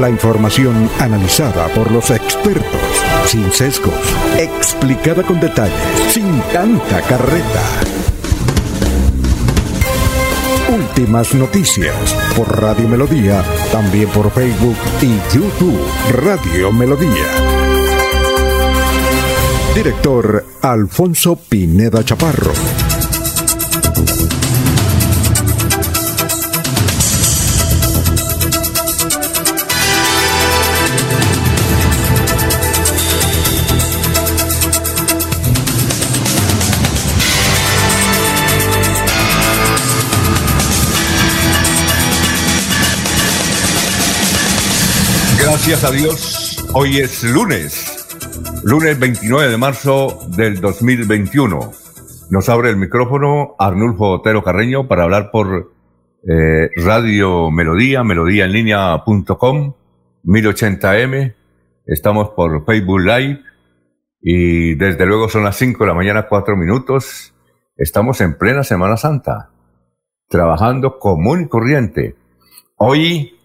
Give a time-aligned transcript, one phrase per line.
[0.00, 2.80] La información analizada por los expertos,
[3.24, 3.94] sin sesgos,
[4.38, 5.72] explicada con detalle,
[6.10, 7.62] sin tanta carreta.
[10.68, 11.94] Últimas noticias
[12.36, 15.80] por Radio Melodía, también por Facebook y YouTube
[16.12, 17.26] Radio Melodía.
[19.74, 22.52] Director Alfonso Pineda Chaparro.
[45.56, 48.06] Gracias a Dios, hoy es lunes,
[48.62, 51.72] lunes 29 de marzo del 2021.
[52.28, 55.72] Nos abre el micrófono Arnulfo Otero Carreño para hablar por
[56.28, 59.74] eh, Radio Melodía, melodíaenlínea.com,
[60.24, 61.34] 1080m.
[61.86, 63.40] Estamos por Facebook Live
[64.20, 67.32] y desde luego son las 5 de la mañana, 4 minutos.
[67.78, 69.52] Estamos en plena Semana Santa,
[70.28, 72.14] trabajando común y corriente.
[72.76, 73.35] Hoy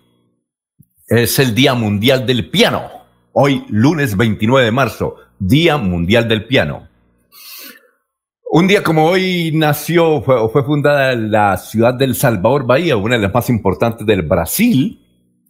[1.11, 2.89] es el Día Mundial del Piano.
[3.33, 6.87] Hoy, lunes 29 de marzo, Día Mundial del Piano.
[8.49, 13.23] Un día como hoy nació, fue, fue fundada la ciudad del Salvador Bahía, una de
[13.23, 14.99] las más importantes del Brasil,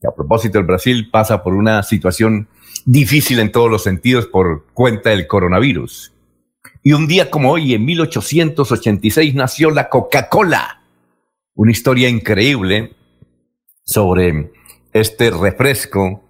[0.04, 2.48] a propósito el Brasil pasa por una situación
[2.86, 6.12] difícil en todos los sentidos por cuenta del coronavirus.
[6.82, 10.82] Y un día como hoy, en 1886, nació la Coca-Cola.
[11.54, 12.96] Una historia increíble
[13.84, 14.52] sobre
[14.94, 16.24] este refresco,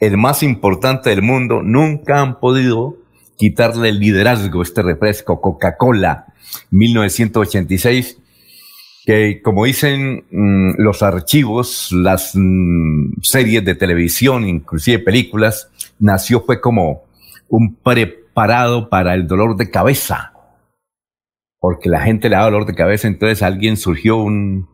[0.00, 2.96] el más importante del mundo, nunca han podido
[3.36, 6.26] quitarle el liderazgo a este refresco, Coca-Cola,
[6.70, 8.18] 1986,
[9.04, 16.60] que como dicen mm, los archivos, las mm, series de televisión, inclusive películas, nació fue
[16.60, 17.04] como
[17.48, 20.32] un preparado para el dolor de cabeza,
[21.60, 24.68] porque la gente le da dolor de cabeza, entonces alguien surgió un,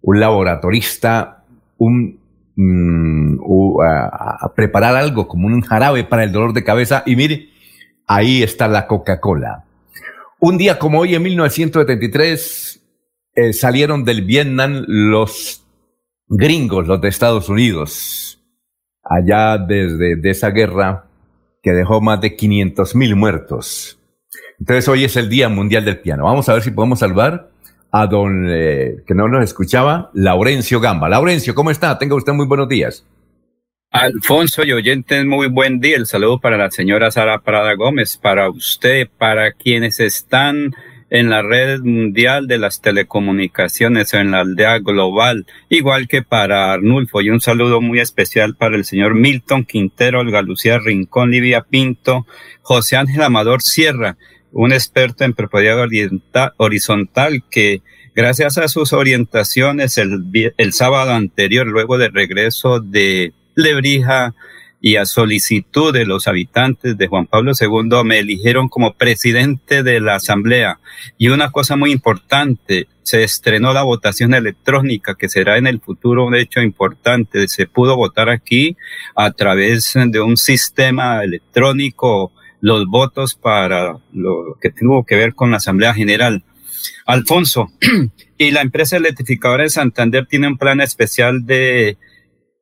[0.00, 1.44] un laboratorista,
[1.78, 2.23] un
[2.56, 3.38] Mm,
[3.82, 7.48] a, preparar algo como un jarabe para el dolor de cabeza y mire,
[8.06, 9.64] ahí está la Coca-Cola.
[10.38, 12.82] Un día como hoy, en 1973,
[13.34, 15.64] eh, salieron del Vietnam los
[16.28, 18.40] gringos, los de Estados Unidos,
[19.02, 21.06] allá desde de esa guerra
[21.62, 23.98] que dejó más de 500 mil muertos.
[24.60, 26.24] Entonces hoy es el Día Mundial del Piano.
[26.24, 27.50] Vamos a ver si podemos salvar
[27.96, 31.08] a don, eh, que no nos escuchaba, Laurencio Gamba.
[31.08, 31.96] Laurencio, ¿cómo está?
[31.96, 33.06] Tenga usted muy buenos días.
[33.92, 35.96] Alfonso y oyentes, muy buen día.
[35.98, 40.74] El saludo para la señora Sara Prada Gómez, para usted, para quienes están
[41.08, 47.20] en la red mundial de las telecomunicaciones en la aldea global, igual que para Arnulfo.
[47.20, 52.26] Y un saludo muy especial para el señor Milton Quintero, Olga Lucía Rincón, Livia Pinto,
[52.62, 54.16] José Ángel Amador Sierra,
[54.54, 55.86] un experto en propiedad
[56.56, 57.82] horizontal que
[58.14, 64.34] gracias a sus orientaciones el, sábado anterior, luego del regreso de Lebrija
[64.80, 69.98] y a solicitud de los habitantes de Juan Pablo II, me eligieron como presidente de
[69.98, 70.78] la Asamblea.
[71.16, 76.26] Y una cosa muy importante, se estrenó la votación electrónica, que será en el futuro
[76.26, 77.48] un hecho importante.
[77.48, 78.76] Se pudo votar aquí
[79.16, 82.32] a través de un sistema electrónico
[82.64, 86.42] los votos para lo que tuvo que ver con la Asamblea General.
[87.04, 87.70] Alfonso,
[88.38, 91.98] y la empresa electrificadora de Santander tiene un plan especial de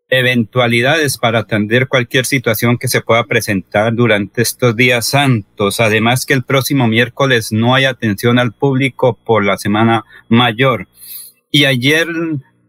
[0.08, 5.78] eventualidades para atender cualquier situación que se pueda presentar durante estos días santos.
[5.78, 10.88] Además que el próximo miércoles no hay atención al público por la Semana Mayor.
[11.52, 12.08] Y ayer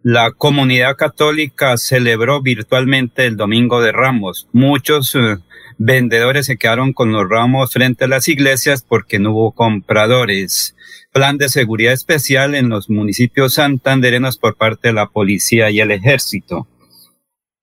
[0.03, 4.47] la comunidad católica celebró virtualmente el Domingo de Ramos.
[4.51, 5.37] Muchos eh,
[5.77, 10.75] vendedores se quedaron con los ramos frente a las iglesias porque no hubo compradores.
[11.11, 15.91] Plan de seguridad especial en los municipios santanderenos por parte de la policía y el
[15.91, 16.67] ejército.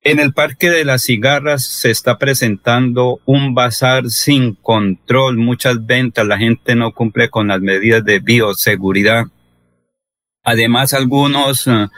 [0.02, 6.26] En el Parque de las Cigarras se está presentando un bazar sin control, muchas ventas,
[6.26, 9.24] la gente no cumple con las medidas de bioseguridad.
[10.42, 11.88] Además, algunos eh,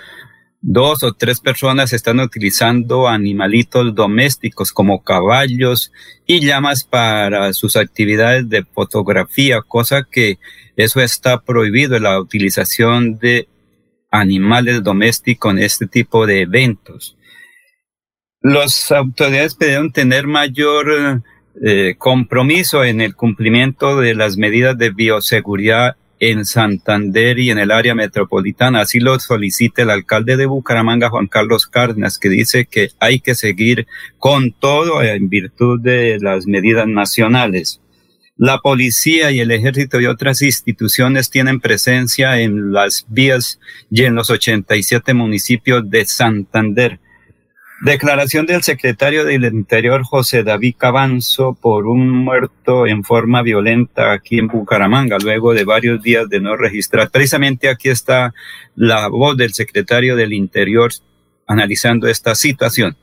[0.62, 5.92] dos o tres personas están utilizando animalitos domésticos como caballos
[6.24, 10.38] y llamas para sus actividades de fotografía, cosa que
[10.76, 13.48] eso está prohibido, la utilización de
[14.12, 17.16] animales domésticos en este tipo de eventos.
[18.40, 21.22] Las autoridades pidieron tener mayor
[21.60, 27.72] eh, compromiso en el cumplimiento de las medidas de bioseguridad en Santander y en el
[27.72, 28.82] área metropolitana.
[28.82, 33.34] Así lo solicita el alcalde de Bucaramanga, Juan Carlos Cárdenas, que dice que hay que
[33.34, 33.88] seguir
[34.18, 37.80] con todo en virtud de las medidas nacionales.
[38.36, 43.58] La policía y el ejército y otras instituciones tienen presencia en las vías
[43.90, 47.00] y en los 87 municipios de Santander.
[47.84, 54.38] Declaración del secretario del Interior José David Cabanzo por un muerto en forma violenta aquí
[54.38, 57.10] en Bucaramanga, luego de varios días de no registrar.
[57.10, 58.34] Precisamente aquí está
[58.76, 60.92] la voz del secretario del Interior
[61.48, 62.96] analizando esta situación.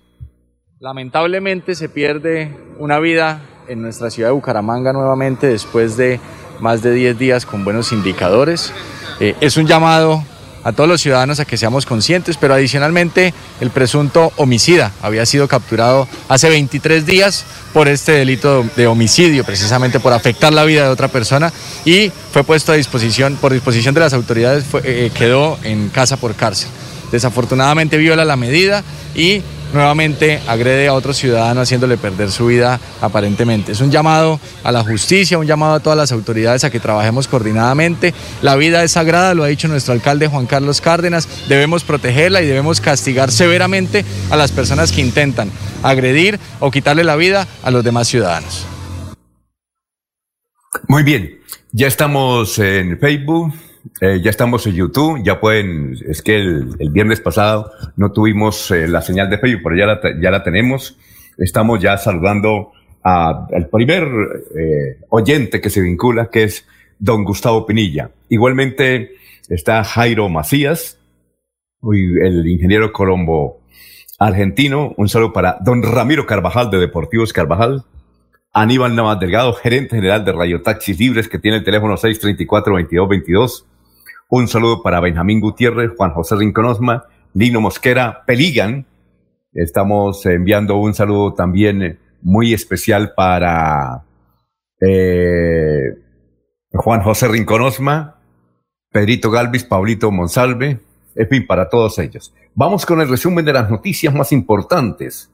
[0.79, 6.21] Lamentablemente se pierde una vida en nuestra ciudad de Bucaramanga nuevamente después de
[6.61, 8.73] más de 10 días con buenos indicadores.
[9.19, 10.23] Eh, es un llamado
[10.69, 15.47] a todos los ciudadanos a que seamos conscientes, pero adicionalmente el presunto homicida había sido
[15.47, 17.43] capturado hace 23 días
[17.73, 21.51] por este delito de homicidio, precisamente por afectar la vida de otra persona
[21.85, 26.35] y fue puesto a disposición, por disposición de las autoridades, eh, quedó en casa por
[26.35, 26.69] cárcel.
[27.11, 28.83] Desafortunadamente viola la medida
[29.15, 29.41] y
[29.73, 33.71] nuevamente agrede a otro ciudadano haciéndole perder su vida aparentemente.
[33.71, 37.27] Es un llamado a la justicia, un llamado a todas las autoridades a que trabajemos
[37.27, 38.13] coordinadamente.
[38.41, 42.47] La vida es sagrada, lo ha dicho nuestro alcalde Juan Carlos Cárdenas, debemos protegerla y
[42.47, 45.51] debemos castigar severamente a las personas que intentan
[45.83, 48.65] agredir o quitarle la vida a los demás ciudadanos.
[50.87, 51.39] Muy bien,
[51.71, 53.53] ya estamos en Facebook,
[54.01, 58.87] eh, ya estamos en YouTube, ya pueden, es que el, viernes pasado no tuvimos eh,
[58.87, 60.97] la señal de Facebook, pero ya la, ya la tenemos.
[61.37, 62.71] Estamos ya saludando
[63.03, 64.03] al primer
[64.57, 66.65] eh, oyente que se vincula, que es
[66.97, 68.11] don Gustavo Pinilla.
[68.29, 69.11] Igualmente
[69.47, 70.99] está Jairo Macías,
[71.81, 73.61] el ingeniero colombo
[74.19, 74.93] argentino.
[74.97, 77.85] Un saludo para don Ramiro Carvajal de Deportivos Carvajal.
[78.51, 83.65] Aníbal Navas Delgado, gerente general de Radio Taxis Libres, que tiene el teléfono 634-2222.
[84.31, 88.85] Un saludo para Benjamín Gutiérrez, Juan José Rinconosma, Lino Mosquera, Peligan.
[89.53, 94.05] Estamos enviando un saludo también muy especial para
[94.81, 95.95] eh,
[96.71, 98.21] Juan José Rinconosma,
[98.91, 100.79] Pedrito Galvis, Pablito Monsalve,
[101.15, 102.31] en fin, para todos ellos.
[102.53, 105.31] Vamos con el resumen de las noticias más importantes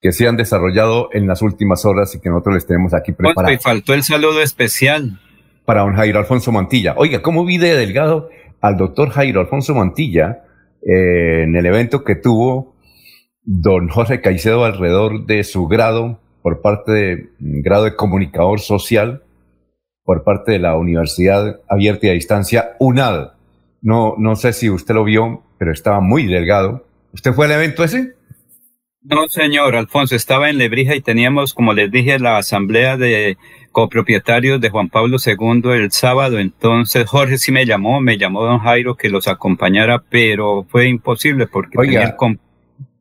[0.00, 3.62] que se han desarrollado en las últimas horas y que nosotros les tenemos aquí preparados.
[3.62, 5.20] Faltó el saludo especial.
[5.64, 6.94] Para don Jairo Alfonso Mantilla.
[6.96, 8.28] Oiga, ¿cómo vi de delgado
[8.60, 10.44] al doctor Jairo Alfonso Mantilla
[10.82, 12.74] eh, en el evento que tuvo
[13.42, 19.22] don José Caicedo alrededor de su grado por parte de mm, grado de comunicador social
[20.02, 23.32] por parte de la Universidad Abierta y a Distancia UNAD.
[23.80, 26.86] No, no sé si usted lo vio, pero estaba muy delgado.
[27.12, 28.14] ¿Usted fue al evento ese?
[29.04, 33.36] No, señor Alfonso, estaba en Lebrija y teníamos, como les dije, la asamblea de
[33.70, 36.38] copropietarios de Juan Pablo II el sábado.
[36.38, 41.46] Entonces Jorge sí me llamó, me llamó don Jairo que los acompañara, pero fue imposible
[41.46, 42.16] porque Oiga,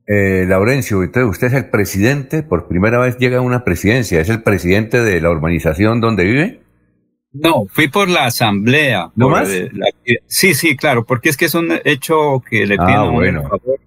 [0.06, 4.44] eh, Laurencio, usted es el presidente, por primera vez llega a una presidencia, ¿es el
[4.44, 6.60] presidente de la urbanización donde vive?
[7.32, 9.10] No, fui por la asamblea.
[9.16, 9.50] ¿No más?
[10.28, 13.80] sí, sí, claro, porque es que es un hecho que le ah, pido un favor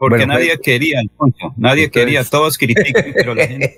[0.00, 3.76] porque nadie pues, quería, Alfonso, nadie quería, todos critican, pero la gente...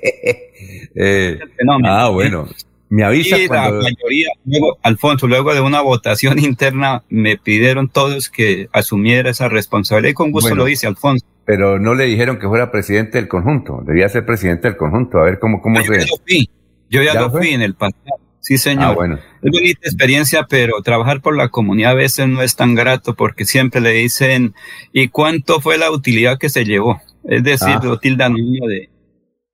[0.94, 1.36] Eh,
[1.84, 2.48] ah, bueno.
[2.88, 8.30] Me avisa y la mayoría, luego, Alfonso, luego de una votación interna, me pidieron todos
[8.30, 11.26] que asumiera esa responsabilidad y con gusto lo hice, Alfonso.
[11.44, 15.24] Pero no le dijeron que fuera presidente del conjunto, debía ser presidente del conjunto, a
[15.24, 15.86] ver cómo, cómo se...
[15.86, 16.50] Yo ya lo fui,
[16.88, 18.20] yo ya, lo fui en el pasado.
[18.43, 18.84] Sí, señor.
[18.84, 19.19] Ah, bueno.
[19.41, 23.44] Es bonita experiencia, pero trabajar por la comunidad a veces no es tan grato porque
[23.44, 24.55] siempre le dicen,
[24.93, 27.01] ¿y cuánto fue la utilidad que se llevó?
[27.25, 27.81] Es decir, ah.
[27.82, 28.91] lo tildan de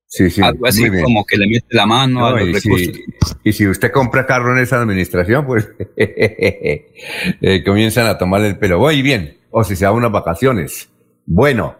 [0.07, 2.95] sí, sí, algo así como que le mete la mano a los y recursos.
[2.95, 3.05] Si,
[3.43, 8.79] y si usted compra carro en esa administración, pues eh, comienzan a tomarle el pelo.
[8.79, 9.37] Muy bien.
[9.51, 10.89] O si se da unas vacaciones.
[11.27, 11.75] Bueno,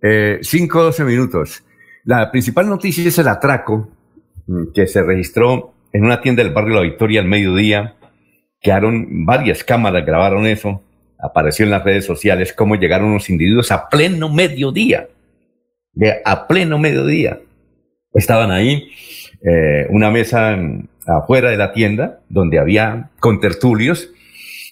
[0.00, 1.64] eh, cinco o doce minutos.
[2.04, 3.90] La principal noticia es el atraco
[4.46, 7.94] mm, que se registró en una tienda del barrio La Victoria al mediodía.
[8.60, 10.82] Quedaron varias cámaras, grabaron eso.
[11.18, 15.08] Apareció en las redes sociales cómo llegaron los individuos a pleno mediodía.
[16.24, 17.38] A pleno mediodía.
[18.12, 18.90] Estaban ahí,
[19.42, 20.58] eh, una mesa
[21.06, 24.10] afuera de la tienda, donde había contertulios,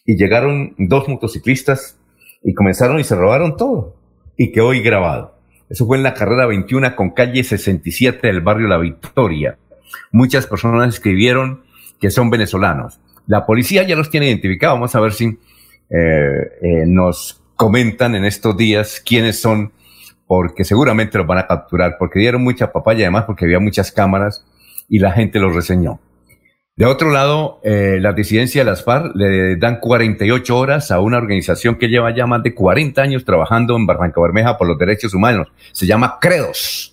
[0.05, 2.01] y llegaron dos motociclistas
[2.43, 3.95] y comenzaron y se robaron todo.
[4.37, 5.39] Y quedó hoy grabado.
[5.71, 9.57] Eso fue en la carrera 21 con calle 67 del barrio La Victoria.
[10.11, 11.63] Muchas personas escribieron
[12.01, 13.01] que son venezolanos.
[13.27, 14.77] La policía ya los tiene identificados.
[14.77, 15.39] Vamos a ver si eh,
[15.91, 19.73] eh, nos comentan en estos días quiénes son,
[20.27, 24.45] porque seguramente los van a capturar, porque dieron mucha papaya, además porque había muchas cámaras
[24.89, 26.01] y la gente los reseñó.
[26.75, 31.19] De otro lado, eh, la disidencia de las FARC le dan 48 horas a una
[31.19, 35.13] organización que lleva ya más de 40 años trabajando en Barranca Bermeja por los derechos
[35.13, 35.49] humanos.
[35.73, 36.92] Se llama Credos.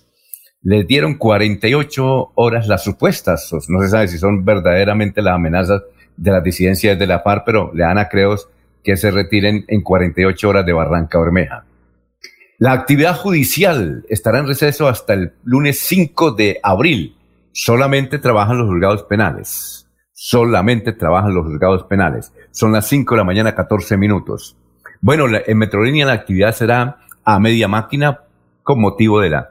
[0.62, 5.82] Les dieron 48 horas las supuestas, no se sabe si son verdaderamente las amenazas
[6.16, 8.48] de las disidencias de la FARC, pero le dan a Credos
[8.84, 11.64] que se retiren en 48 horas de Barranca Bermeja.
[12.58, 17.16] La actividad judicial estará en receso hasta el lunes 5 de abril
[17.52, 19.86] solamente trabajan los juzgados penales.
[20.12, 22.32] Solamente trabajan los juzgados penales.
[22.50, 24.56] Son las 5 de la mañana, 14 minutos.
[25.00, 28.20] Bueno, en Metrolínea la actividad será a media máquina
[28.62, 29.50] con motivo de la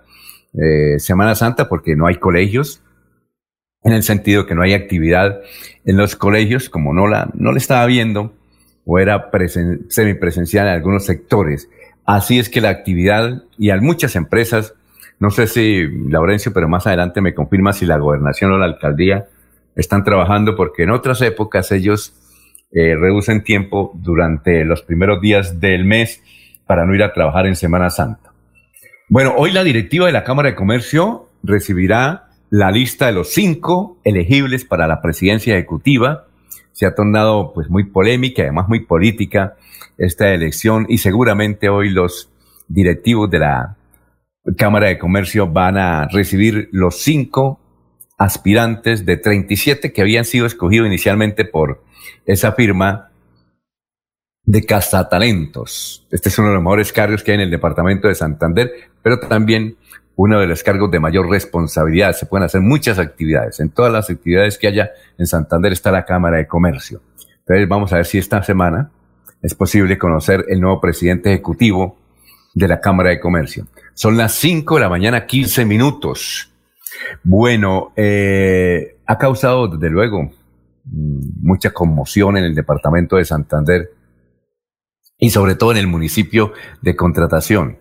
[0.53, 2.81] eh, Semana Santa porque no hay colegios,
[3.83, 5.39] en el sentido que no hay actividad
[5.85, 8.33] en los colegios, como no la, no la estaba viendo,
[8.85, 9.29] o era
[9.87, 11.69] semipresencial en algunos sectores.
[12.05, 14.73] Así es que la actividad, y a muchas empresas
[15.19, 19.27] no sé si, Laurencio, pero más adelante me confirma si la gobernación o la alcaldía
[19.75, 22.13] están trabajando porque en otras épocas ellos
[22.71, 26.23] eh, reducen tiempo durante los primeros días del mes
[26.65, 28.28] para no ir a trabajar en Semana Santa.
[29.11, 33.97] Bueno, hoy la directiva de la Cámara de Comercio recibirá la lista de los cinco
[34.03, 36.27] elegibles para la presidencia ejecutiva.
[36.73, 39.55] Se ha tornado pues muy polémica además muy política
[39.97, 42.29] esta elección y seguramente hoy los
[42.67, 43.77] directivos de la
[44.55, 47.59] Cámara de Comercio van a recibir los cinco
[48.19, 51.83] aspirantes de 37 que habían sido escogidos inicialmente por
[52.27, 53.08] esa firma
[54.49, 56.07] de Cazatalentos.
[56.09, 58.71] Este es uno de los mejores cargos que hay en el departamento de Santander,
[59.03, 59.77] pero también
[60.15, 62.13] uno de los cargos de mayor responsabilidad.
[62.13, 63.59] Se pueden hacer muchas actividades.
[63.59, 64.89] En todas las actividades que haya
[65.19, 66.99] en Santander está la Cámara de Comercio.
[67.41, 68.89] Entonces vamos a ver si esta semana
[69.39, 71.99] es posible conocer el nuevo presidente ejecutivo
[72.55, 73.67] de la Cámara de Comercio.
[73.93, 76.51] Son las 5 de la mañana, 15 minutos.
[77.23, 83.98] Bueno, eh, ha causado desde luego mm, mucha conmoción en el departamento de Santander
[85.19, 87.77] y sobre todo en el municipio de contratación.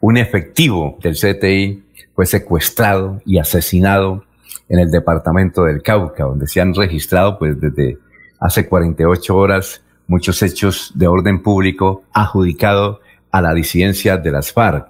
[0.00, 1.82] Un efectivo del CTI
[2.14, 4.24] fue secuestrado y asesinado
[4.68, 7.98] en el departamento del Cauca, donde se han registrado pues desde
[8.40, 14.88] hace 48 horas muchos hechos de orden público adjudicado a la disidencia de las FARC.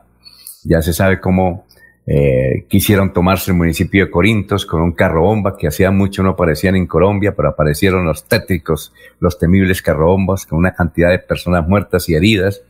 [0.64, 1.66] Ya se sabe cómo
[2.04, 6.30] eh, quisieron tomarse el municipio de Corintos con un carro bomba que hacía mucho no
[6.30, 11.66] aparecían en Colombia, pero aparecieron los tétricos, los temibles carrobombas con una cantidad de personas
[11.66, 12.62] muertas y heridas.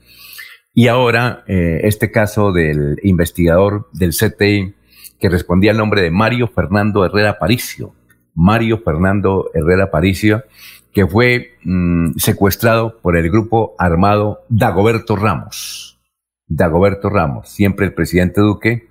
[0.74, 4.74] Y ahora eh, este caso del investigador del CTI
[5.18, 7.94] que respondía al nombre de Mario Fernando Herrera Paricio.
[8.34, 10.44] Mario Fernando Herrera Paricio,
[10.92, 16.00] que fue mm, secuestrado por el grupo armado Dagoberto Ramos.
[16.46, 18.88] Dagoberto Ramos, siempre el presidente Duque,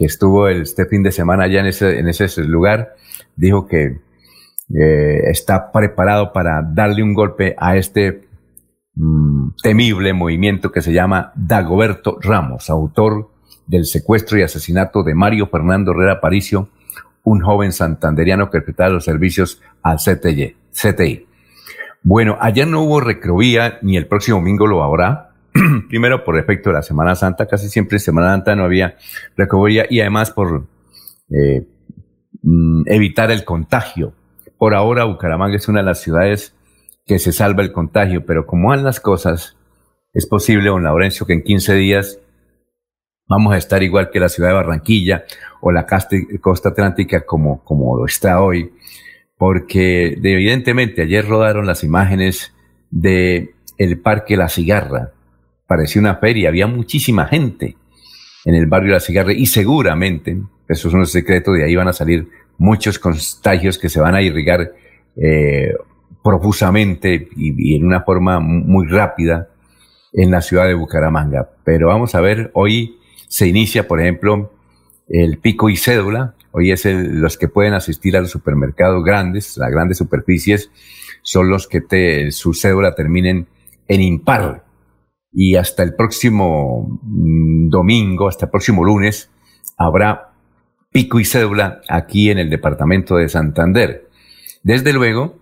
[0.00, 1.66] que estuvo este fin de semana allá en
[2.08, 2.94] ese, lugar,
[3.36, 3.98] dijo que
[4.74, 8.26] eh, está preparado para darle un golpe a este
[8.94, 13.28] mm, temible movimiento que se llama Dagoberto Ramos, autor
[13.66, 16.70] del secuestro y asesinato de Mario Fernando Herrera Paricio,
[17.22, 21.26] un joven santanderiano que prestaba los servicios al CTI.
[22.02, 25.29] Bueno, ayer no hubo recrovía, ni el próximo domingo lo habrá.
[25.88, 28.96] Primero por efecto de la Semana Santa, casi siempre Semana Santa no había
[29.36, 30.66] recrovía y además por
[31.30, 31.66] eh,
[32.42, 34.12] mm, evitar el contagio.
[34.58, 36.54] Por ahora Bucaramanga es una de las ciudades
[37.06, 39.56] que se salva el contagio, pero como van las cosas,
[40.12, 42.20] es posible, don Laurencio, que en 15 días
[43.28, 45.24] vamos a estar igual que la ciudad de Barranquilla
[45.60, 45.86] o la
[46.40, 48.72] costa atlántica como, como lo está hoy
[49.40, 52.52] porque evidentemente ayer rodaron las imágenes
[52.90, 55.12] de el Parque La Cigarra.
[55.70, 57.76] Parecía una feria, había muchísima gente
[58.44, 60.36] en el barrio La Cigarra y seguramente,
[60.68, 64.22] eso es un secreto, de ahí van a salir muchos contagios que se van a
[64.22, 64.72] irrigar
[65.14, 65.72] eh,
[66.24, 69.48] profusamente y, y, en una forma muy rápida
[70.12, 71.48] en la ciudad de Bucaramanga.
[71.62, 72.98] Pero vamos a ver, hoy
[73.28, 74.52] se inicia, por ejemplo,
[75.08, 79.56] el pico y cédula, Hoy es el, los que pueden asistir a los supermercados grandes,
[79.56, 80.68] las grandes superficies,
[81.22, 83.46] son los que te, su cédula terminen
[83.86, 84.64] en impar.
[85.32, 89.30] Y hasta el próximo mm, domingo, hasta el próximo lunes,
[89.76, 90.32] habrá
[90.90, 94.08] pico y cédula aquí en el departamento de Santander.
[94.62, 95.38] Desde luego,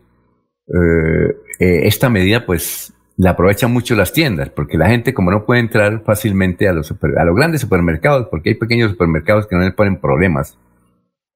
[0.68, 5.44] eh, eh, esta medida pues la aprovechan mucho las tiendas, porque la gente como no
[5.44, 9.62] puede entrar fácilmente a los, a los grandes supermercados, porque hay pequeños supermercados que no
[9.62, 10.56] les ponen problemas,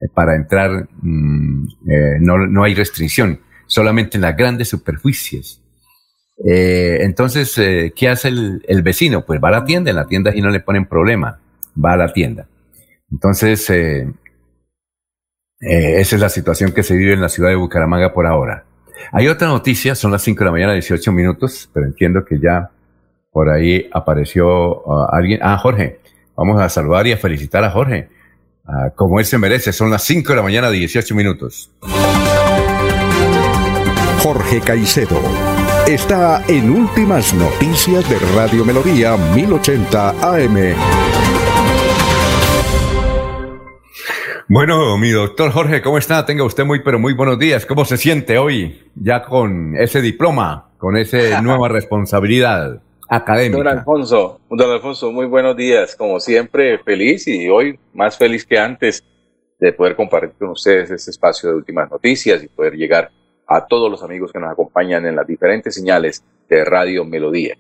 [0.01, 1.67] eh, para entrar mm,
[2.21, 5.62] no, hay restricción, solamente en las grandes superficies.
[6.45, 7.55] Eh, entonces,
[7.95, 9.25] ¿qué hace el, vecino?
[9.25, 11.39] Pues va a la tienda, en la tienda y no le ponen problema,
[11.83, 12.47] va a la tienda.
[13.11, 13.71] Entonces,
[15.63, 18.65] Eh, esa es la situación que se vive en la ciudad de Bucaramanga por ahora.
[19.13, 22.71] Hay otra noticia, son las 5 de la mañana, 18 minutos, pero entiendo que ya
[23.31, 25.39] por ahí apareció uh, alguien.
[25.43, 26.01] Ah, Jorge,
[26.37, 28.09] vamos a saludar y a felicitar a Jorge.
[28.65, 31.71] Uh, como él se merece, son las 5 de la mañana, 18 minutos.
[34.23, 35.21] Jorge Caicedo
[35.87, 40.75] está en Últimas Noticias de Radio Melodía 1080 AM.
[44.49, 46.25] Bueno, mi doctor Jorge, ¿cómo está?
[46.25, 47.67] Tenga usted muy, pero muy buenos días.
[47.67, 53.59] ¿Cómo se siente hoy ya con ese diploma, con esa nueva responsabilidad académica?
[53.59, 55.97] Don Alfonso, don Alfonso, muy buenos días.
[55.97, 59.05] Como siempre, feliz y hoy más feliz que antes
[59.59, 63.22] de poder compartir con ustedes este espacio de últimas noticias y poder llegar a
[63.61, 67.57] todos los amigos que nos acompañan en las diferentes señales de Radio Melodía.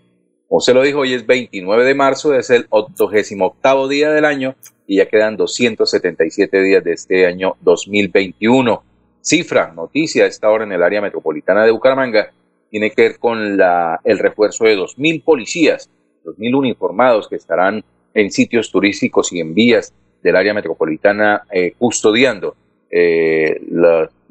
[0.49, 4.55] Como se lo dijo, hoy es 29 de marzo, es el 88 día del año
[4.87, 8.83] y ya quedan 277 días de este año 2021.
[9.23, 12.33] Cifra, noticia a esta hora en el área metropolitana de Bucaramanga,
[12.71, 15.89] tiene que ver con la, el refuerzo de 2.000 policías,
[16.25, 22.57] 2.000 uniformados que estarán en sitios turísticos y en vías del área metropolitana eh, custodiando
[22.91, 23.59] eh,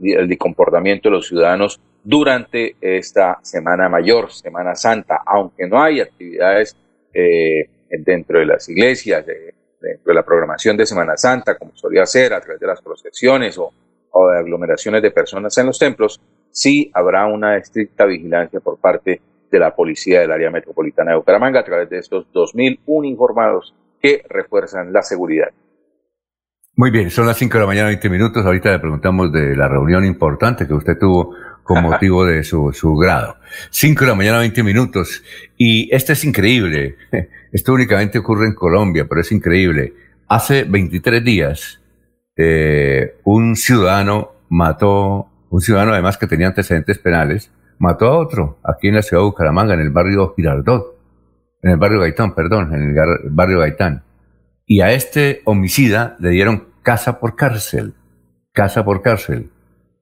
[0.04, 6.76] el comportamiento de los ciudadanos durante esta Semana Mayor, Semana Santa, aunque no hay actividades
[7.14, 12.34] eh, dentro de las iglesias, dentro de la programación de Semana Santa, como solía ser
[12.34, 13.72] a través de las procesiones o,
[14.30, 19.60] de aglomeraciones de personas en los templos, sí habrá una estricta vigilancia por parte de
[19.60, 24.92] la policía del área metropolitana de Bucaramanga a través de estos 2.000 uniformados que refuerzan
[24.92, 25.50] la seguridad.
[26.82, 28.44] Muy bien, son las 5 de la mañana, 20 minutos.
[28.44, 32.96] Ahorita le preguntamos de la reunión importante que usted tuvo con motivo de su, su
[32.96, 33.38] grado.
[33.70, 35.24] 5 de la mañana, 20 minutos.
[35.58, 36.96] Y esto es increíble.
[37.52, 39.94] Esto únicamente ocurre en Colombia, pero es increíble.
[40.28, 41.80] Hace 23 días,
[42.36, 48.88] eh, un ciudadano mató, un ciudadano además que tenía antecedentes penales, mató a otro aquí
[48.88, 50.98] en la ciudad de Bucaramanga, en el barrio Girardot,
[51.62, 54.02] en el barrio Gaitán, perdón, en el barrio Gaitán.
[54.66, 57.94] Y a este homicida le dieron casa por cárcel,
[58.54, 59.50] casa por cárcel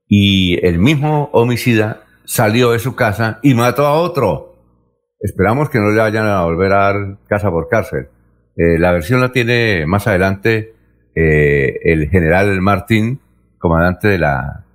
[0.08, 4.56] y el mismo homicida salió de su casa y mató a otro.
[5.20, 8.08] Esperamos que no le vayan a volver a dar casa por cárcel.
[8.56, 10.74] Eh, la versión la tiene más adelante
[11.16, 13.20] eh, el general Martín,
[13.58, 14.66] comandante de la,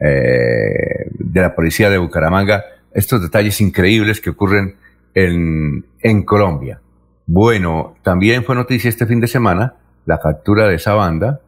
[0.00, 4.76] eh, de la policía de Bucaramanga, estos detalles increíbles que ocurren
[5.14, 6.80] en, en Colombia.
[7.26, 9.74] Bueno, también fue noticia este fin de semana
[10.06, 11.40] la captura de esa banda,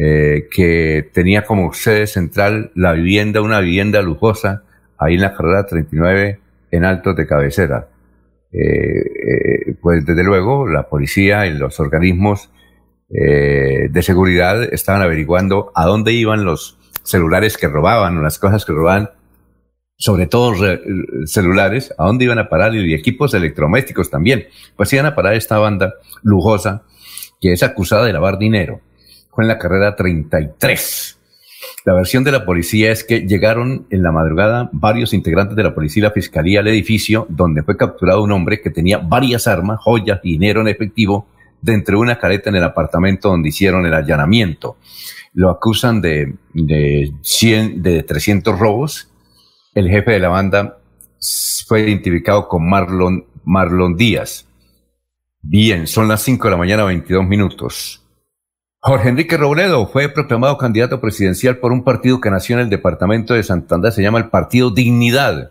[0.00, 4.62] eh, que tenía como sede central la vivienda, una vivienda lujosa,
[4.96, 6.38] ahí en la carrera 39
[6.70, 7.88] en Altos de Cabecera.
[8.52, 12.50] Eh, eh, pues desde luego la policía y los organismos
[13.10, 18.74] de seguridad estaban averiguando a dónde iban los celulares que robaban o las cosas que
[18.74, 19.08] robaban,
[19.96, 20.52] sobre todo
[21.24, 24.48] celulares, a dónde iban a parar y equipos electrodomésticos también.
[24.76, 26.82] Pues iban a parar esta banda lujosa
[27.40, 28.82] que es acusada de lavar dinero
[29.42, 31.18] en la carrera 33.
[31.84, 35.74] La versión de la policía es que llegaron en la madrugada varios integrantes de la
[35.74, 39.80] policía y la fiscalía al edificio donde fue capturado un hombre que tenía varias armas,
[39.80, 41.26] joyas, dinero en efectivo
[41.60, 44.76] dentro de una careta en el apartamento donde hicieron el allanamiento.
[45.34, 49.10] Lo acusan de, de, 100, de 300 robos.
[49.74, 50.78] El jefe de la banda
[51.66, 54.46] fue identificado con Marlon, Marlon Díaz.
[55.40, 58.02] Bien, son las 5 de la mañana, 22 minutos.
[58.80, 63.34] Jorge Enrique Robledo fue proclamado candidato presidencial por un partido que nació en el departamento
[63.34, 65.50] de Santander, se llama el Partido Dignidad,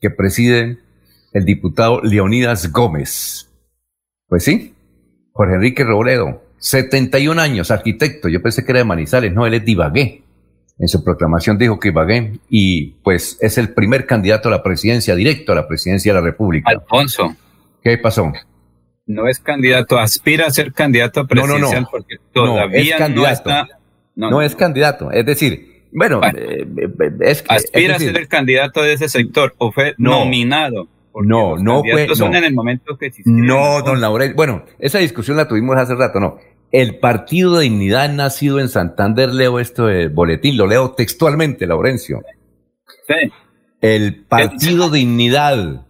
[0.00, 0.78] que preside
[1.32, 3.50] el diputado Leonidas Gómez.
[4.28, 4.74] Pues sí,
[5.32, 9.64] Jorge Enrique Robledo, 71 años, arquitecto, yo pensé que era de Manizales, no, él es
[9.64, 10.22] de Ibagué.
[10.78, 15.16] En su proclamación dijo que Ibagué, y pues es el primer candidato a la presidencia,
[15.16, 16.70] directo a la presidencia de la República.
[16.70, 17.34] Alfonso.
[17.82, 18.32] ¿Qué pasó?
[19.10, 23.68] No es candidato, aspira a ser candidato presidencial porque todavía no, está.
[24.14, 28.92] No, es candidato, es decir, bueno, eh, eh, es, aspira a ser el candidato de
[28.92, 30.88] ese sector o fue nominado.
[31.12, 32.14] No, no fue.
[32.14, 34.32] son en el momento que No, don Laurel.
[34.34, 36.38] Bueno, esa discusión la tuvimos hace rato, no.
[36.70, 42.22] El Partido de Dignidad nacido en Santander, leo esto de boletín, lo leo textualmente, Laurencio.
[43.08, 43.32] Sí.
[43.80, 45.84] El Partido Dignidad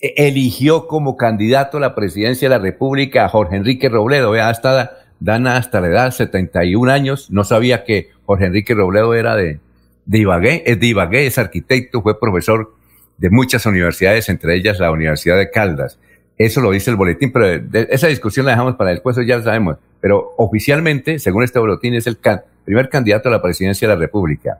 [0.00, 4.30] eligió como candidato a la presidencia de la República a Jorge Enrique Robledo.
[4.30, 9.34] Vea, hasta Dana hasta la edad, 71 años, no sabía que Jorge Enrique Robledo era
[9.34, 9.58] de,
[10.06, 12.72] de Ibagué, es de Ibagué, es arquitecto, fue profesor
[13.16, 15.98] de muchas universidades, entre ellas la Universidad de Caldas.
[16.38, 19.76] Eso lo dice el boletín, pero esa discusión la dejamos para después, ya lo sabemos.
[20.00, 22.16] Pero oficialmente, según este boletín, es el,
[22.64, 24.58] primer candidato a la presidencia de la República.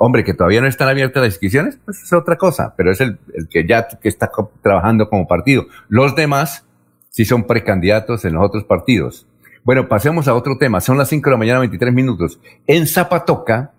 [0.00, 3.18] Hombre, que todavía no están abiertas las inscripciones, pues es otra cosa, pero es el,
[3.50, 4.30] que ya que está
[4.62, 5.66] trabajando como partido.
[5.88, 6.64] Los demás
[7.10, 9.26] sí son precandidatos en los otros partidos.
[9.64, 10.80] Bueno, pasemos a otro tema.
[10.80, 12.38] Son las 5 de la mañana, 23 minutos.
[12.68, 13.72] En Zapatoca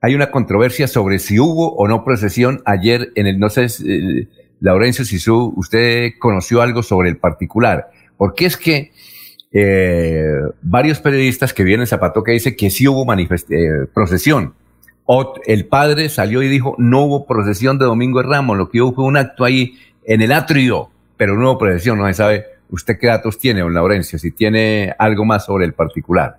[0.00, 4.28] hay una controversia sobre si hubo o no procesión ayer en el, no sé, eh,
[4.60, 7.90] Laurencio Sisu, usted conoció algo sobre el particular.
[8.16, 8.90] Porque es que
[9.52, 10.24] eh,
[10.62, 14.54] varios periodistas que vienen a Zapatoca dicen que sí hubo eh, procesión.
[15.44, 18.94] El padre salió y dijo, no hubo procesión de Domingo de Ramos, lo que hubo
[18.94, 22.98] fue un acto ahí en el atrio, pero no hubo procesión, no se sabe usted
[22.98, 26.38] qué datos tiene, don Laurencio, si tiene algo más sobre el particular.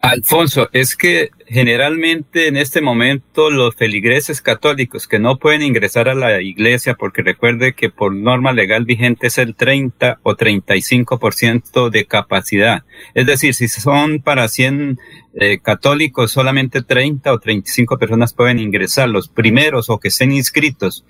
[0.00, 6.14] Alfonso, es que generalmente en este momento los feligreses católicos que no pueden ingresar a
[6.14, 12.06] la iglesia, porque recuerde que por norma legal vigente es el 30 o 35% de
[12.06, 12.84] capacidad.
[13.14, 14.98] Es decir, si son para 100
[15.36, 21.04] eh, católicos, solamente 30 o 35 personas pueden ingresar, los primeros o que estén inscritos.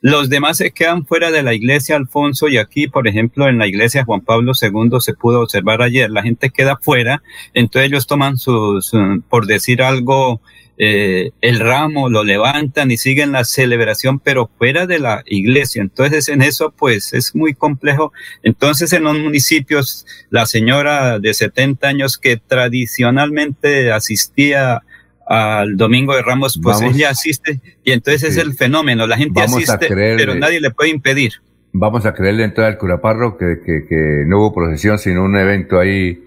[0.00, 3.66] Los demás se quedan fuera de la iglesia, Alfonso, y aquí, por ejemplo, en la
[3.66, 7.22] iglesia Juan Pablo II se pudo observar ayer, la gente queda fuera,
[7.52, 8.92] entonces ellos toman sus,
[9.28, 10.40] por decir algo,
[10.78, 15.82] eh, el ramo, lo levantan y siguen la celebración, pero fuera de la iglesia.
[15.82, 18.12] Entonces, en eso, pues, es muy complejo.
[18.42, 24.82] Entonces, en los municipios, la señora de 70 años que tradicionalmente asistía
[25.26, 29.88] al Domingo de Ramos, pues ella asiste y entonces es el fenómeno, la gente asiste,
[29.88, 31.32] pero nadie le puede impedir.
[31.72, 35.78] Vamos a creerle entonces al curaparro que, que, que no hubo procesión, sino un evento
[35.78, 36.22] ahí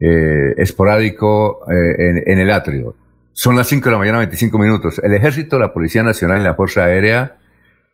[0.00, 2.96] eh, esporádico eh, en, el atrio.
[3.32, 5.00] Son las 5 de la mañana, 25 minutos.
[5.02, 7.36] El Ejército, la Policía Nacional y la Fuerza Aérea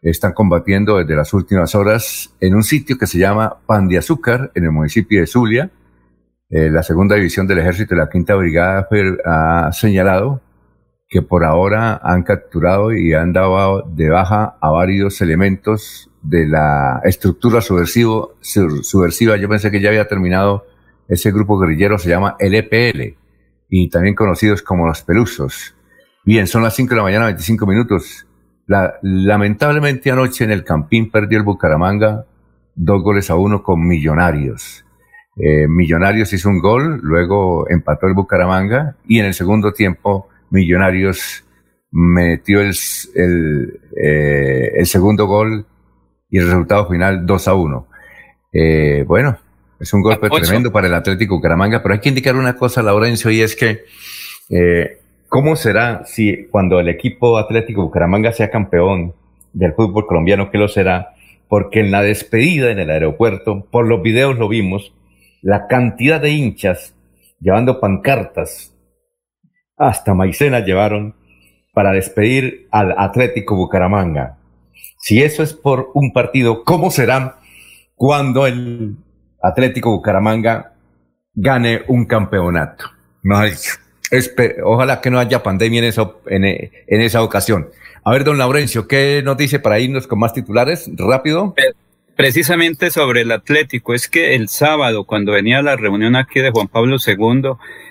[0.02, 4.52] están combatiendo desde las últimas horas en un sitio que se llama Pan de Azúcar,
[4.54, 5.70] en el municipio de Zulia,
[6.48, 8.88] eh, la segunda división del ejército de la quinta brigada
[9.24, 10.40] ha señalado
[11.08, 17.00] que por ahora han capturado y han dado de baja a varios elementos de la
[17.04, 18.28] estructura subversiva.
[19.36, 20.66] Yo pensé que ya había terminado
[21.08, 23.16] ese grupo guerrillero, se llama LPL
[23.68, 25.74] y también conocidos como los Pelusos.
[26.24, 28.26] Bien, son las 5 de la mañana, 25 minutos.
[29.02, 32.26] lamentablemente anoche en el Campín perdió el Bucaramanga
[32.76, 34.84] dos goles a uno con Millonarios.
[35.36, 41.44] Eh, Millonarios hizo un gol, luego empató el Bucaramanga y en el segundo tiempo Millonarios
[41.90, 45.66] metió el, eh, segundo gol
[46.30, 47.88] y el resultado final 2 a 1.
[48.52, 49.38] Eh, bueno,
[49.80, 53.30] es un golpe tremendo para el Atlético Bucaramanga, pero hay que indicar una cosa, Laurencio,
[53.30, 53.84] y es que
[55.28, 59.14] ¿cómo será si cuando el equipo Atlético Bucaramanga sea campeón
[59.52, 61.14] del fútbol colombiano, que lo será?
[61.48, 64.92] Porque en la despedida en el aeropuerto, por los videos lo vimos,
[65.42, 66.94] la cantidad de hinchas
[67.40, 68.74] llevando pancartas,
[69.76, 71.14] hasta maicena llevaron
[71.72, 74.38] para despedir al Atlético Bucaramanga.
[74.98, 77.38] Si eso es por un partido, ¿cómo será
[77.94, 78.96] cuando el
[79.46, 80.72] Atlético Bucaramanga
[81.34, 82.86] gane un campeonato?
[84.64, 87.70] ojalá que no haya pandemia en, eso, en, en esa ocasión.
[88.04, 90.88] A ver, don Laurencio, ¿qué nos dice para irnos con más titulares?
[90.96, 91.54] Rápido.
[92.16, 96.50] Precisamente sobre el Atlético, es que el sábado, cuando venía a la reunión aquí de
[96.50, 97.50] Juan Pablo II,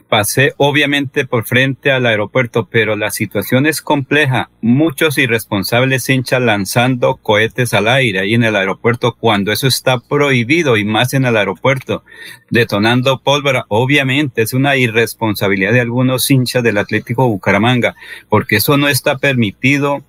[0.10, 4.50] pasé obviamente por frente al aeropuerto, pero la situación es compleja.
[4.62, 10.78] Muchos irresponsables hinchas lanzando cohetes al aire ahí en el aeropuerto cuando eso está prohibido
[10.78, 12.04] y más en el aeropuerto,
[12.50, 13.66] detonando pólvora.
[13.68, 17.96] Obviamente es una irresponsabilidad de algunos hinchas del Atlético Bucaramanga,
[18.28, 20.04] porque eso no está permitido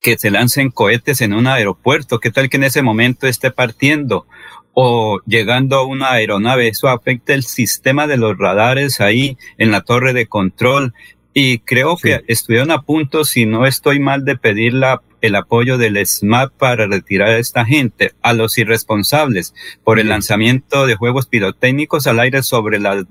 [0.00, 4.26] que se lancen cohetes en un aeropuerto, qué tal que en ese momento esté partiendo
[4.72, 9.80] o llegando a una aeronave, eso afecta el sistema de los radares ahí en la
[9.80, 10.92] torre de control.
[11.32, 15.78] Y creo que estuvieron a punto, si no estoy mal, de pedir la, el apoyo
[15.78, 21.26] del SMAP para retirar a esta gente, a los irresponsables, por el lanzamiento de juegos
[21.26, 23.04] pirotécnicos al aire sobre las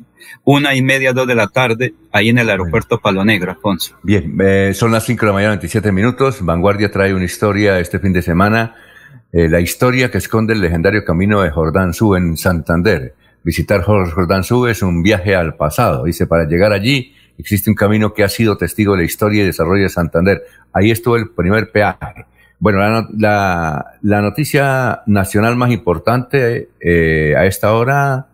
[0.43, 3.95] una y media, dos de la tarde, ahí en el aeropuerto Palo Negro, Afonso.
[4.03, 6.43] Bien, eh, son las cinco de la mañana, 27 minutos.
[6.43, 8.75] Vanguardia trae una historia este fin de semana,
[9.31, 13.15] eh, la historia que esconde el legendario camino de Jordán Sú en Santander.
[13.43, 16.05] Visitar Jordán Sú es un viaje al pasado.
[16.05, 19.45] Dice, para llegar allí, existe un camino que ha sido testigo de la historia y
[19.45, 20.43] desarrollo de Santander.
[20.73, 22.25] Ahí estuvo el primer peaje.
[22.59, 22.79] Bueno,
[23.17, 28.27] la, la, noticia nacional más importante eh, a esta hora,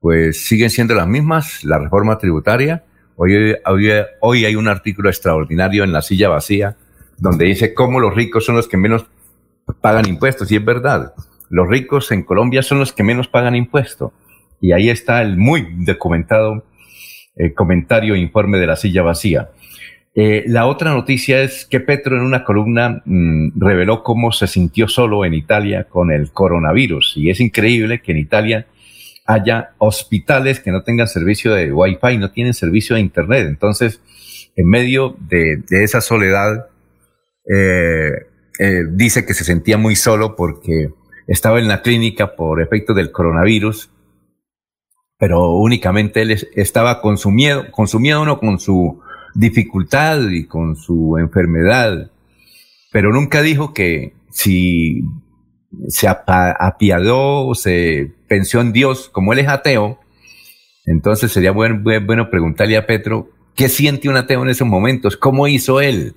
[0.00, 2.84] pues siguen siendo las mismas, la reforma tributaria.
[3.16, 3.90] Hoy, hoy,
[4.20, 6.76] hoy hay un artículo extraordinario en la silla vacía
[7.18, 9.06] donde dice cómo los ricos son los que menos
[9.80, 10.50] pagan impuestos.
[10.50, 11.14] Y es verdad,
[11.48, 14.12] los ricos en Colombia son los que menos pagan impuestos.
[14.60, 16.64] Y ahí está el muy documentado
[17.36, 19.50] eh, comentario informe de la silla vacía.
[20.14, 24.86] Eh, la otra noticia es que Petro en una columna mm, reveló cómo se sintió
[24.86, 27.14] solo en Italia con el coronavirus.
[27.16, 28.66] Y es increíble que en Italia
[29.26, 33.46] haya hospitales que no tengan servicio de Wi-Fi, no tienen servicio de Internet.
[33.48, 34.00] Entonces,
[34.54, 36.68] en medio de, esa soledad,
[37.52, 40.90] eh, dice que se sentía muy solo porque
[41.26, 43.90] estaba en la clínica por efecto del coronavirus,
[45.24, 49.00] pero únicamente él estaba consumido, consumido no con su
[49.34, 52.10] dificultad y con su enfermedad,
[52.92, 55.02] pero nunca dijo que si
[55.88, 59.98] se apiadó se pensó en Dios, como él es ateo,
[60.84, 65.16] entonces sería bueno, bueno preguntarle a Petro, ¿qué siente un ateo en esos momentos?
[65.16, 66.16] ¿Cómo hizo él?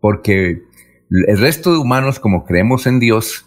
[0.00, 0.64] Porque
[1.08, 3.46] el resto de humanos, como creemos en Dios,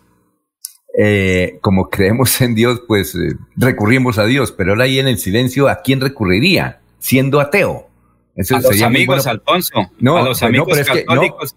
[0.97, 5.17] eh, como creemos en Dios, pues eh, recurrimos a Dios, pero él ahí en el
[5.17, 6.79] silencio, ¿a quién recurriría?
[6.99, 7.89] Siendo ateo
[8.37, 9.91] a los amigos, Alfonso.
[9.99, 11.55] No, a los amigos católicos.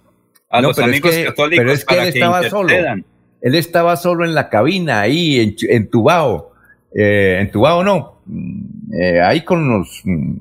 [0.50, 1.58] a los amigos católicos.
[1.58, 2.74] Pero es que él estaba solo.
[3.42, 6.52] Él estaba solo en la cabina, ahí, en, entubado.
[6.94, 8.22] Eh, entubado no.
[8.98, 10.36] Eh, ahí con los mm,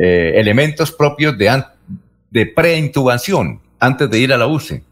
[0.00, 1.62] eh, elementos propios de,
[2.30, 4.82] de preintubación, antes de ir a la UCE.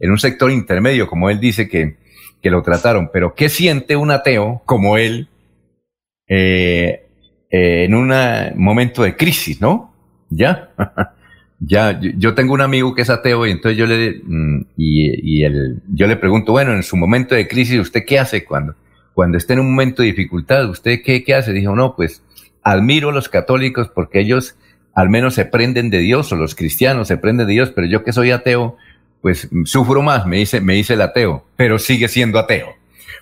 [0.00, 1.96] En un sector intermedio, como él dice que,
[2.42, 3.10] que lo trataron.
[3.12, 5.28] Pero, ¿qué siente un ateo como él
[6.28, 7.06] eh,
[7.50, 8.12] en un
[8.56, 9.94] momento de crisis, no?
[10.30, 10.70] Ya,
[11.60, 15.44] ya, yo tengo un amigo que es ateo y entonces yo le, mm, y, y
[15.44, 18.74] el, yo le pregunto, bueno, en su momento de crisis, ¿usted qué hace cuando,
[19.14, 20.68] cuando esté en un momento de dificultad?
[20.68, 21.52] ¿Usted qué, qué hace?
[21.52, 22.22] Dijo, no, pues
[22.62, 24.56] admiro a los católicos porque ellos
[24.94, 28.02] al menos se prenden de Dios o los cristianos se prenden de Dios, pero yo
[28.02, 28.76] que soy ateo,
[29.20, 32.74] pues sufro más, me dice, me dice el ateo, pero sigue siendo ateo.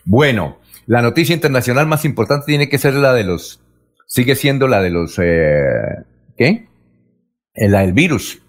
[0.05, 3.61] Bueno, la noticia internacional más importante tiene que ser la de los,
[4.07, 6.05] sigue siendo la de los, eh,
[6.37, 6.67] ¿qué?
[7.57, 8.41] el, virus.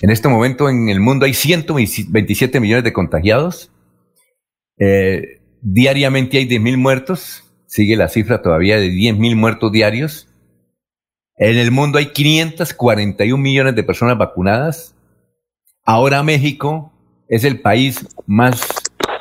[0.00, 3.70] En este momento en el mundo hay 127 millones de contagiados.
[4.78, 7.44] Eh, diariamente hay 10.000 muertos.
[7.66, 10.28] Sigue la cifra todavía de 10.000 muertos diarios.
[11.36, 14.94] En el mundo hay 541 millones de personas vacunadas.
[15.84, 16.92] Ahora México
[17.28, 18.62] es el país más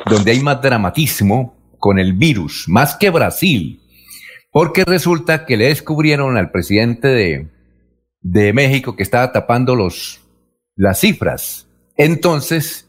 [0.05, 3.81] donde hay más dramatismo con el virus, más que Brasil,
[4.51, 7.47] porque resulta que le descubrieron al presidente de,
[8.21, 10.21] de México que estaba tapando los,
[10.75, 11.67] las cifras.
[11.97, 12.87] Entonces,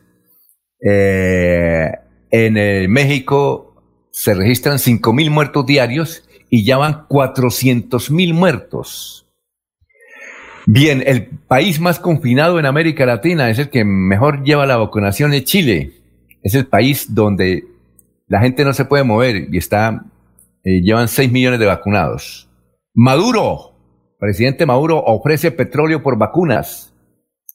[0.84, 1.92] eh,
[2.30, 3.74] en México
[4.10, 9.21] se registran 5 mil muertos diarios y ya van 400 mil muertos.
[10.66, 15.34] Bien, el país más confinado en América Latina es el que mejor lleva la vacunación
[15.34, 15.92] es Chile.
[16.42, 17.64] Es el país donde
[18.28, 20.04] la gente no se puede mover y está,
[20.64, 22.48] eh, llevan 6 millones de vacunados.
[22.94, 23.72] Maduro,
[24.18, 26.94] Presidente Maduro ofrece petróleo por vacunas.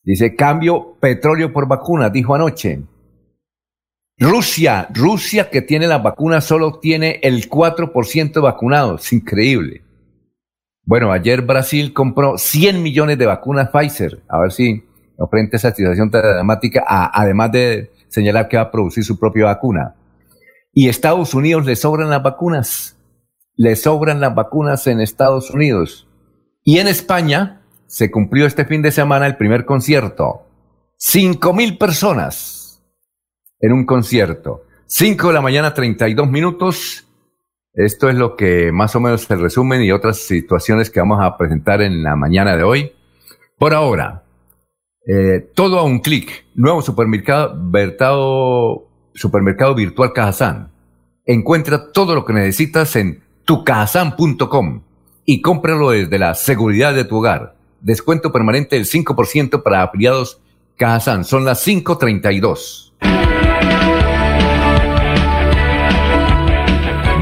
[0.03, 2.81] Dice, cambio petróleo por vacunas, dijo anoche.
[4.19, 9.13] Rusia, Rusia que tiene las vacunas solo tiene el 4% de vacunados.
[9.13, 9.86] Increíble.
[10.87, 14.23] Bueno, ayer Brasil compró 100 millones de vacunas Pfizer.
[14.29, 14.85] A ver si
[15.17, 19.95] ofrece esa situación dramática, además de señalar que va a producir su propia vacuna.
[20.71, 22.97] Y Estados Unidos le sobran las vacunas.
[23.57, 26.07] Le sobran las vacunas en Estados Unidos.
[26.63, 30.43] Y en España se cumplió este fin de semana el primer concierto.
[30.95, 32.81] Cinco mil personas
[33.59, 34.63] en un concierto.
[34.85, 37.06] Cinco de la mañana, 32 minutos.
[37.77, 41.37] Esto es lo que más o menos se resumen y otras situaciones que vamos a
[41.37, 42.91] presentar en la mañana de hoy.
[43.59, 44.23] Por ahora,
[45.05, 46.47] eh, todo a un clic.
[46.55, 50.71] Nuevo supermercado, supermercado virtual Cajazán.
[51.23, 54.81] Encuentra todo lo que necesitas en tucajazán.com
[55.23, 57.57] y cómpralo desde la seguridad de tu hogar.
[57.79, 60.41] Descuento permanente del 5% para afiliados
[60.77, 61.25] Cajazán.
[61.25, 63.36] Son las 5.32.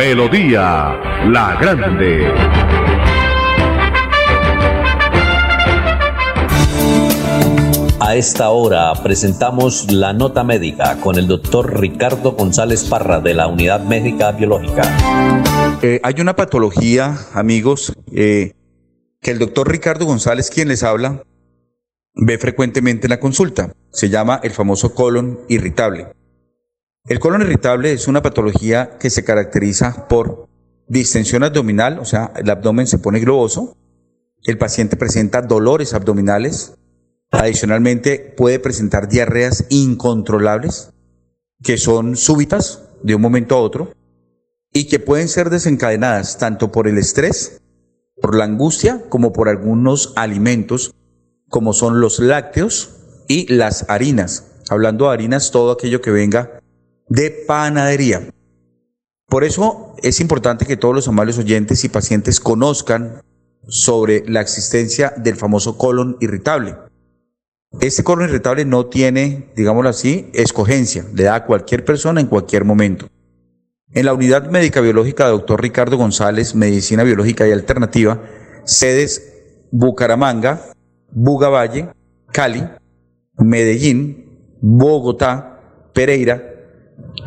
[0.00, 2.32] Melodía La Grande.
[8.00, 13.46] A esta hora presentamos la nota médica con el doctor Ricardo González Parra de la
[13.46, 14.84] Unidad Médica Biológica.
[15.82, 18.54] Eh, hay una patología, amigos, eh,
[19.20, 21.24] que el doctor Ricardo González, quien les habla,
[22.14, 23.74] ve frecuentemente en la consulta.
[23.92, 26.06] Se llama el famoso colon irritable.
[27.08, 30.48] El colon irritable es una patología que se caracteriza por
[30.86, 33.76] distensión abdominal, o sea, el abdomen se pone globoso,
[34.44, 36.74] el paciente presenta dolores abdominales,
[37.30, 40.92] adicionalmente puede presentar diarreas incontrolables,
[41.62, 43.94] que son súbitas de un momento a otro,
[44.72, 47.62] y que pueden ser desencadenadas tanto por el estrés,
[48.20, 50.94] por la angustia, como por algunos alimentos,
[51.48, 54.44] como son los lácteos y las harinas.
[54.68, 56.59] Hablando de harinas, todo aquello que venga
[57.10, 58.30] de panadería.
[59.26, 63.22] Por eso es importante que todos los amables oyentes y pacientes conozcan
[63.68, 66.76] sobre la existencia del famoso colon irritable.
[67.80, 72.64] Este colon irritable no tiene, digámoslo así, escogencia, le da a cualquier persona en cualquier
[72.64, 73.08] momento.
[73.92, 75.60] En la unidad médica biológica Dr.
[75.60, 78.22] Ricardo González, Medicina Biológica y Alternativa,
[78.64, 79.34] sedes
[79.72, 80.72] Bucaramanga,
[81.10, 81.90] Bugavalle,
[82.32, 82.64] Cali,
[83.36, 85.60] Medellín, Bogotá,
[85.92, 86.49] Pereira,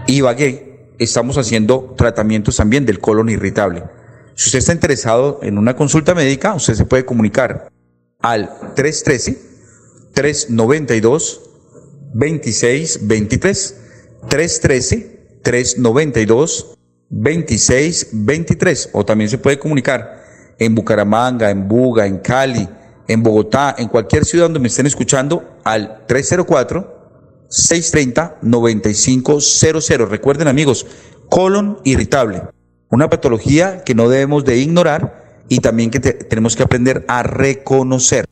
[0.07, 3.83] Ibagué, estamos haciendo tratamientos también del colon irritable.
[4.35, 7.71] Si usted está interesado en una consulta médica, usted se puede comunicar
[8.19, 9.41] al 313
[10.13, 11.41] 392
[12.13, 13.77] 2623
[14.27, 16.77] 313 392
[17.09, 20.23] 2623 o también se puede comunicar
[20.59, 22.67] en Bucaramanga, en Buga, en Cali,
[23.07, 27.02] en Bogotá, en cualquier ciudad donde me estén escuchando al 304
[27.53, 30.09] 630 9500.
[30.09, 30.87] Recuerden amigos,
[31.29, 32.41] colon irritable,
[32.89, 38.25] una patología que no debemos de ignorar y también que tenemos que aprender a reconocer.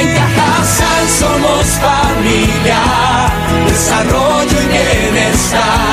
[0.02, 2.82] En Cajasal somos familia,
[3.68, 5.93] desarrollo y bienestar.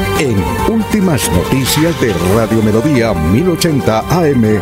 [0.21, 0.37] en
[0.71, 4.61] Últimas Noticias de Radio Melodía 1080 AM.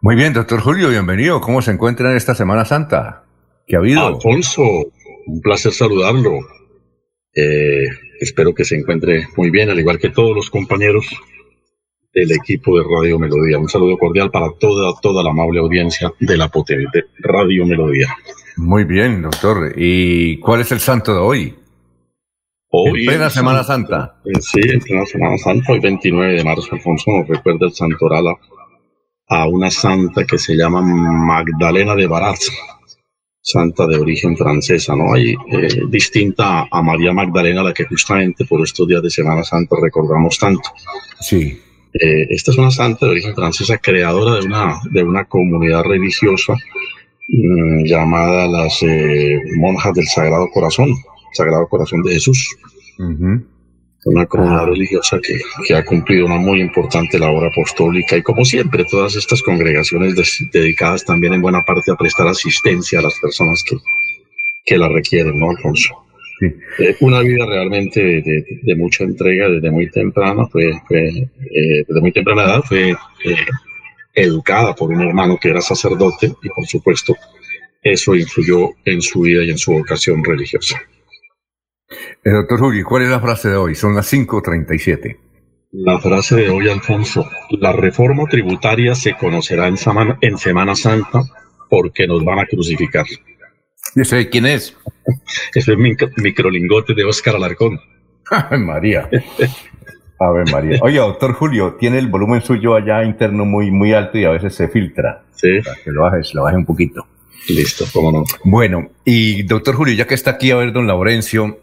[0.00, 1.42] Muy bien, doctor Julio, bienvenido.
[1.42, 3.26] ¿Cómo se encuentra en esta Semana Santa?
[3.66, 4.06] ¿Qué ha habido?
[4.06, 4.62] Alfonso,
[5.26, 6.38] un placer saludarlo.
[7.34, 7.84] Eh,
[8.20, 11.14] espero que se encuentre muy bien, al igual que todos los compañeros
[12.14, 13.58] del equipo de Radio Melodía.
[13.58, 18.16] Un saludo cordial para toda, toda la amable audiencia de la potente Radio Melodía.
[18.56, 19.74] Muy bien, doctor.
[19.76, 21.54] ¿Y cuál es el santo de hoy?
[22.70, 24.20] Hoy en plena Semana Santa.
[24.24, 28.24] Eh, sí, en plena Semana Santa, hoy 29 de marzo, Alfonso nos recuerda el santoral
[29.28, 32.40] a, una santa que se llama Magdalena de Baraz,
[33.40, 35.14] santa de origen francesa, ¿no?
[35.14, 39.76] Hay eh, distinta a María Magdalena, la que justamente por estos días de Semana Santa
[39.80, 40.70] recordamos tanto.
[41.20, 41.60] Sí.
[41.92, 46.54] Eh, esta es una santa de origen francesa, creadora de una, de una comunidad religiosa
[47.30, 50.88] Mm, llamada las eh, monjas del Sagrado Corazón,
[51.32, 52.56] Sagrado Corazón de Jesús.
[54.04, 54.66] Una comunidad ah.
[54.66, 59.42] religiosa que, que, ha cumplido una muy importante labor apostólica y como siempre todas estas
[59.42, 60.14] congregaciones
[60.52, 63.76] dedicadas también en buena parte a prestar asistencia a las personas que,
[64.64, 65.94] que la requieren, ¿no, Alfonso?
[66.40, 72.00] Eh, una vida realmente de, de, mucha entrega desde muy temprana, fue, fue eh, desde
[72.00, 72.94] muy temprana edad, fue
[74.14, 77.16] educada por un hermano que era sacerdote y por supuesto
[77.82, 80.80] eso influyó en su vida y en su vocación religiosa.
[81.88, 83.74] El eh, doctor Julio, ¿cuál es la frase de hoy?
[83.74, 85.16] Son las 5.37.
[85.72, 91.22] La frase de hoy, Alfonso, la reforma tributaria se conocerá en, Semana, en Semana Santa
[91.68, 93.04] porque nos van a crucificar.
[93.94, 94.76] ¿Y ese quién es?
[95.54, 95.78] Ese es
[96.16, 97.80] microlingote de Óscar Alarcón.
[98.58, 99.08] María.
[100.20, 100.78] A ver, María.
[100.82, 104.54] Oye, doctor Julio, tiene el volumen suyo allá interno muy, muy alto y a veces
[104.54, 105.24] se filtra.
[105.34, 105.60] Sí.
[105.84, 107.06] que lo bajes, lo baje un poquito.
[107.48, 108.24] Listo, cómo no.
[108.44, 111.58] Bueno, y doctor Julio, ya que está aquí, a ver, don Laurencio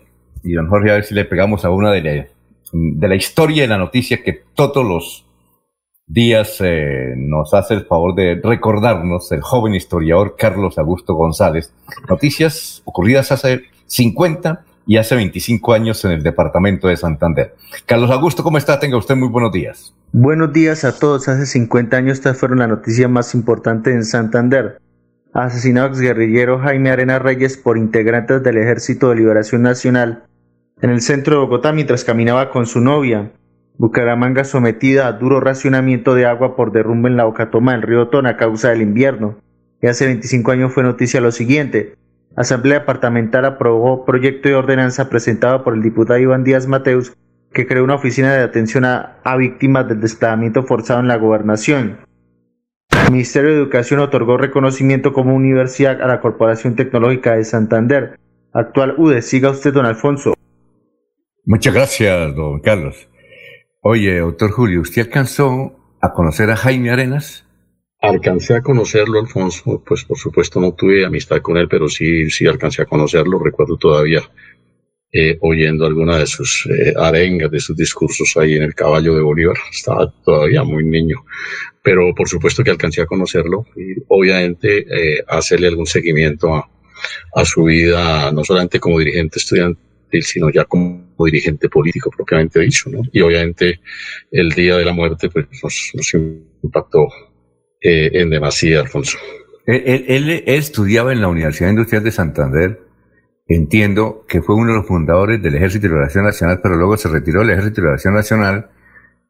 [0.45, 2.27] y don Jorge, a ver si le pegamos a una de la,
[2.71, 5.25] de la historia y la noticia que todos los
[6.05, 11.73] días eh, nos hace el favor de recordarnos el joven historiador Carlos Augusto González
[12.07, 17.55] noticias ocurridas hace 50 y hace 25 años en el departamento de Santander.
[17.87, 18.79] Carlos Augusto, ¿cómo está?
[18.79, 19.95] Tenga usted muy buenos días.
[20.11, 21.27] Buenos días a todos.
[21.27, 24.77] Hace 50 años estas fueron la noticia más importante en Santander.
[25.33, 30.23] Asesinado guerrillero Jaime Arena Reyes por integrantes del Ejército de Liberación Nacional
[30.81, 33.31] en el centro de Bogotá mientras caminaba con su novia.
[33.77, 38.31] Bucaramanga sometida a duro racionamiento de agua por derrumbe en la Ocatoma del río Tona
[38.31, 39.37] a causa del invierno.
[39.81, 41.95] Y hace 25 años fue noticia lo siguiente.
[42.35, 47.15] Asamblea Departamental aprobó proyecto de ordenanza presentado por el diputado Iván Díaz Mateus
[47.55, 51.99] que creó una oficina de atención a, víctimas del desplazamiento forzado en la gobernación.
[52.91, 58.19] El Ministerio de Educación otorgó reconocimiento como universidad a la Corporación Tecnológica de Santander,
[58.51, 59.21] actual UDE.
[59.21, 60.34] Siga usted, don Alfonso.
[61.45, 63.07] Muchas gracias, don Carlos.
[63.81, 67.45] Oye, doctor Julio, ¿usted alcanzó a conocer a Jaime Arenas?
[68.01, 72.47] Alcancé a conocerlo, Alfonso, pues por supuesto no tuve amistad con él, pero sí, sí
[72.47, 74.21] alcancé a conocerlo, recuerdo todavía
[75.11, 79.21] eh, oyendo alguna de sus eh, arengas, de sus discursos ahí en el caballo de
[79.21, 81.23] Bolívar, estaba todavía muy niño,
[81.83, 86.69] pero por supuesto que alcancé a conocerlo y obviamente eh, hacerle algún seguimiento a,
[87.35, 89.39] a su vida, no solamente como dirigente
[90.21, 93.01] sino ya como dirigente político propiamente dicho, ¿no?
[93.11, 93.79] Y obviamente
[94.31, 96.13] el día de la muerte pues nos,
[96.63, 97.07] impactó
[97.81, 99.17] eh, en demasía, Alfonso.
[99.65, 102.79] Él, él, estudiaba en la Universidad Industrial de Santander.
[103.47, 107.09] Entiendo que fue uno de los fundadores del Ejército de Liberación Nacional, pero luego se
[107.09, 108.69] retiró del Ejército de Liberación Nacional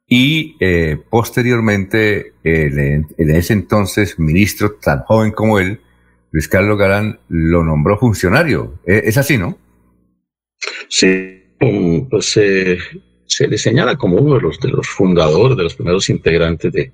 [0.08, 5.82] y eh, posteriormente en ese entonces ministro tan joven como él,
[6.32, 8.80] Luis Carlos Galán, lo nombró funcionario.
[8.86, 9.58] ¿E, es así, ¿no?
[10.98, 11.44] Sí,
[12.10, 16.72] pues se le señala como uno de los, de los fundadores, de los primeros integrantes
[16.72, 16.94] de,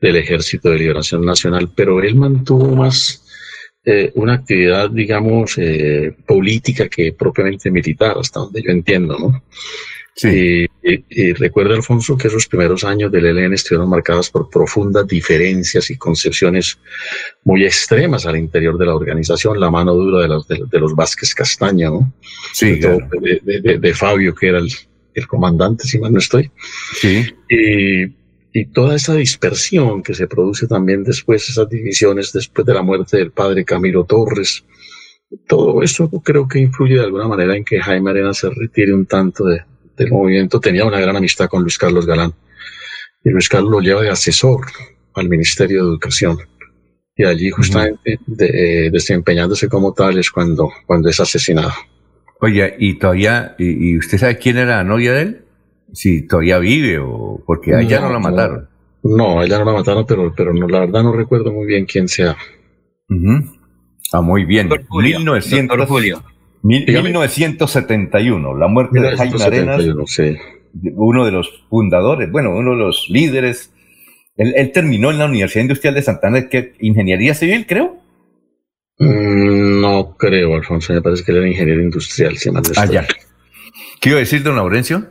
[0.00, 3.24] del Ejército de Liberación Nacional, pero él mantuvo más
[3.84, 9.44] eh, una actividad, digamos, eh, política que propiamente militar, hasta donde yo entiendo, ¿no?
[10.16, 10.66] Sí.
[10.79, 10.79] Y,
[11.36, 16.78] recuerda, Alfonso, que esos primeros años del ELN estuvieron marcados por profundas diferencias y concepciones
[17.44, 21.34] muy extremas al interior de la organización, la mano dura de los, de, los Vázquez
[21.34, 22.12] Castaña, ¿no?
[22.52, 24.68] Sí, de, Fabio, que era el,
[25.14, 26.50] el, comandante, si mal no estoy.
[27.00, 27.26] Sí.
[27.48, 28.04] Y,
[28.52, 33.16] y toda esa dispersión que se produce también después, esas divisiones después de la muerte
[33.18, 34.64] del padre Camilo Torres,
[35.46, 39.06] todo eso creo que influye de alguna manera en que Jaime Arena se retire un
[39.06, 39.62] tanto de,
[40.00, 42.32] del movimiento tenía una gran amistad con Luis Carlos Galán.
[43.22, 44.62] Y Luis Carlos lo lleva de asesor
[45.14, 46.38] al Ministerio de Educación.
[47.14, 51.72] Y allí justamente eh, desempeñándose como tal es cuando, cuando es asesinado.
[52.40, 55.44] Oye, ¿y todavía, y, usted sabe quién era la novia de él?
[55.92, 58.68] Si todavía vive o porque a ella no, la mataron.
[59.02, 61.84] No, a ella no la mataron, pero, pero no, la verdad no recuerdo muy bien
[61.84, 62.38] quién sea.
[64.14, 64.70] Ah, muy bien.
[64.88, 66.22] Julio, 1900, Julio.
[66.62, 69.82] 1971, la muerte de Jaime Arenas,
[70.94, 73.72] uno de los fundadores, bueno, uno de los líderes.
[74.36, 77.98] Él, terminó en la Universidad Industrial de Santana, que ingeniería civil, creo.
[78.98, 82.36] Mm, no creo, Alfonso, me parece que él era ingeniero industrial.
[82.38, 83.06] Si ah, ya.
[84.00, 85.06] ¿Qué iba a decir, don Laurencio?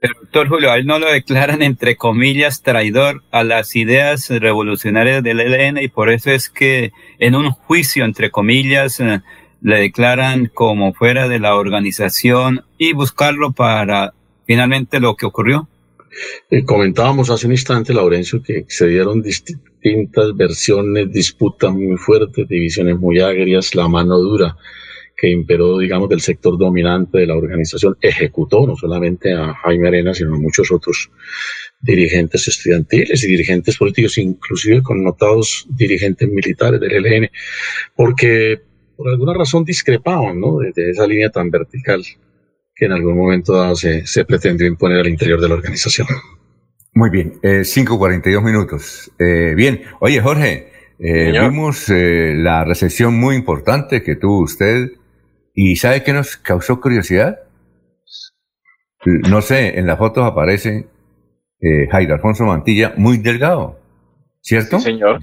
[0.00, 5.22] El doctor Julio, a él no lo declaran, entre comillas, traidor a las ideas revolucionarias
[5.22, 9.20] del ELN y por eso es que en un juicio, entre comillas, eh,
[9.62, 14.14] le declaran como fuera de la organización y buscarlo para
[14.46, 15.68] finalmente lo que ocurrió.
[16.50, 22.98] Eh, comentábamos hace un instante, Laurencio, que se dieron distintas versiones, disputas muy fuertes, divisiones
[22.98, 24.56] muy agrias, la mano dura
[25.20, 30.14] que imperó, digamos, del sector dominante de la organización, ejecutó no solamente a Jaime Arena,
[30.14, 31.10] sino a muchos otros
[31.78, 37.30] dirigentes estudiantiles y dirigentes políticos, inclusive connotados dirigentes militares del ELN,
[37.94, 38.62] porque
[39.00, 40.58] por alguna razón discrepaban ¿no?
[40.58, 42.04] de, esa línea tan vertical
[42.74, 46.06] que en algún momento dado se, se pretendió imponer al interior de la organización.
[46.92, 49.10] Muy bien, eh, 5.42 minutos.
[49.18, 54.90] Eh, bien, oye Jorge, eh, vimos eh, la recepción muy importante que tuvo usted
[55.54, 57.38] y ¿sabe qué nos causó curiosidad?
[59.06, 60.88] No sé, en las fotos aparece
[61.58, 63.80] eh, Jairo Alfonso Mantilla muy delgado,
[64.42, 64.78] ¿cierto?
[64.78, 65.20] señor.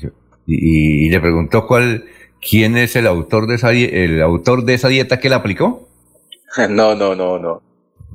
[0.48, 2.06] Y, y, le preguntó cuál,
[2.42, 5.88] ¿Quién es el autor de esa, el autor de esa dieta que la aplicó?
[6.70, 7.62] No, no, no, no.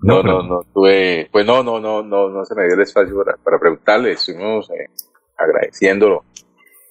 [0.03, 3.15] No, no, no, tuve, pues no, no, no, no, no se me dio el espacio
[3.25, 4.89] para, para preguntarle, estuvimos eh,
[5.37, 6.25] agradeciéndolo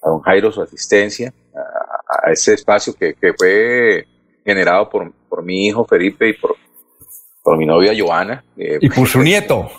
[0.02, 4.06] a don Jairo su asistencia, a, ese espacio que, que, fue
[4.46, 6.56] generado por, por mi hijo Felipe y por,
[7.42, 8.42] por mi novia Joana.
[8.56, 9.70] Eh, y por su nieto.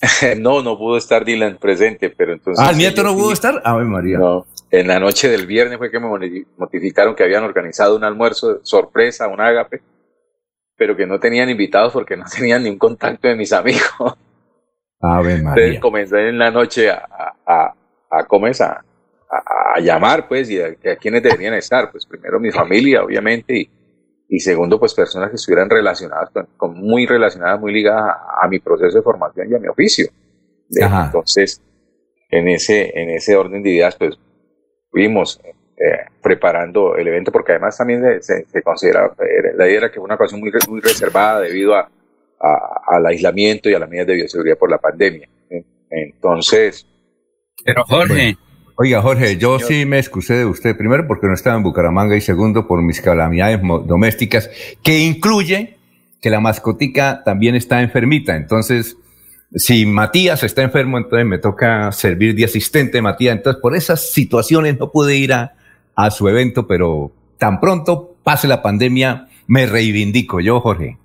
[0.38, 2.64] no, no pudo estar Dylan presente, pero entonces...
[2.64, 3.60] Ah, el nieto no pudo estar.
[3.64, 4.18] Ave María.
[4.18, 6.08] No, en la noche del viernes fue que me
[6.56, 9.82] notificaron que habían organizado un almuerzo sorpresa, un ágape,
[10.76, 14.16] pero que no tenían invitados porque no tenían ni un contacto de mis amigos.
[15.00, 15.64] Ave María.
[15.64, 17.74] Entonces comencé en la noche a, a,
[18.10, 18.82] a, comenzar
[19.30, 21.90] a, llamar, pues, y a, a quienes deberían estar.
[21.90, 23.70] Pues primero mi familia, obviamente, y,
[24.28, 28.98] y segundo, pues personas que estuvieran relacionadas, con, muy relacionadas, muy ligadas a, mi proceso
[28.98, 30.06] de formación y a mi oficio.
[30.70, 31.62] entonces,
[32.30, 34.18] en ese, en ese orden de ideas, pues
[34.90, 39.88] fuimos eh, preparando el evento, porque además también se, se, considera, eh, la idea era
[39.90, 41.90] que fue una ocasión muy, muy reservada debido a,
[42.86, 45.28] al aislamiento y a las medidas de bioseguridad por la pandemia.
[45.90, 46.86] Entonces...
[47.64, 48.36] Pero Jorge,
[48.80, 52.20] Oiga, Jorge, yo sí me excusé de usted, primero porque no estaba en Bucaramanga y
[52.20, 54.48] segundo por mis calamidades domésticas,
[54.84, 55.76] que incluye
[56.22, 58.36] que la mascotica también está enfermita.
[58.36, 58.96] Entonces,
[59.52, 63.34] si Matías está enfermo, entonces me toca servir de asistente Matías.
[63.34, 65.54] Entonces, por esas situaciones no pude ir a,
[65.96, 70.98] a su evento, pero tan pronto pase la pandemia, me reivindico yo, Jorge.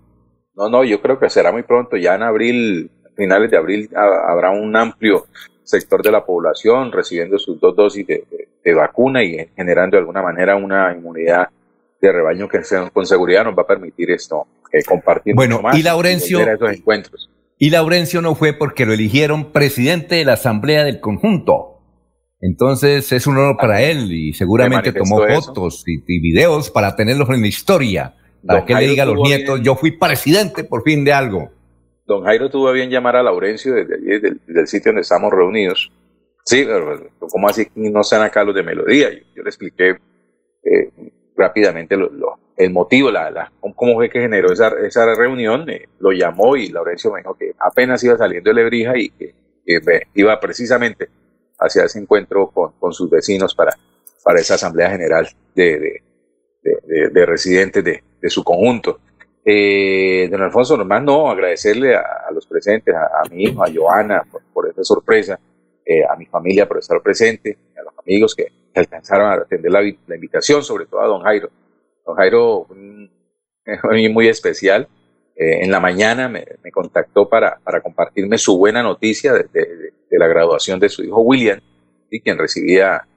[0.55, 1.97] No, no, yo creo que será muy pronto.
[1.97, 5.25] Ya en abril, finales de abril, habrá un amplio
[5.63, 10.55] sector de la población recibiendo sus dos dosis de, vacuna y generando de alguna manera
[10.55, 11.49] una inmunidad
[12.01, 12.59] de rebaño que
[12.91, 17.29] con seguridad nos va a permitir esto, eh, compartir bueno, más y Laurencio, esos encuentros.
[17.57, 21.73] Y Laurencio no fue porque lo eligieron presidente de la Asamblea del Conjunto.
[22.41, 27.41] Entonces es un honor para él y seguramente tomó fotos y, videos para tenerlos en
[27.41, 31.13] la historia, para que le diga a los nietos, yo fui presidente por fin de
[31.13, 31.51] algo.
[32.13, 35.91] Don Jairo tuvo bien llamar a Laurencio desde allí, del, sitio donde estamos reunidos.
[36.45, 39.09] Sí, pero ¿cómo así no están acá los de Melodía?
[39.35, 39.97] Yo, le expliqué
[40.63, 40.91] eh,
[41.35, 41.95] rápidamente
[42.57, 45.67] el motivo, la, la, cómo fue que generó esa, esa reunión.
[45.69, 49.33] Eh, lo llamó y Laurencio me dijo que apenas iba saliendo de Lebrija y que,
[50.13, 51.09] iba precisamente
[51.57, 53.73] hacia ese encuentro con, con, sus vecinos para,
[54.23, 56.01] para esa asamblea general de,
[56.61, 58.99] de, de residentes de, su conjunto.
[59.45, 64.23] Eh, don Alfonso, nomás no, agradecerle a, los presentes, a, mi hijo, a Joana
[64.53, 65.39] por, esta sorpresa,
[65.85, 69.83] eh, a mi familia por estar presente, a los amigos que, alcanzaron a atender la,
[69.83, 71.49] invitación, sobre todo a don Jairo.
[72.05, 72.65] Don Jairo,
[73.91, 74.87] mí muy especial,
[75.35, 80.79] eh, en la mañana me, contactó para, compartirme su buena noticia de, de, la graduación
[80.79, 81.59] de su hijo William,
[82.09, 83.07] y quien recibía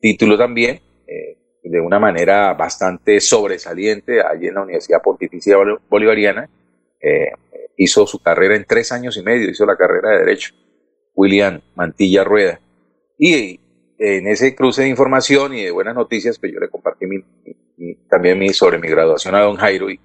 [0.00, 0.80] título también.
[1.06, 1.37] Eh,
[1.68, 5.56] de una manera bastante sobresaliente allí en la Universidad Pontificia
[5.88, 6.48] Bolivariana.
[7.00, 7.30] Eh,
[7.76, 10.54] hizo su carrera en tres años y medio, hizo la carrera de Derecho,
[11.14, 12.60] William Mantilla Rueda.
[13.18, 13.60] Y
[13.98, 17.06] en ese cruce de información y de buenas noticias, pues yo le compartí
[18.08, 20.00] también mi, sobre mi graduación a don Jairo y,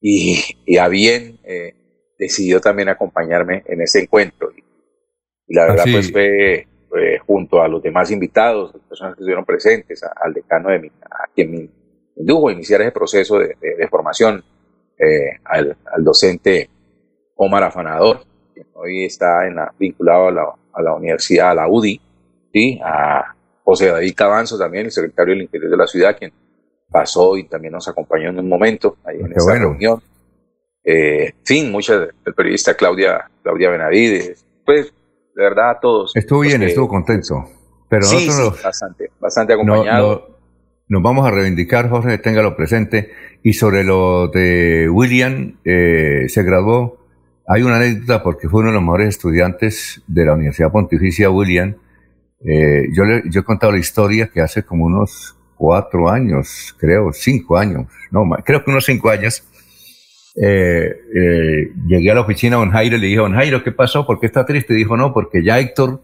[0.00, 1.74] y, a bien eh,
[2.18, 4.52] decidió también acompañarme en ese encuentro.
[4.56, 4.62] Y,
[5.54, 6.66] la verdad, pues fue
[6.96, 10.88] eh, junto a los demás invitados, las personas que estuvieron presentes, al decano de mi,
[10.88, 11.68] a quien me
[12.16, 14.44] indujo a iniciar ese proceso de, formación,
[14.98, 16.68] eh, al, docente
[17.36, 18.20] Omar Afanador,
[18.52, 22.00] quien hoy está en la, vinculado a la, a la universidad, a la UDI,
[22.52, 22.80] ¿sí?
[22.84, 23.34] a
[23.64, 26.32] José David Cabanzo también, el secretario del Interior de la ciudad, quien
[26.90, 30.00] pasó y también nos acompañó en un momento ahí en esta reunión.
[30.84, 34.92] Eh, fin, muchas, el periodista Claudia, Claudia Benavides, pues
[35.34, 36.12] de verdad a todos.
[36.14, 37.44] Estuvo bien, estuvo contento.
[37.88, 38.28] Pero sí,
[38.62, 40.38] bastante, bastante acompañado.
[40.88, 43.10] nos vamos a reivindicar, Jorge, téngalo presente.
[43.42, 46.98] Y sobre lo de William, eh, se graduó.
[47.46, 51.76] Hay una anécdota porque fue uno de los mejores estudiantes de la Universidad Pontificia, William.
[52.46, 57.12] Eh, yo, le, yo he contado la historia que hace como unos cuatro años, creo,
[57.12, 59.42] cinco años, no, creo que unos cinco años,
[60.36, 63.72] eh, eh, llegué a la oficina de Don Jairo y le dije, Don Jairo, ¿qué
[63.72, 64.06] pasó?
[64.06, 64.74] ¿Por qué está triste?
[64.74, 66.02] Dijo, no, porque ya Héctor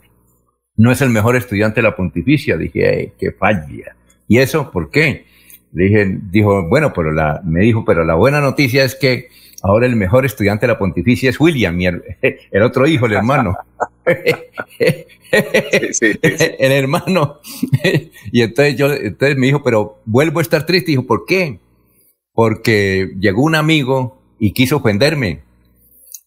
[0.77, 2.57] no es el mejor estudiante de la pontificia.
[2.57, 3.97] Dije, qué falla.
[4.29, 5.25] ¿Y eso por qué?
[5.73, 9.29] Le dije, dijo, bueno, pero la, me dijo, pero la buena noticia es que
[9.63, 11.79] ahora el mejor estudiante de la pontificia es William,
[12.23, 13.57] el, otro hijo, el hermano.
[15.31, 17.39] El hermano.
[18.33, 20.91] y entonces yo, entonces me dijo, pero vuelvo a estar triste.
[20.91, 21.61] Dijo, ¿por qué?
[22.33, 25.43] Porque llegó un amigo y quiso ofenderme.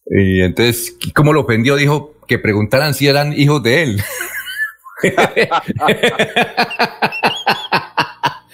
[0.05, 1.75] Y entonces, ¿cómo lo ofendió?
[1.75, 4.01] Dijo que preguntaran si eran hijos de él.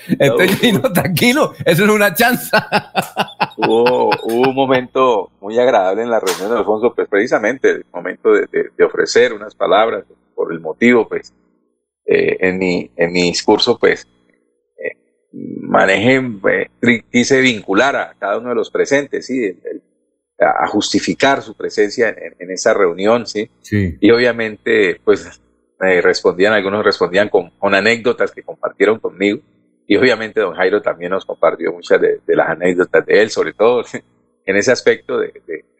[0.07, 2.49] Entonces, tranquilo, eso es una chance.
[3.57, 8.71] hubo, un momento muy agradable en la reunión de Alfonso, pues precisamente el momento de,
[8.83, 11.31] ofrecer unas palabras por el motivo, pues,
[12.05, 14.07] eh, en, mi, en mi discurso, pues,
[15.69, 19.81] manejen, eh, quise vincular a cada uno de los presentes, sí, el,
[20.39, 23.49] a, justificar su presencia en, esa reunión, ¿sí?
[23.61, 23.97] Sí.
[23.99, 25.39] Y obviamente, pues,
[25.79, 29.39] respondían, algunos respondían con, anécdotas que compartieron conmigo.
[29.87, 33.83] Y obviamente don Jairo también nos compartió muchas de, las anécdotas de él, sobre todo
[34.45, 35.31] en ese aspecto de,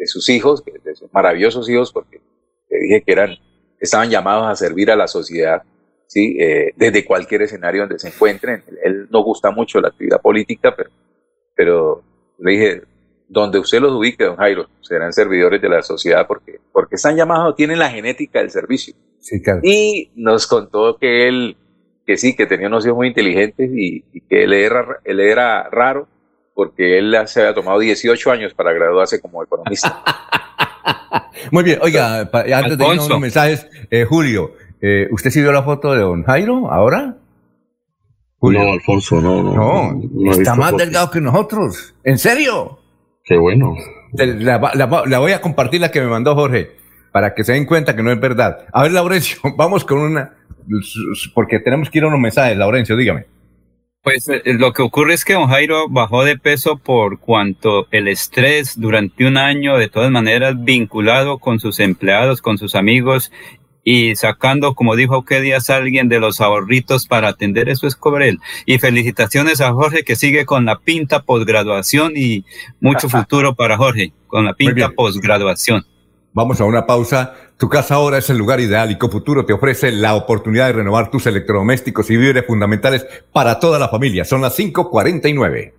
[0.06, 2.22] sus hijos, de sus maravillosos hijos, porque
[2.70, 3.36] le dije que eran,
[3.80, 5.64] estaban llamados a servir a la sociedad,
[6.10, 6.36] ¿sí?
[6.40, 8.64] Eh, desde cualquier escenario donde se encuentren.
[8.84, 10.90] Él no gusta mucho la actividad política, pero,
[11.56, 12.04] pero
[12.40, 12.82] le dije,
[13.28, 17.56] donde usted los ubique, don Jairo, serán servidores de la sociedad porque, porque están llamados,
[17.56, 18.96] tienen la genética del servicio.
[19.64, 21.56] Y nos contó que él,
[22.08, 26.08] que sí, que tenía unos hijos muy inteligentes y, que él era, él era raro
[26.56, 30.04] porque él se había tomado 18 años para graduarse como economista.
[31.52, 35.64] muy bien, oiga, antes de irnos unos mensajes, eh, Julio, eh, ¿usted sí vio la
[35.64, 37.18] foto de don Jairo ahora?
[38.42, 39.94] No, Alfonso, no, no.
[39.94, 41.94] No, está más delgado que nosotros.
[42.04, 42.80] ¿En serio?
[43.26, 43.76] Qué bueno.
[44.14, 46.72] La, voy a compartir la que me mandó Jorge,
[47.12, 48.66] para que se den cuenta que no es verdad.
[48.72, 50.38] A ver, Laurencio, vamos con una,
[51.34, 52.58] porque tenemos que ir a unos mensajes.
[52.58, 53.26] Laurencio, dígame.
[54.02, 58.08] Pues eh, lo que ocurre es que don Jairo bajó de peso por cuanto el
[58.08, 63.30] estrés durante un año, de todas maneras, vinculado con sus empleados, con sus amigos
[63.92, 68.38] y sacando, como dijo que días alguien, de los ahorritos para atender eso es Cobrel.
[68.68, 72.46] Y felicitaciones a Jorge que sigue con la pinta posgraduación y
[72.80, 75.88] mucho futuro para Jorge, con la pinta posgraduación.
[76.34, 77.34] Vamos a una pausa.
[77.58, 81.10] Tu casa ahora es el lugar ideal y Cofuturo te ofrece la oportunidad de renovar
[81.10, 84.24] tus electrodomésticos y víveres fundamentales para toda la familia.
[84.24, 85.79] Son las 5:49.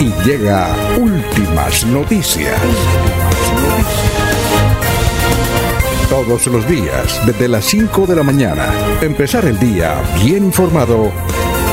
[0.00, 2.60] y llega Últimas Noticias.
[6.08, 11.10] Todos los días, desde las 5 de la mañana, empezar el día bien informado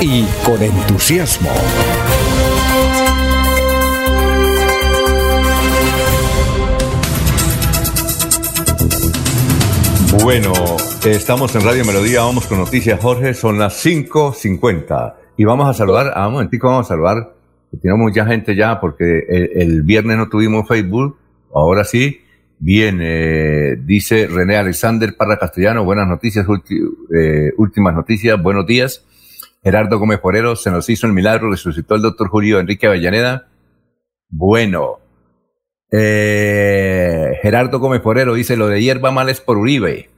[0.02, 1.52] y con entusiasmo.
[10.24, 10.54] Bueno,
[11.06, 16.14] estamos en Radio Melodía, vamos con noticias, Jorge, son las 5.50 y vamos a saludar,
[16.16, 17.36] a un momentico vamos a saludar
[17.82, 21.18] tenemos mucha gente ya porque el, viernes no tuvimos Facebook,
[21.54, 22.22] ahora sí.
[22.58, 23.00] Bien,
[23.86, 29.06] dice René Alexander Parra Castellano, buenas noticias, eh, últimas noticias, buenos días.
[29.62, 33.48] Gerardo Gómez Porero, se nos hizo el milagro, resucitó el doctor Julio Enrique Avellaneda.
[34.30, 35.00] Bueno,
[35.92, 40.10] eh, Gerardo Gómez Porero dice, lo de hierba mal es por Uribe.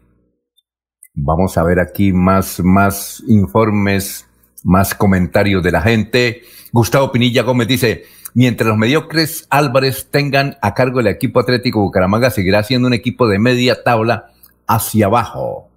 [1.13, 4.26] Vamos a ver aquí más, más informes,
[4.67, 6.41] más comentarios de la gente.
[6.73, 8.03] Gustavo Pinilla Gómez dice,
[8.33, 13.27] mientras los mediocres Álvarez tengan a cargo el equipo Atlético Bucaramanga, seguirá siendo un equipo
[13.27, 14.33] de media tabla
[14.67, 15.69] hacia abajo.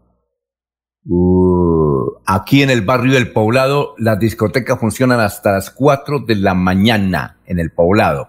[1.06, 6.54] Uh, aquí en el barrio del Poblado, las discotecas funcionan hasta las 4 de la
[6.54, 8.28] mañana en el Poblado.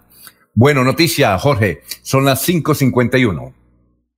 [0.54, 3.54] Bueno, noticia, Jorge, son las 5.51.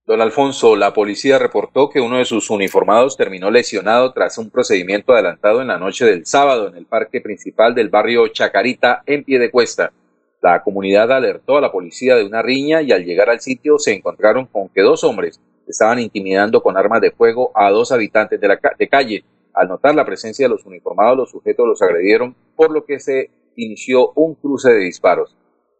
[0.06, 5.14] Don Alfonso, la policía reportó que uno de sus uniformados terminó lesionado tras un procedimiento
[5.14, 9.40] adelantado en la noche del sábado en el parque principal del barrio Chacarita en pie
[9.40, 9.94] de cuesta.
[10.42, 13.94] La comunidad alertó a la policía de una riña y al llegar al sitio se
[13.94, 18.48] encontraron con que dos hombres estaban intimidando con armas de fuego a dos habitantes de
[18.50, 19.24] la de calle.
[19.54, 23.30] Al notar la presencia de los uniformados, los sujetos los agredieron, por lo que se
[23.56, 25.34] inició un cruce de disparos.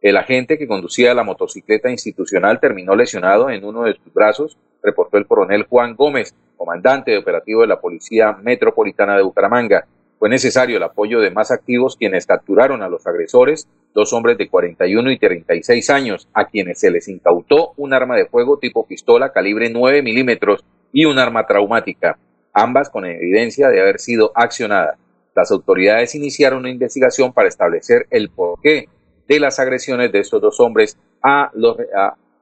[0.04, 5.16] El agente que conducía la motocicleta institucional terminó lesionado en uno de sus brazos, reportó
[5.16, 9.86] el coronel Juan Gómez, comandante de operativo de la Policía Metropolitana de Bucaramanga.
[10.18, 14.50] Fue necesario el apoyo de más activos quienes capturaron a los agresores, dos hombres de
[14.50, 19.32] 41 y 36 años, a quienes se les incautó un arma de fuego tipo pistola
[19.32, 22.18] calibre 9 milímetros y un arma traumática,
[22.52, 24.98] ambas con evidencia de haber sido accionadas.
[25.34, 28.88] Las autoridades iniciaron una investigación para establecer el porqué
[29.28, 31.76] de las agresiones de estos dos hombres a, los,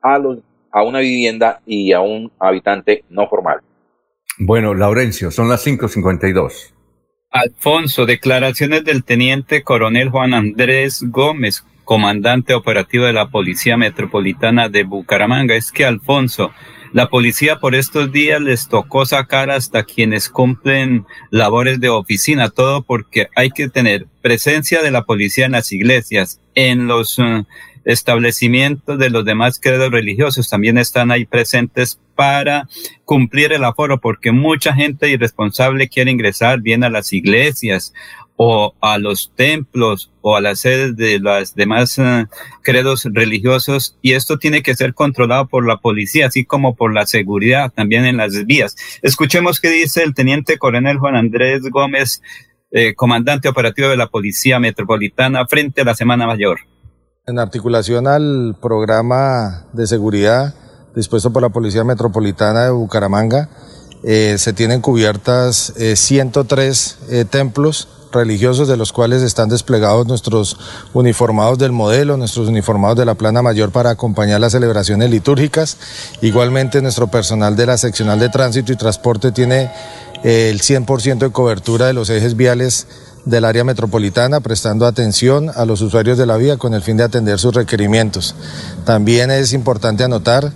[0.03, 0.39] a, los,
[0.71, 3.61] a una vivienda y a un habitante no formal.
[4.39, 6.73] Bueno, Laurencio, son las 5.52.
[7.31, 14.85] Alfonso, declaraciones del teniente coronel Juan Andrés Gómez, comandante operativo de la Policía Metropolitana de
[14.85, 15.55] Bucaramanga.
[15.55, 16.53] Es que, Alfonso,
[16.93, 22.83] la policía por estos días les tocó sacar hasta quienes cumplen labores de oficina, todo
[22.83, 27.45] porque hay que tener presencia de la policía en las iglesias, en los, eh,
[27.85, 32.69] establecimientos de los demás credos religiosos también están ahí presentes para
[33.05, 37.93] cumplir el aforo, porque mucha gente irresponsable quiere ingresar bien a las iglesias
[38.37, 42.27] o a los templos o a las sedes de los demás eh,
[42.63, 47.07] credos religiosos y esto tiene que ser controlado por la policía, así como por la
[47.07, 48.77] seguridad también en las vías.
[49.03, 52.23] Escuchemos qué dice el teniente coronel Juan Andrés Gómez,
[52.73, 56.61] eh, comandante operativo de la Policía Metropolitana frente a la Semana Mayor.
[57.27, 60.55] En articulación al programa de seguridad
[60.95, 63.49] dispuesto por la Policía Metropolitana de Bucaramanga,
[64.05, 70.59] eh, se tienen cubiertas 103 templos religiosos de los cuales están desplegados nuestros
[70.93, 75.79] uniformados del modelo, nuestros uniformados de la plana mayor para acompañar las celebraciones litúrgicas.
[76.21, 81.31] Igualmente nuestro personal de la seccional de tránsito y transporte tiene eh, el 100% de
[81.31, 82.87] cobertura de los ejes viales
[83.25, 87.05] del área metropolitana, prestando atención a los usuarios de la vía con el fin de
[87.05, 88.35] atender sus requerimientos.
[88.85, 90.53] También es importante anotar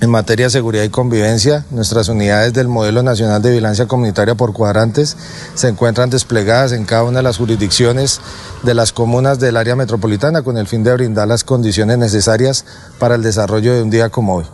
[0.00, 4.52] en materia de seguridad y convivencia, nuestras unidades del Modelo Nacional de Vigilancia Comunitaria por
[4.52, 5.16] cuadrantes
[5.54, 8.20] se encuentran desplegadas en cada una de las jurisdicciones
[8.64, 12.64] de las comunas del área metropolitana con el fin de brindar las condiciones necesarias
[12.98, 14.44] para el desarrollo de un día como hoy.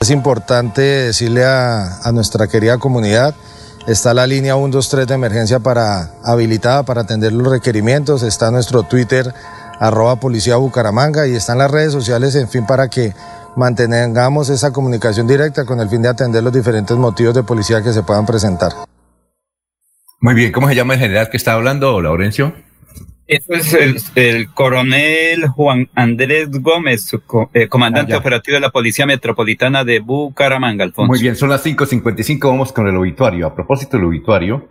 [0.00, 3.34] Es importante decirle a, nuestra querida comunidad,
[3.86, 9.32] está la línea 123 de emergencia para, habilitada para atender los requerimientos, está nuestro Twitter
[9.80, 13.12] arroba policía Bucaramanga y están las redes sociales, en fin, para que
[13.56, 17.92] mantengamos esa comunicación directa con el fin de atender los diferentes motivos de policía que
[17.92, 18.72] se puedan presentar.
[20.20, 22.54] Muy bien, ¿cómo se llama el general que está hablando, Laurencio?
[23.26, 27.10] Eso es el, coronel Juan Andrés Gómez,
[27.54, 31.10] eh, comandante ah, operativo de la Policía Metropolitana de Bucaramanga, Alfonso.
[31.10, 33.46] Muy bien, son las 5.55, vamos con el obituario.
[33.46, 34.68] A propósito del obituario,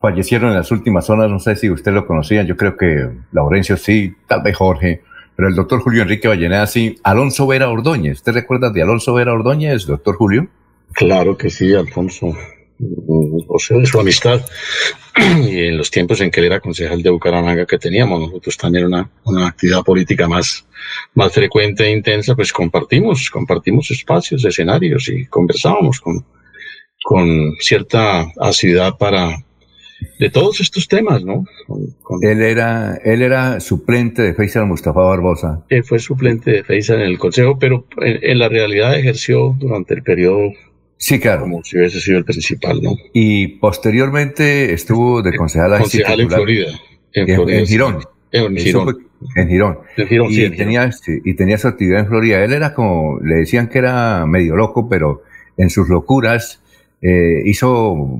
[0.00, 3.76] fallecieron en las últimas zonas, no sé si usted lo conocía, yo creo que Laurencio
[3.76, 5.02] sí, tal vez Jorge,
[5.36, 6.98] pero el doctor Julio Enrique Valleneda sí.
[7.04, 10.48] Alonso Vera Ordóñez, ¿usted recuerda de Alonso Vera Ordóñez, doctor Julio?
[10.92, 12.34] Claro que sí, Alfonso.
[12.78, 14.44] O sea, de su amistad
[15.42, 18.84] y en los tiempos en que él era concejal de Bucaramanga que teníamos nosotros también
[18.84, 20.66] una, una actividad política más,
[21.14, 26.24] más frecuente e intensa, pues compartimos, compartimos espacios, escenarios y conversábamos con,
[27.02, 29.38] con cierta asiduidad para,
[30.18, 31.44] de todos estos temas, ¿no?
[32.22, 35.64] Él era, él era suplente de Faisal Mustafa Barbosa.
[35.68, 40.02] Él fue suplente de Faisal en el Consejo, pero en, la realidad ejerció durante el
[40.02, 40.52] periodo
[40.98, 41.42] Sí, claro.
[41.42, 42.96] Como si hubiese sido el principal, ¿no?
[43.12, 46.66] Y posteriormente estuvo de concejal, concejal en Florida.
[47.12, 48.02] En, en, Girón.
[48.32, 48.96] En Girón.
[49.34, 49.78] En Girón.
[49.96, 50.90] En Girón y, tenía,
[51.24, 52.42] y tenía su actividad en Florida.
[52.42, 55.22] Él era como, le decían que era medio loco, pero
[55.56, 56.60] en sus locuras
[57.02, 58.18] eh, hizo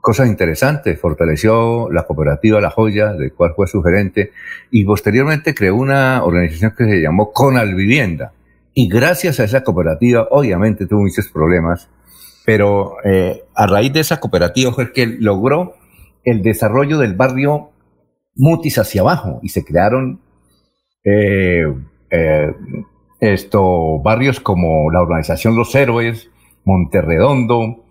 [0.00, 4.32] cosas interesantes, fortaleció la cooperativa La Joya, del cual fue su gerente,
[4.70, 8.32] y posteriormente creó una organización que se llamó Conal Vivienda.
[8.74, 11.88] Y gracias a esa cooperativa, obviamente tuvo muchos problemas,
[12.44, 15.74] pero eh, a raíz de esa cooperativa fue que logró
[16.24, 17.70] el desarrollo del barrio
[18.34, 20.20] Mutis hacia abajo y se crearon
[21.04, 21.64] eh,
[23.20, 26.30] esto, barrios como la organización Los Héroes,
[26.64, 27.82] Monterredondo,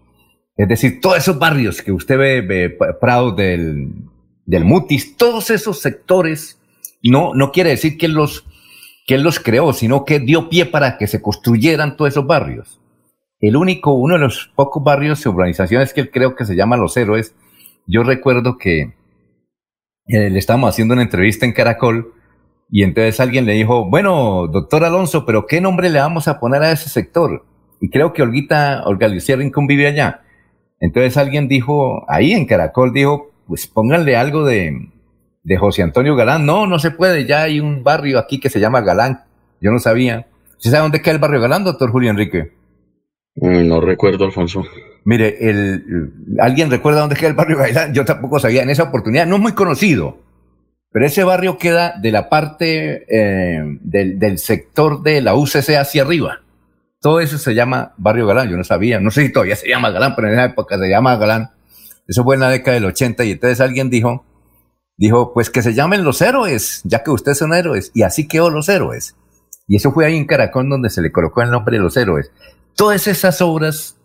[0.58, 3.94] es decir, todos esos barrios que usted ve, Prado del,
[4.46, 6.60] del Mutis, todos esos sectores,
[7.02, 8.46] no, no quiere decir que los,
[9.08, 12.80] que los creó, sino que dio pie para que se construyeran todos esos barrios.
[13.42, 16.96] El único, uno de los pocos barrios y urbanizaciones que creo que se llama Los
[16.96, 17.36] Héroes,
[17.88, 18.94] yo recuerdo que
[20.08, 22.14] eh, le estábamos haciendo una entrevista en Caracol
[22.70, 26.62] y entonces alguien le dijo, bueno, doctor Alonso, pero ¿qué nombre le vamos a poner
[26.62, 27.44] a ese sector?
[27.82, 30.22] Y creo que Olguita, Olga Lucía Rincón vive allá.
[30.80, 34.90] Entonces alguien dijo, ahí en Caracol dijo, pues pónganle algo de,
[35.44, 36.46] de José Antonio Galán.
[36.46, 39.24] No, no se puede, ya hay un barrio aquí que se llama Galán.
[39.60, 40.28] Yo no sabía.
[40.60, 42.61] ¿Se sabe dónde queda el barrio Galán, doctor Julio Enrique?
[43.36, 44.64] Mm, no recuerdo, Alfonso.
[45.04, 47.94] Mire, el, ¿alguien recuerda dónde queda el barrio Galán?
[47.94, 48.64] Yo tampoco sabía.
[48.64, 50.20] En esa oportunidad no es muy conocido,
[50.92, 56.04] pero ese barrio queda de la parte eh, del, del sector de la UCC hacia
[56.04, 56.42] arriba.
[57.00, 59.90] Todo eso se llama Barrio Galán, yo no sabía, no sé si todavía se llama
[59.90, 61.50] Galán, pero en esa época se llama Galán.
[62.08, 64.24] Eso fue en la década del 80 y entonces alguien dijo,
[64.98, 68.52] dijo, pues que se llamen los héroes, ya que ustedes son héroes, y así quedó
[68.52, 69.16] los héroes.
[69.68, 72.32] Y eso fue ahí en Caracol donde se le colocó el nombre de los héroes.
[72.76, 73.98] Todas esas obras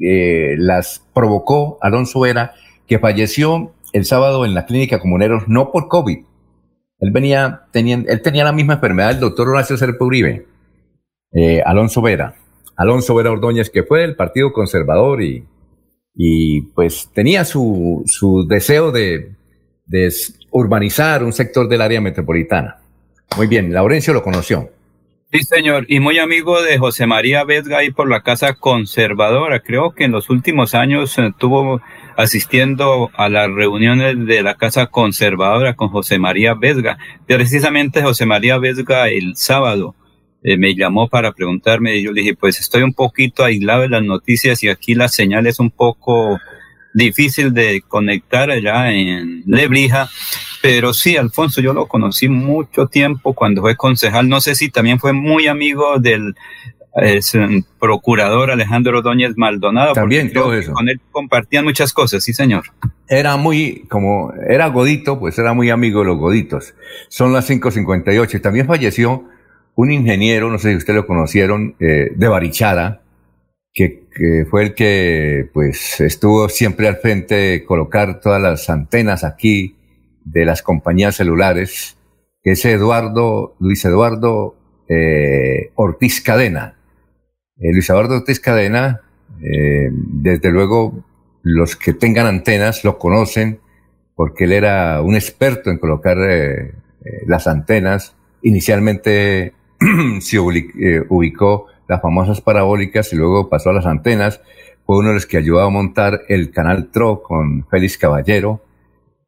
[0.00, 2.54] eh, las provocó Alonso Vera,
[2.86, 6.18] que falleció el sábado en la clínica Comuneros, no por COVID.
[6.98, 10.46] Él venía, tenía, él tenía la misma enfermedad del doctor Horacio Serpa Uribe,
[11.32, 12.34] eh, Alonso Vera.
[12.76, 15.46] Alonso Vera Ordóñez, que fue del Partido Conservador y,
[16.14, 19.34] y pues tenía su, su deseo de,
[19.86, 20.12] de,
[20.50, 22.78] urbanizar un sector del área metropolitana.
[23.36, 24.70] Muy bien, Laurencio lo conoció.
[25.34, 29.60] Sí, señor, y muy amigo de José María Vesga ahí por la Casa Conservadora.
[29.60, 31.80] Creo que en los últimos años estuvo
[32.18, 36.98] asistiendo a las reuniones de la Casa Conservadora con José María Vesga.
[37.26, 39.94] Precisamente José María Vesga el sábado
[40.42, 43.88] eh, me llamó para preguntarme y yo le dije, pues estoy un poquito aislado de
[43.88, 46.38] las noticias y aquí la señal es un poco
[46.94, 50.08] difícil de conectar allá en Lebrija,
[50.62, 54.28] pero sí, Alfonso, yo lo conocí mucho tiempo cuando fue concejal.
[54.28, 56.36] No sé si también fue muy amigo del
[57.80, 59.94] procurador Alejandro Ordóñez Maldonado.
[59.94, 60.72] También creo eso.
[60.72, 62.64] Con él compartían muchas cosas, sí, señor.
[63.08, 66.74] Era muy, como era godito, pues era muy amigo de los goditos.
[67.08, 68.40] Son las 5.58.
[68.40, 69.24] También falleció
[69.74, 73.01] un ingeniero, no sé si ustedes lo conocieron, eh, de Barichara,
[73.72, 79.24] que, que, fue el que pues estuvo siempre al frente de colocar todas las antenas
[79.24, 79.76] aquí
[80.24, 81.96] de las compañías celulares,
[82.42, 84.56] que es Eduardo, Luis Eduardo
[84.88, 86.76] eh, Ortiz Cadena.
[87.58, 89.00] Eh, Luis Eduardo Ortiz Cadena,
[89.42, 91.04] eh, desde luego
[91.42, 93.60] los que tengan antenas lo conocen
[94.14, 98.14] porque él era un experto en colocar eh, eh, las antenas.
[98.42, 99.54] Inicialmente
[100.20, 104.40] se ubicó las famosas parabólicas y luego pasó a las antenas.
[104.84, 108.62] Fue uno de los que ayudó a montar el canal TRO con Félix Caballero.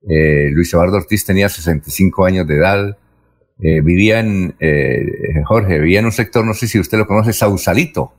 [0.09, 2.99] Eh, Luis Eduardo Ortiz tenía 65 años de edad.
[3.61, 5.05] Eh, vivía en, eh,
[5.45, 8.13] Jorge, vivía en un sector, no sé si usted lo conoce, Sausalito,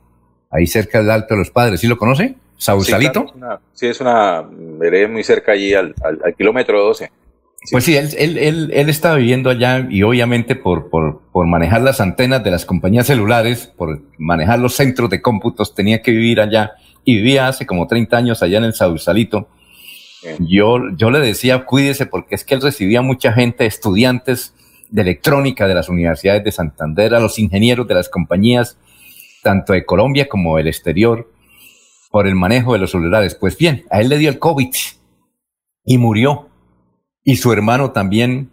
[0.50, 1.80] ahí cerca del Alto de los Padres.
[1.80, 2.36] ¿Sí lo conoce?
[2.56, 3.26] ¿Sausalito?
[3.26, 7.10] Sí, claro, sí es una veré muy cerca allí al, al, al kilómetro 12.
[7.70, 11.82] Pues sí, él, él, él, él, estaba viviendo allá y obviamente por, por, por manejar
[11.82, 16.40] las antenas de las compañías celulares, por manejar los centros de cómputos, tenía que vivir
[16.40, 19.48] allá y vivía hace como 30 años allá en el Sausalito.
[20.40, 24.54] Yo, yo le decía, cuídese porque es que él recibía mucha gente, estudiantes
[24.90, 28.76] de electrónica de las universidades de Santander, a los ingenieros de las compañías,
[29.42, 31.30] tanto de Colombia como del exterior,
[32.10, 33.34] por el manejo de los celulares.
[33.34, 34.74] Pues bien, a él le dio el COVID
[35.84, 36.48] y murió
[37.28, 38.50] y su hermano también,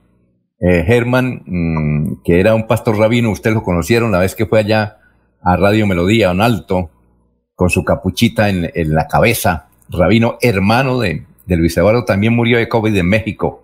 [0.59, 4.59] eh, Herman, mmm, que era un pastor rabino, ustedes lo conocieron la vez que fue
[4.59, 4.97] allá
[5.43, 6.89] a Radio Melodía, un alto,
[7.53, 12.57] con su capuchita en, en la cabeza, rabino hermano de, de, Luis Eduardo, también murió
[12.57, 13.63] de COVID en México.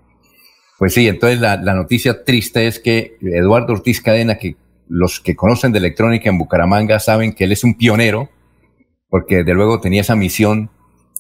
[0.78, 4.58] Pues sí, entonces la, la noticia triste es que Eduardo Ortiz Cadena, que
[4.88, 8.30] los que conocen de electrónica en Bucaramanga saben que él es un pionero,
[9.10, 10.70] porque de luego tenía esa misión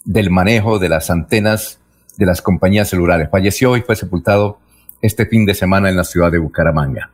[0.05, 1.78] del manejo de las antenas
[2.19, 3.29] de las compañías celulares.
[3.31, 4.59] Falleció y fue sepultado
[5.01, 7.11] este fin de semana en la ciudad de Bucaramanga.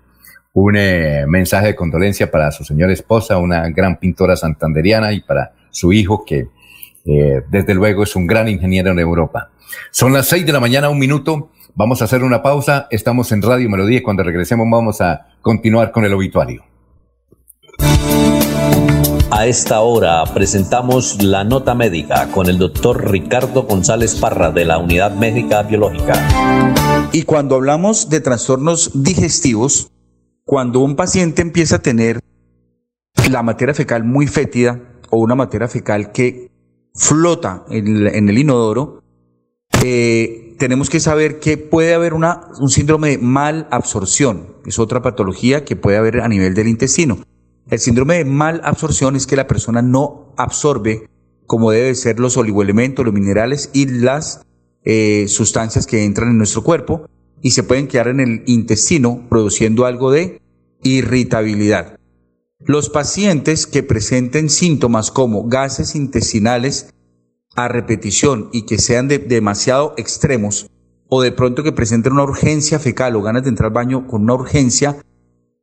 [0.53, 5.53] Un eh, mensaje de condolencia para su señora esposa, una gran pintora santanderiana, y para
[5.69, 6.47] su hijo, que
[7.05, 9.51] eh, desde luego es un gran ingeniero en Europa.
[9.91, 11.51] Son las seis de la mañana, un minuto.
[11.75, 12.87] Vamos a hacer una pausa.
[12.89, 16.63] Estamos en Radio Melodía y cuando regresemos vamos a continuar con el obituario.
[19.35, 24.77] A esta hora presentamos la nota médica con el doctor Ricardo González Parra de la
[24.77, 26.13] Unidad Médica Biológica.
[27.11, 29.91] Y cuando hablamos de trastornos digestivos,
[30.45, 32.21] cuando un paciente empieza a tener
[33.29, 36.49] la materia fecal muy fétida o una materia fecal que
[36.93, 39.03] flota en el, inodoro,
[39.83, 45.65] eh, tenemos que saber que puede haber un síndrome de mal absorción, es otra patología
[45.65, 47.17] que puede haber a nivel del intestino.
[47.69, 51.09] El síndrome de mal absorción es que la persona no absorbe
[51.47, 54.41] como debe ser los oligoelementos, los minerales y las
[54.83, 57.07] eh, sustancias que entran en nuestro cuerpo
[57.41, 60.41] y se pueden quedar en el intestino produciendo algo de
[60.83, 61.99] irritabilidad.
[62.59, 66.93] Los pacientes que presenten síntomas como gases intestinales
[67.55, 70.69] a repetición y que sean de demasiado extremos
[71.07, 74.23] o de pronto que presenten una urgencia fecal o ganas de entrar al baño con
[74.23, 74.97] una urgencia,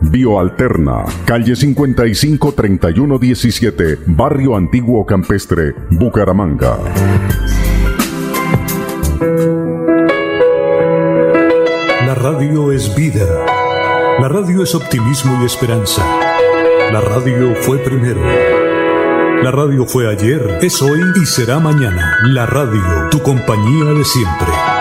[0.00, 6.78] Bioalterna, calle 55 31 17, Barrio Antiguo Campestre, Bucaramanga.
[12.06, 13.26] La radio es vida.
[14.20, 16.02] La radio es optimismo y esperanza.
[16.92, 18.20] La radio fue primero.
[19.42, 22.18] La radio fue ayer, es hoy y será mañana.
[22.24, 24.77] La radio, tu compañía de siempre.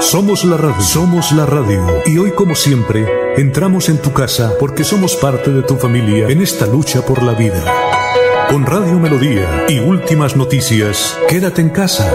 [0.00, 1.84] Somos la radio, somos la radio.
[2.06, 3.04] Y hoy como siempre,
[3.36, 7.34] entramos en tu casa porque somos parte de tu familia en esta lucha por la
[7.34, 7.64] vida.
[8.48, 12.14] Con Radio Melodía y últimas noticias, quédate en casa.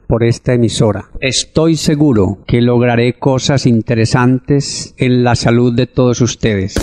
[0.11, 1.05] por esta emisora.
[1.21, 6.73] Estoy seguro que lograré cosas interesantes en la salud de todos ustedes.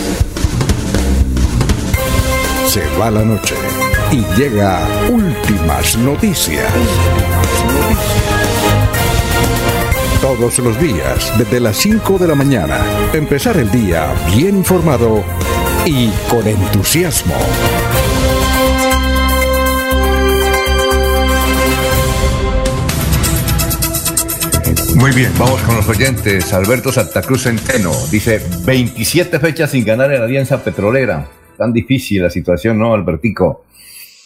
[2.65, 3.53] Se va la noche
[4.11, 4.79] y llega
[5.11, 6.73] últimas noticias.
[10.23, 12.79] Todos los días, desde las 5 de la mañana,
[13.13, 15.23] empezar el día bien informado
[15.85, 17.35] y con entusiasmo.
[24.99, 26.51] Muy bien, vamos con los oyentes.
[26.53, 31.25] Alberto Santa Cruz Centeno dice 27 fechas sin ganar en la Alianza Petrolera.
[31.57, 33.63] Tan difícil la situación, ¿no, Albertico?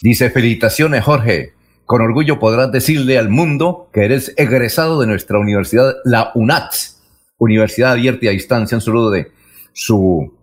[0.02, 1.52] Dice, felicitaciones, Jorge.
[1.84, 6.72] Con orgullo podrás decirle al mundo que eres egresado de nuestra universidad, la UNAT,
[7.38, 8.76] Universidad Abierta y a Distancia.
[8.76, 9.30] Un saludo de
[9.72, 10.36] su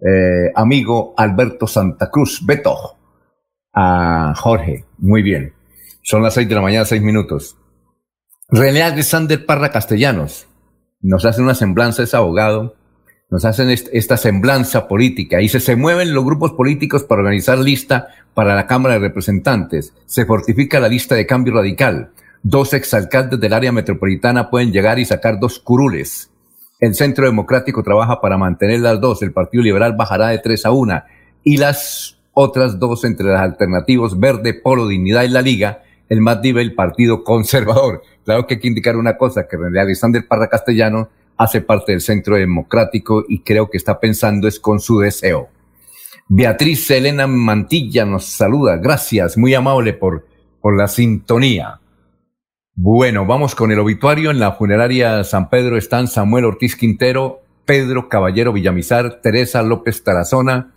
[0.00, 2.96] eh, amigo Alberto Santa Cruz, Beto,
[3.72, 4.84] a Jorge.
[4.98, 5.52] Muy bien.
[6.00, 7.56] Son las seis de la mañana, seis minutos.
[8.56, 10.46] René Alexander Parra Castellanos
[11.02, 12.76] nos hace una semblanza, es abogado,
[13.28, 15.38] nos hacen esta semblanza política.
[15.38, 19.92] Dice, se mueven los grupos políticos para organizar lista para la Cámara de Representantes.
[20.06, 22.12] Se fortifica la lista de cambio radical.
[22.44, 26.30] Dos exalcaldes del área metropolitana pueden llegar y sacar dos curules.
[26.78, 29.20] El Centro Democrático trabaja para mantener las dos.
[29.22, 31.06] El Partido Liberal bajará de tres a una.
[31.42, 36.38] Y las otras dos entre las alternativas Verde, Polo, Dignidad y la Liga, el más
[36.44, 38.02] el Partido Conservador.
[38.24, 42.00] Claro que hay que indicar una cosa, que René Alexander Parra Castellano hace parte del
[42.00, 45.48] Centro Democrático y creo que está pensando es con su deseo.
[46.28, 48.76] Beatriz Elena Mantilla nos saluda.
[48.76, 50.26] Gracias, muy amable por,
[50.60, 51.80] por la sintonía.
[52.74, 54.30] Bueno, vamos con el obituario.
[54.30, 60.72] En la funeraria San Pedro están Samuel Ortiz Quintero, Pedro Caballero Villamizar, Teresa López Tarazona,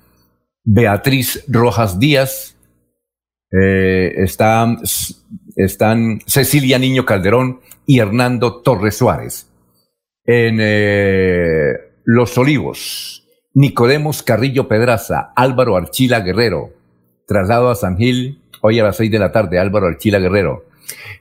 [0.63, 2.57] Beatriz Rojas Díaz,
[3.51, 4.79] eh, están,
[5.57, 9.49] están Cecilia Niño Calderón y Hernando Torres Suárez.
[10.23, 11.73] En eh,
[12.05, 16.73] Los Olivos, Nicodemos Carrillo Pedraza, Álvaro Archila Guerrero,
[17.25, 20.65] traslado a San Gil, hoy a las seis de la tarde, Álvaro Archila Guerrero.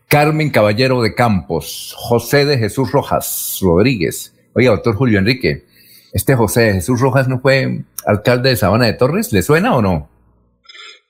[0.07, 4.34] Carmen Caballero de Campos, José de Jesús Rojas Rodríguez.
[4.53, 5.64] Oiga, doctor Julio Enrique,
[6.12, 9.32] ¿este José de Jesús Rojas no fue alcalde de Sabana de Torres?
[9.32, 10.09] ¿Le suena o no?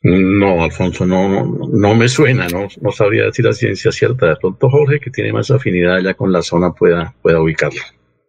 [0.09, 4.27] No, Alfonso, no, no, me suena, no, no sabría decir la ciencia cierta.
[4.27, 7.83] De pronto Jorge, que tiene más afinidad ya con la zona, pueda, pueda ubicarla.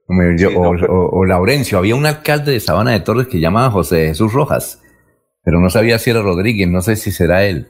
[0.07, 4.82] o, Laurencio, había un alcalde de Sabana de Torres que llamaba José Jesús Rojas.
[5.43, 7.67] pero no sabía si era Rodríguez, no sé si será él.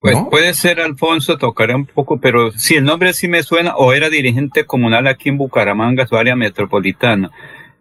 [0.00, 3.92] Pues puede ser Alfonso, tocaré un poco, pero si el nombre sí me suena, o
[3.92, 7.30] era dirigente comunal aquí en Bucaramanga, su área metropolitana.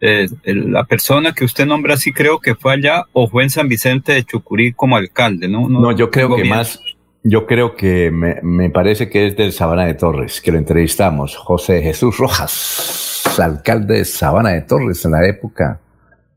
[0.02, 3.68] Eh, la persona que usted nombra sí creo que fue allá o fue en San
[3.68, 5.70] Vicente de Chucurí como alcalde, ¿no?
[5.70, 6.82] No, yo creo que más,
[7.24, 11.36] yo creo que me, me, parece que es del Sabana de Torres, que lo entrevistamos,
[11.38, 15.80] José Jesús Rojas, alcalde de Sabana de Torres en la época.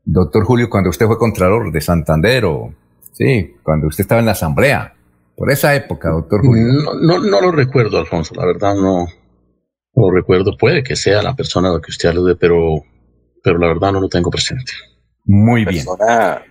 [0.03, 2.71] Doctor Julio, cuando usted fue contralor de Santander, o,
[3.11, 4.93] sí, cuando usted estaba en la asamblea.
[5.35, 6.63] Por esa época, doctor Julio.
[7.01, 9.07] No, no, lo recuerdo, Alfonso, la verdad no,
[9.95, 10.55] lo recuerdo.
[10.57, 12.83] Puede que sea la persona a la que usted alude, pero,
[13.45, 14.73] pero la verdad no lo tengo presente.
[15.23, 15.85] Muy bien.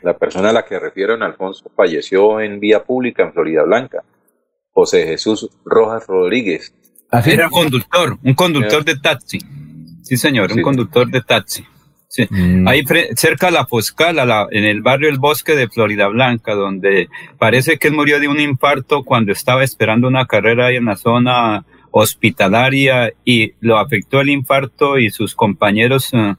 [0.03, 4.05] la persona a la que refieren, Alfonso, falleció en vía pública en Florida Blanca.
[4.71, 6.73] José Jesús Rojas Rodríguez.
[7.11, 9.39] Así era conductor, un conductor de taxi.
[10.03, 11.65] Sí, señor, un conductor de taxi.
[12.09, 12.29] Sí.
[12.31, 12.69] Mm.
[12.69, 12.85] Ahí
[13.17, 14.19] cerca de la Foscal,
[14.53, 18.39] en el barrio El Bosque de Florida Blanca, donde parece que él murió de un
[18.39, 24.31] infarto cuando estaba esperando una carrera ahí en la zona hospitalaria y lo afectó el
[24.31, 26.35] infarto y sus compañeros uh,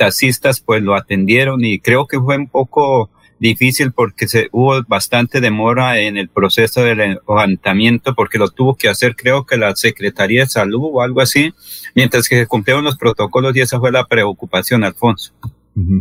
[0.00, 5.42] taxistas pues lo atendieron y creo que fue un poco difícil porque se, hubo bastante
[5.42, 10.44] demora en el proceso del levantamiento porque lo tuvo que hacer creo que la Secretaría
[10.44, 11.52] de Salud o algo así,
[11.94, 15.34] mientras que se cumplieron los protocolos y esa fue la preocupación, Alfonso.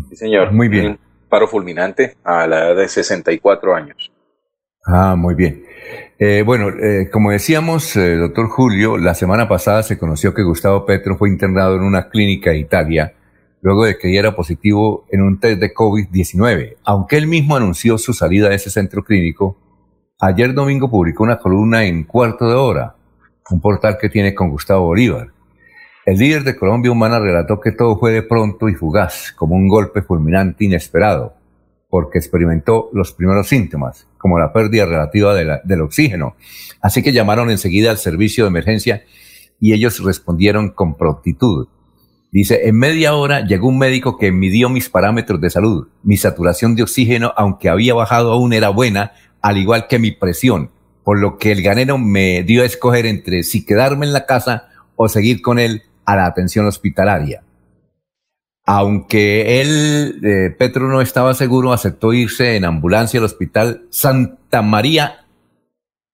[0.09, 0.53] Sí, señor.
[0.53, 0.87] Muy bien.
[0.87, 4.11] Un paro fulminante a la edad de 64 años.
[4.85, 5.65] Ah, muy bien.
[6.17, 10.85] Eh, bueno, eh, como decíamos, eh, doctor Julio, la semana pasada se conoció que Gustavo
[10.85, 13.13] Petro fue internado en una clínica de Italia
[13.61, 16.77] luego de que diera positivo en un test de COVID-19.
[16.83, 19.57] Aunque él mismo anunció su salida de ese centro clínico,
[20.19, 22.95] ayer domingo publicó una columna en Cuarto de Hora,
[23.49, 25.29] un portal que tiene con Gustavo Bolívar.
[26.05, 29.67] El líder de Colombia Humana relató que todo fue de pronto y fugaz, como un
[29.67, 31.35] golpe fulminante inesperado,
[31.89, 36.35] porque experimentó los primeros síntomas, como la pérdida relativa del oxígeno.
[36.81, 39.03] Así que llamaron enseguida al servicio de emergencia
[39.59, 41.67] y ellos respondieron con prontitud.
[42.31, 45.87] Dice, en media hora llegó un médico que midió mis parámetros de salud.
[46.03, 50.69] Mi saturación de oxígeno, aunque había bajado aún, era buena, al igual que mi presión,
[51.03, 54.69] por lo que el ganero me dio a escoger entre si quedarme en la casa
[54.95, 57.43] o seguir con él a la atención hospitalaria.
[58.65, 65.25] Aunque él, eh, Petro, no estaba seguro, aceptó irse en ambulancia al hospital Santa María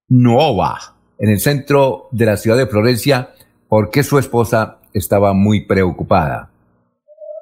[0.08, 3.32] Nuova, en el centro de la ciudad de Florencia,
[3.68, 6.50] porque su esposa estaba muy preocupada.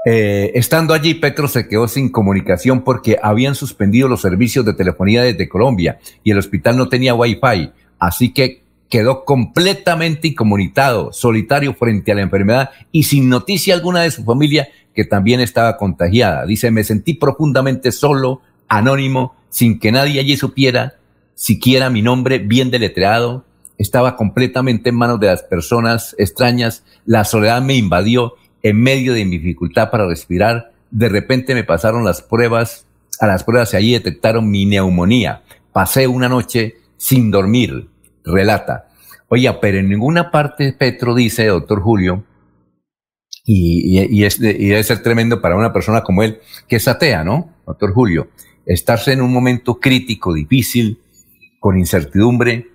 [0.05, 5.23] Eh, estando allí, Petro se quedó sin comunicación porque habían suspendido los servicios de telefonía
[5.23, 12.11] desde Colombia y el hospital no tenía wifi, así que quedó completamente incomunicado, solitario frente
[12.11, 16.45] a la enfermedad y sin noticia alguna de su familia que también estaba contagiada.
[16.45, 20.95] Dice, me sentí profundamente solo, anónimo, sin que nadie allí supiera
[21.35, 23.45] siquiera mi nombre bien deletreado,
[23.77, 29.25] estaba completamente en manos de las personas extrañas, la soledad me invadió en medio de
[29.25, 32.85] mi dificultad para respirar, de repente me pasaron las pruebas,
[33.19, 35.43] a las pruebas y allí detectaron mi neumonía.
[35.71, 37.89] Pasé una noche sin dormir,
[38.23, 38.87] relata.
[39.27, 42.23] Oye, pero en ninguna parte Petro dice, doctor Julio,
[43.45, 47.23] y, y, es, y debe ser tremendo para una persona como él, que es atea,
[47.23, 47.49] ¿no?
[47.65, 48.29] Doctor Julio,
[48.65, 50.99] estarse en un momento crítico, difícil,
[51.59, 52.67] con incertidumbre,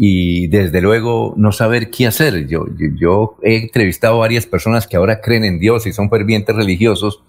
[0.00, 2.46] y desde luego no saber qué hacer.
[2.46, 2.66] Yo,
[3.00, 7.24] yo, he entrevistado a varias personas que ahora creen en Dios y son fervientes religiosos,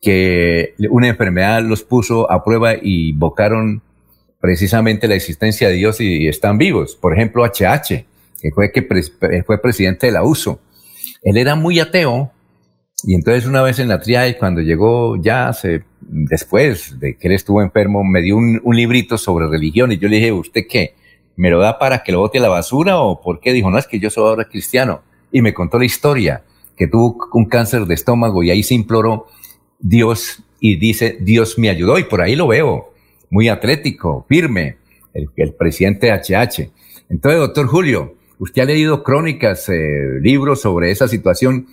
[0.00, 3.82] que una enfermedad los puso a prueba y invocaron
[4.40, 6.96] precisamente la existencia de Dios y, están vivos.
[6.96, 8.06] Por ejemplo, HH,
[8.40, 10.60] que fue, que fue presidente de la USO.
[11.22, 12.32] Él era muy ateo
[13.04, 17.34] y entonces una vez en la triada, cuando llegó ya se, después de que él
[17.34, 20.94] estuvo enfermo, me dio un, un librito sobre religión y yo le dije, ¿usted qué?
[21.36, 23.52] ¿Me lo da para que lo bote a la basura o por qué?
[23.52, 25.02] Dijo, no, es que yo soy ahora cristiano.
[25.30, 26.44] Y me contó la historia,
[26.76, 29.26] que tuvo un cáncer de estómago y ahí se imploró
[29.78, 32.92] Dios y dice, Dios me ayudó y por ahí lo veo,
[33.30, 34.76] muy atlético, firme,
[35.14, 36.70] el, presidente HH.
[37.08, 41.66] Entonces, doctor Julio, usted ha leído crónicas, eh, libros sobre esa situación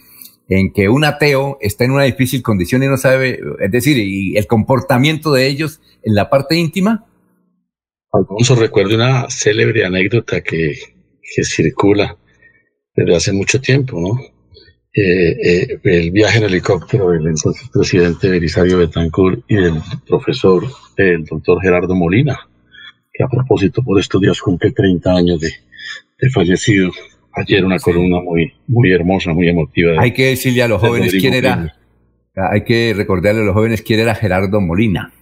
[0.47, 4.35] en que un ateo está en una difícil condición y no sabe, es decir, y
[4.35, 7.05] el comportamiento de ellos en la parte íntima.
[8.11, 10.75] Alfonso, recuerdo una célebre anécdota que,
[11.21, 12.17] que circula
[12.95, 14.19] desde hace mucho tiempo, ¿no?
[14.91, 19.75] Eh, eh, el viaje en helicóptero del entonces presidente Belisario Betancourt y del
[20.07, 20.63] profesor,
[20.97, 22.39] el doctor Gerardo Molina,
[23.13, 25.51] que a propósito por estos días cumple 30 años de,
[26.19, 26.91] de fallecido.
[27.33, 30.01] Ayer una columna muy, muy hermosa, muy emotiva.
[30.01, 31.75] Hay que decirle a los jóvenes quién era,
[32.35, 35.13] hay que recordarle a los jóvenes quién era Gerardo Molina.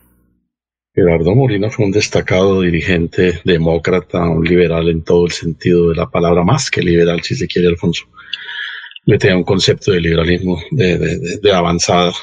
[0.97, 6.09] Gerardo Molina fue un destacado dirigente demócrata, un liberal en todo el sentido de la
[6.09, 8.05] palabra, más que liberal, si se quiere, Alfonso.
[9.05, 12.13] Le tenía un concepto de liberalismo de, avanzada,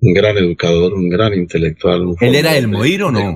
[0.00, 2.14] un gran educador, un gran intelectual.
[2.22, 3.34] ¿Él era el Moir o no?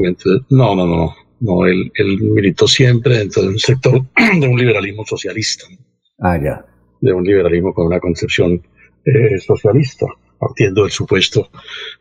[0.49, 1.15] No, no, no.
[1.41, 4.01] no él, él, militó siempre dentro de un sector
[4.41, 5.67] de un liberalismo socialista.
[6.21, 6.65] Ah, ya.
[7.03, 8.63] De un liberalismo con una concepción
[9.05, 10.07] eh, socialista,
[10.39, 11.51] partiendo del supuesto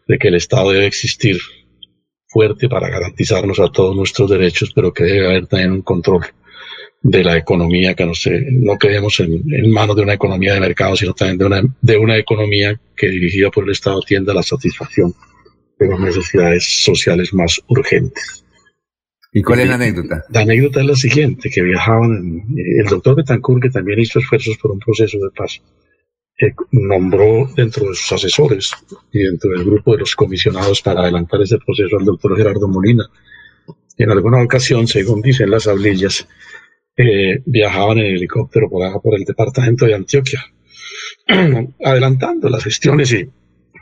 [0.08, 1.38] de que el Estado debe existir
[2.34, 6.26] fuerte para garantizarnos a todos nuestros derechos, pero que debe haber también un control
[7.04, 10.96] de la economía, que no, se, no quedemos en, manos de una economía de mercado,
[10.96, 14.44] sino también de una, de una economía que dirigida por el Estado tienda a la
[14.44, 15.14] satisfacción
[15.78, 18.44] de las necesidades sociales más urgentes.
[19.34, 20.24] ¿Y cuál es la anécdota?
[20.30, 24.72] La anécdota es la siguiente, que viajaban, el doctor Betancourt, que también hizo esfuerzos por
[24.72, 25.62] un proceso de paz,
[26.72, 28.72] nombró dentro de sus asesores
[29.12, 33.06] y dentro del grupo de los comisionados para adelantar ese proceso al doctor Gerardo Molina.
[33.98, 36.28] En alguna ocasión, según dicen las hablillas,
[36.98, 40.44] eh, viajaban en helicóptero por, por el departamento de Antioquia,
[41.84, 43.30] adelantando las gestiones y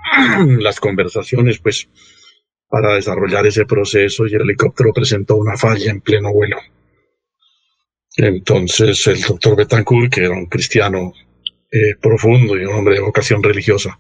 [0.61, 1.87] las conversaciones, pues,
[2.67, 6.57] para desarrollar ese proceso y el helicóptero presentó una falla en pleno vuelo.
[8.15, 11.13] Entonces el doctor Betancourt, que era un cristiano
[11.71, 13.99] eh, profundo y un hombre de vocación religiosa,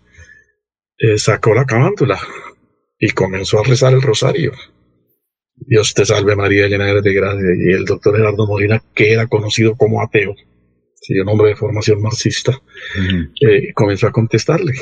[0.97, 2.19] eh, sacó la camántula
[2.99, 4.51] y comenzó a rezar el rosario.
[5.55, 7.47] Dios te salve María, llena eres de gracia.
[7.57, 10.35] Y el doctor Gerardo Molina, que era conocido como ateo,
[11.09, 12.61] un hombre de formación marxista,
[13.41, 14.73] eh, comenzó a contestarle.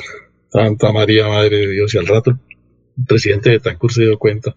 [0.50, 1.94] Santa María, Madre de Dios.
[1.94, 4.56] Y al rato el presidente de Tancur se dio cuenta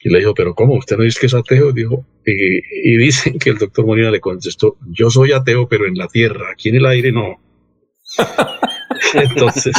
[0.00, 0.76] y le dijo, pero ¿cómo?
[0.76, 1.72] ¿Usted no dice que es ateo?
[1.72, 5.94] Dijo, y, y dicen que el doctor Molina le contestó, yo soy ateo, pero en
[5.94, 7.40] la tierra, aquí en el aire no.
[9.14, 9.74] Entonces,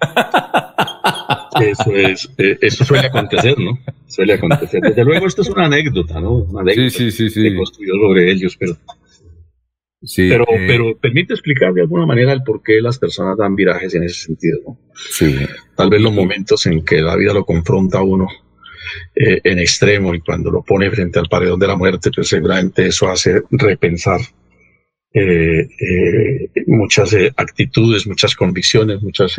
[1.60, 3.78] eso es, eh, eso suele acontecer, ¿no?
[4.06, 4.80] Suele acontecer.
[4.80, 6.34] Desde luego, esto es una anécdota, ¿no?
[6.34, 8.76] Una anécdota sí, sí, sí, construyó sobre ellos, pero.
[10.02, 13.54] Sí, pero, eh, pero permite explicar de alguna manera el por qué las personas dan
[13.54, 14.58] virajes en ese sentido.
[14.66, 14.78] ¿no?
[14.94, 15.36] Sí.
[15.76, 18.26] Tal vez los momentos en que la vida lo confronta a uno
[19.14, 22.86] eh, en extremo y cuando lo pone frente al paredón de la muerte, pues seguramente
[22.86, 24.20] eso hace repensar
[25.12, 29.36] eh, eh, muchas eh, actitudes, muchas convicciones, muchas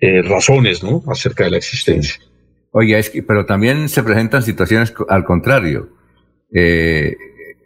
[0.00, 1.02] razones ¿no?
[1.08, 2.20] acerca de la existencia.
[2.70, 5.88] Oye, es que, pero también se presentan situaciones al contrario.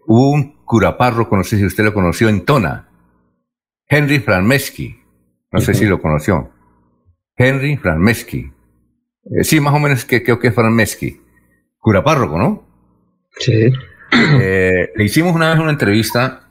[0.07, 2.89] hubo un curapárroco, no sé si usted lo conoció, en Tona,
[3.87, 4.97] Henry Franmeski,
[5.53, 6.51] no sé si lo conoció.
[7.37, 8.53] Henry Franmeski.
[9.43, 11.21] sí, más o menos que creo que es Franmeski.
[11.79, 12.67] Curapárroco, ¿no?
[13.39, 13.73] Sí.
[14.13, 16.50] le hicimos una vez una entrevista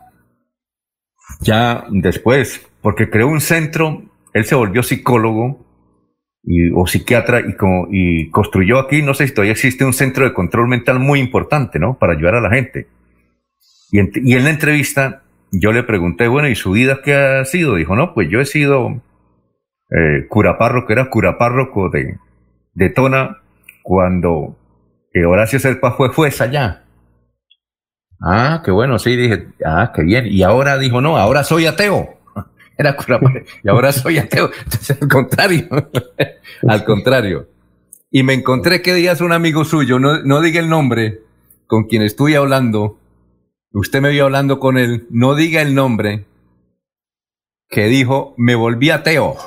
[1.40, 4.03] ya después, porque creó un centro,
[4.34, 5.66] él se volvió psicólogo
[6.44, 10.26] y, o psiquiatra y, como, y construyó aquí, no sé si todavía existe un centro
[10.26, 11.98] de control mental muy importante, ¿no?
[11.98, 12.88] Para ayudar a la gente.
[13.91, 17.76] Y en, la entrevista yo le pregunté, bueno, ¿y su vida qué ha sido?
[17.76, 19.02] Dijo, no, pues yo he sido
[19.90, 22.18] eh, curapárroco, era curapárroco de,
[22.74, 23.38] de Tona
[23.82, 24.57] cuando
[25.14, 26.84] eh, Horacio Serpa fue juez allá.
[28.22, 30.28] Ah, qué bueno, sí, dije, ah, qué bien.
[30.28, 32.18] Y ahora dijo, no, ahora soy ateo.
[32.78, 32.96] Era
[33.64, 34.52] y ahora soy ateo.
[34.64, 35.68] Entonces, al contrario,
[36.68, 37.48] al contrario.
[38.12, 41.22] Y me encontré que días un amigo suyo, no, no diga el nombre,
[41.68, 42.98] con quien estoy hablando,
[43.72, 46.26] usted me vio hablando con él, no diga el nombre,
[47.70, 49.38] que dijo, me volví ateo.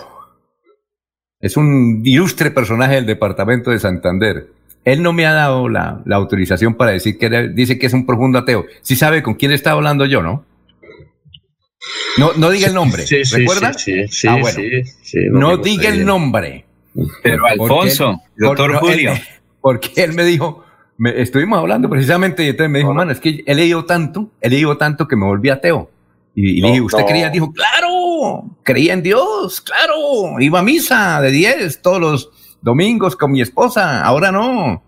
[1.40, 4.52] Es un ilustre personaje del departamento de Santander.
[4.84, 8.38] Él no me ha dado la, autorización para decir que dice que es un profundo
[8.38, 8.66] ateo.
[8.82, 10.44] Sí sabe con quién está hablando yo, ¿no?
[12.18, 13.72] No, no diga el nombre, sí, ¿recuerda?
[13.72, 14.58] Sí, sí, ah, bueno.
[15.32, 16.64] no, diga el nombre.
[17.22, 19.14] Pero Alfonso, doctor Julio.
[19.60, 20.64] porque él me dijo,
[20.98, 24.50] me, estuvimos hablando precisamente y entonces me dijo, mano, es que he leído tanto, he
[24.50, 25.90] leído tanto que me volví ateo.
[26.34, 27.30] Y, le dije, ¿usted creía?
[27.30, 32.30] Dijo, claro, creía en Dios, claro, iba a misa de 10 todos los
[32.62, 34.82] domingos con mi esposa, ahora no.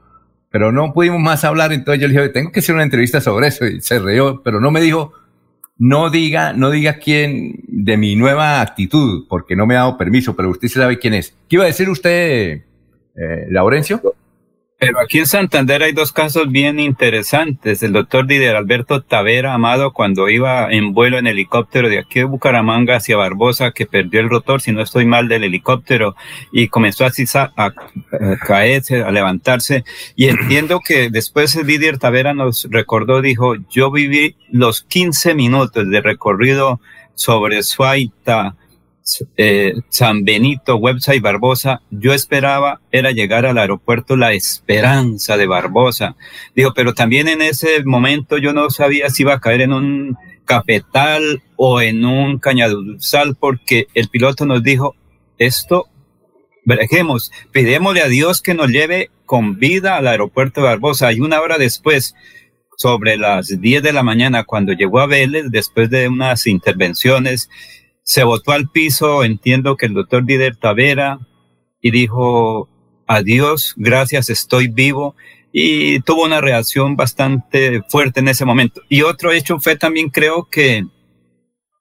[0.51, 3.49] Pero no pudimos más hablar, entonces yo le dije, tengo que hacer una entrevista sobre
[3.49, 5.13] eso y se rió, pero no me dijo,
[5.77, 10.37] no diga, no diga quién de mi nueva actitud, porque no me ha dado permiso,
[10.37, 11.37] pero usted sabe quién es.
[11.49, 12.63] ¿Qué iba a decir usted,
[13.17, 14.01] eh, Laurencio?
[14.87, 17.83] Pero aquí en Santander hay dos casos bien interesantes.
[17.83, 22.27] El doctor Didier Alberto Tavera Amado, cuando iba en vuelo en helicóptero de aquí de
[22.27, 26.17] Bucaramanga hacia Barbosa, que perdió el rotor, si no estoy mal, del helicóptero
[26.53, 27.73] y comenzó así a,
[28.47, 29.85] caerse, a levantarse.
[30.17, 36.01] Y entiendo que después Didier Tavera nos recordó, dijo, yo viví los 15 minutos de
[36.03, 36.79] recorrido
[37.15, 38.57] sobre Suaita,
[39.37, 46.17] eh, San Benito, website Barbosa, yo esperaba era llegar al aeropuerto La Esperanza de Barbosa.
[46.55, 50.17] Dijo, pero también en ese momento yo no sabía si iba a caer en un
[50.45, 54.95] cafetal o en un cañaduzal porque el piloto nos dijo,
[55.39, 55.89] esto,
[56.65, 61.13] veremos, pidémosle a Dios que nos lleve con vida al aeropuerto de Barbosa.
[61.13, 62.15] Y una hora después,
[62.77, 67.49] sobre las 10 de la mañana, cuando llegó a Vélez, después de unas intervenciones,
[68.05, 71.19] se botó al piso, entiendo que el doctor Dider Tavera,
[71.81, 72.69] y dijo,
[73.07, 75.17] adiós, gracias, estoy vivo,
[75.53, 78.83] y tuvo una reacción bastante fuerte en ese momento.
[78.89, 80.85] Y otro hecho fue también, creo que,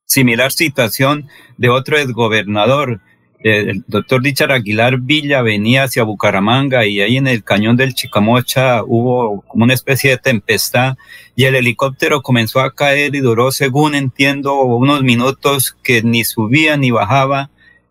[0.05, 1.27] similar situación
[1.57, 3.01] de otro exgobernador,
[3.43, 8.83] el doctor Richard Aguilar Villa venía hacia Bucaramanga y ahí en el cañón del Chicamocha
[8.83, 10.95] hubo como una especie de tempestad
[11.35, 16.77] y el helicóptero comenzó a caer y duró, según entiendo, unos minutos que ni subía
[16.77, 17.49] ni bajaba.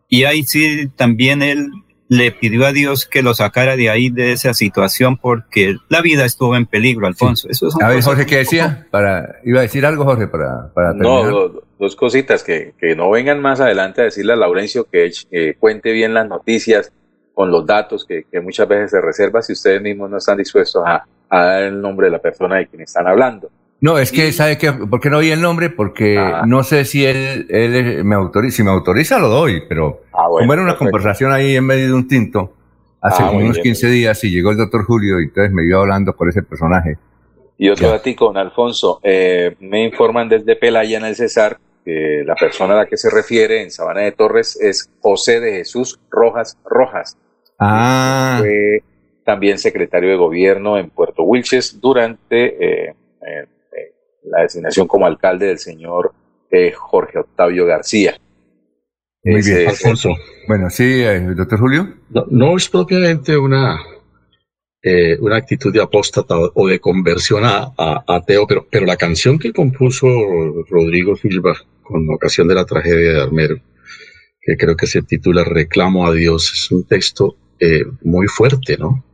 [0.09, 1.71] Y ahí sí también él
[2.13, 6.27] le pidió a Dios que lo sacara de ahí, de esa situación, porque la vida
[6.27, 7.49] estuvo en peligro, Alfonso.
[7.49, 8.87] Eso a ver, Jorge, ¿qué decía?
[8.91, 11.25] Para, ¿Iba a decir algo, Jorge, para, para terminar?
[11.25, 15.91] No, dos cositas, que, que, no vengan más adelante a decirle a Laurencio que cuente
[15.93, 16.93] bien las noticias
[17.33, 20.83] con los datos que, que, muchas veces se reserva si ustedes mismos no están dispuestos
[20.85, 23.49] a, a dar el nombre de la persona de quien están hablando.
[23.83, 24.73] No, es que, ¿sabe qué?
[24.73, 25.69] ¿Por qué no oí el nombre?
[25.69, 26.45] Porque ah.
[26.47, 28.59] no sé si él, él me autoriza.
[28.59, 31.93] Si me autoriza, lo doy, pero ah, como era una conversación ahí en medio de
[31.93, 32.53] un tinto,
[33.01, 36.15] hace ah, unos 15 días, y llegó el doctor Julio, y entonces me iba hablando
[36.15, 36.97] por ese personaje.
[37.59, 42.37] Y otro datico, don Alfonso, eh, me informan desde Pelaya en el Cesar que la
[42.37, 46.57] persona a la que se refiere en Sabana de Torres es José de Jesús Rojas
[46.65, 47.19] Rojas.
[47.59, 48.37] Ah.
[48.39, 48.85] Fue
[49.25, 52.95] también secretario de gobierno en Puerto Wilches durante eh, eh,
[54.33, 56.13] la designación como alcalde del señor
[56.51, 58.19] eh, Jorge Octavio García.
[59.25, 60.11] Muy bien, Alfonso.
[60.49, 61.95] Bueno, sí, eh, doctor Julio.
[62.31, 63.79] No, es propiamente una,
[64.83, 67.73] eh, una actitud de apóstata o de conversión a,
[68.09, 70.09] ateo, pero, pero la canción que compuso
[70.69, 73.57] Rodrigo Silva con ocasión de la tragedia de Armero,
[74.41, 77.37] que creo que se titula Reclamo a Dios, es un texto
[78.03, 79.05] muy fuerte, ¿no?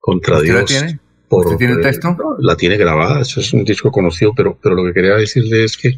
[0.00, 0.64] Contra Dios.
[0.64, 0.98] tiene?
[1.30, 2.16] Por, tiene el texto?
[2.40, 5.76] La tiene grabada, eso es un disco conocido, pero, pero lo que quería decirle es
[5.76, 5.96] que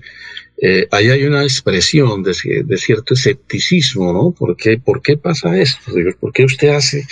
[0.64, 2.34] eh, ahí hay una expresión de,
[2.64, 4.30] de, cierto escepticismo, ¿no?
[4.30, 5.92] ¿Por qué, ¿Por qué pasa esto?
[6.20, 7.04] ¿Por qué usted hace?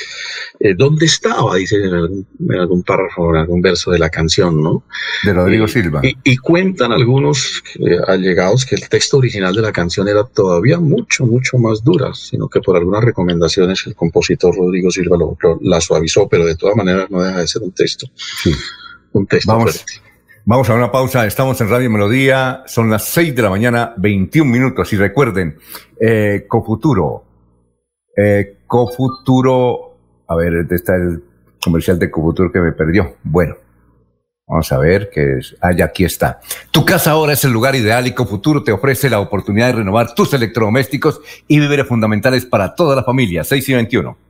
[0.61, 1.57] Eh, ¿Dónde estaba?
[1.57, 4.85] Dice en algún, en algún, párrafo, en algún verso de la canción, ¿no?
[5.25, 6.01] De Rodrigo Silva.
[6.03, 11.27] Y, cuentan algunos eh, allegados que el texto original de la canción era todavía mucho,
[11.27, 16.29] mucho más dura, sino que por algunas recomendaciones el compositor Rodrigo Silva lo, la suavizó,
[16.29, 18.07] pero de todas maneras no deja de ser un texto.
[18.43, 18.53] Sí.
[19.13, 19.73] Un texto Vamos.
[19.73, 20.10] fuerte.
[20.51, 24.51] Vamos a una pausa, estamos en Radio Melodía, son las 6 de la mañana, 21
[24.51, 24.93] minutos.
[24.93, 25.57] Y recuerden,
[26.01, 27.23] eh, Cofuturo,
[28.17, 29.97] eh, Cofuturo,
[30.27, 31.23] a ver, este está el
[31.63, 33.15] comercial de Cofuturo que me perdió.
[33.23, 33.55] Bueno,
[34.45, 35.57] vamos a ver qué es.
[35.61, 36.41] Ah, ya aquí está.
[36.73, 40.17] Tu casa ahora es el lugar ideal y Cofuturo te ofrece la oportunidad de renovar
[40.17, 43.45] tus electrodomésticos y víveres fundamentales para toda la familia.
[43.45, 44.30] 6 y 21.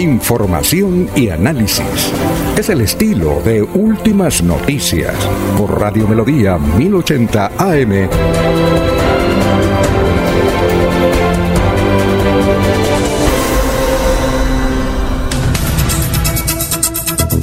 [0.00, 2.10] Información y análisis.
[2.56, 5.14] Es el estilo de Últimas Noticias
[5.58, 8.08] por Radio Melodía 1080 AM.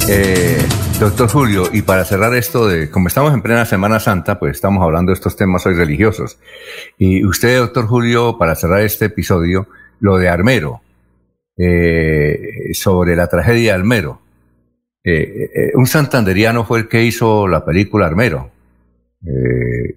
[0.08, 0.58] Eh,
[0.98, 4.82] doctor Julio, y para cerrar esto de, como estamos en plena Semana Santa, pues estamos
[4.82, 6.40] hablando de estos temas hoy religiosos.
[6.98, 9.68] Y usted, doctor Julio, para cerrar este episodio,
[10.00, 10.80] lo de Armero,
[11.60, 14.20] eh, sobre la tragedia de Almero.
[15.02, 18.52] Eh, eh, un santanderiano fue el que hizo la película Armero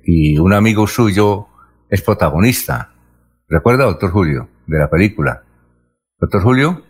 [0.03, 1.47] y un amigo suyo
[1.87, 2.91] es protagonista.
[3.47, 5.43] ¿Recuerda, doctor Julio, de la película?
[6.19, 6.81] ¿Doctor Julio?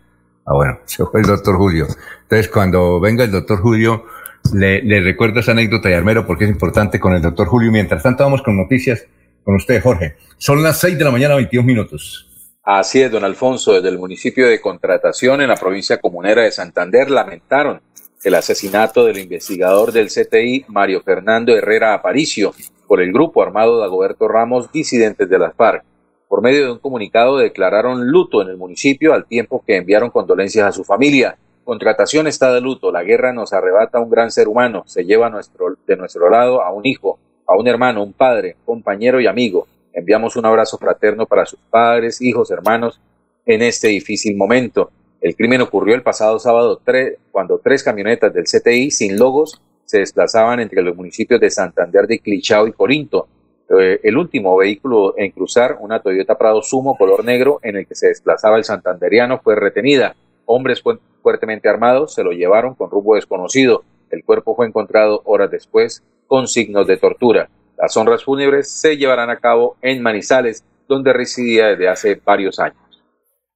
[0.46, 1.88] Ah, bueno, se fue el doctor Julio.
[2.24, 4.06] Entonces, cuando venga el doctor Julio,
[4.54, 7.72] le, recuerdo esa anécdota de Armero porque es importante con el doctor Julio.
[7.72, 9.06] Mientras tanto, vamos con noticias
[9.44, 10.16] con usted, Jorge.
[10.38, 12.31] Son las 6 de la mañana, 21 minutos.
[12.64, 17.10] Así es, don Alfonso, desde el municipio de Contratación en la provincia comunera de Santander
[17.10, 17.82] lamentaron
[18.24, 22.54] el asesinato del investigador del CTI Mario Fernando Herrera Aparicio
[22.88, 25.84] por el grupo armado de Agoberto Ramos, disidentes de las FARC.
[26.28, 30.68] por medio de un comunicado declararon luto en el municipio al tiempo que enviaron condolencias
[30.68, 31.40] a su familia.
[31.64, 35.32] Contratación está de luto, la guerra nos arrebata a un gran ser humano, se lleva
[35.32, 37.18] nuestro, de nuestro lado a un hijo,
[37.48, 39.68] a un hermano, un padre, compañero y amigo.
[39.94, 43.00] Enviamos un abrazo fraterno para sus padres, hijos, hermanos
[43.46, 44.92] en este difícil momento.
[45.20, 46.82] El crimen ocurrió el pasado sábado
[47.32, 52.20] cuando tres camionetas del CTI sin logos se desplazaban entre los municipios de Santander de
[52.20, 53.28] Clichao y Corinto.
[53.78, 57.96] Eh, el último vehículo en cruzar, una Toyota Prado Sumo color negro en el que
[57.96, 60.16] se desplazaba el santanderiano, fue retenida.
[60.46, 60.82] Hombres
[61.22, 63.84] fuertemente armados se lo llevaron con rumbo desconocido.
[64.10, 67.50] El cuerpo fue encontrado horas después con signos de tortura.
[67.82, 72.78] Las honras fúnebres se llevarán a cabo en Manizales, donde residía desde hace varios años.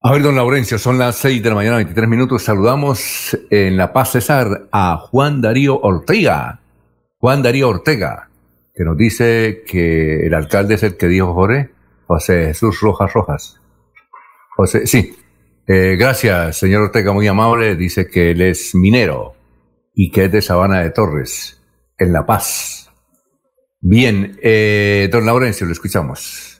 [0.02, 2.44] A ver, don Laurencio, son las 6 de la mañana, 23 minutos.
[2.44, 6.60] Saludamos en La Paz César a Juan Darío Ortega.
[7.20, 8.30] Juan Darío Ortega,
[8.74, 11.70] que nos dice que el alcalde es el que dijo Jorge,
[12.08, 13.62] José Jesús Rojas Rojas.
[14.56, 15.16] José, sí.
[15.68, 17.76] Eh, gracias, señor Ortega, muy amable.
[17.76, 19.36] Dice que él es minero
[19.94, 21.62] y que es de Sabana de Torres,
[21.98, 22.85] en La Paz.
[23.88, 26.60] Bien, eh, don Laurencio, lo escuchamos.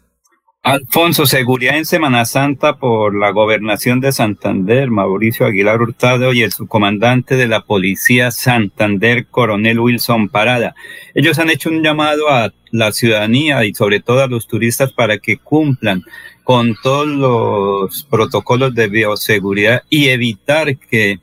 [0.62, 6.52] Alfonso, seguridad en Semana Santa por la gobernación de Santander, Mauricio Aguilar Hurtado y el
[6.52, 10.76] subcomandante de la Policía Santander, coronel Wilson Parada.
[11.16, 15.18] Ellos han hecho un llamado a la ciudadanía y sobre todo a los turistas para
[15.18, 16.04] que cumplan
[16.44, 21.18] con todos los protocolos de bioseguridad y evitar que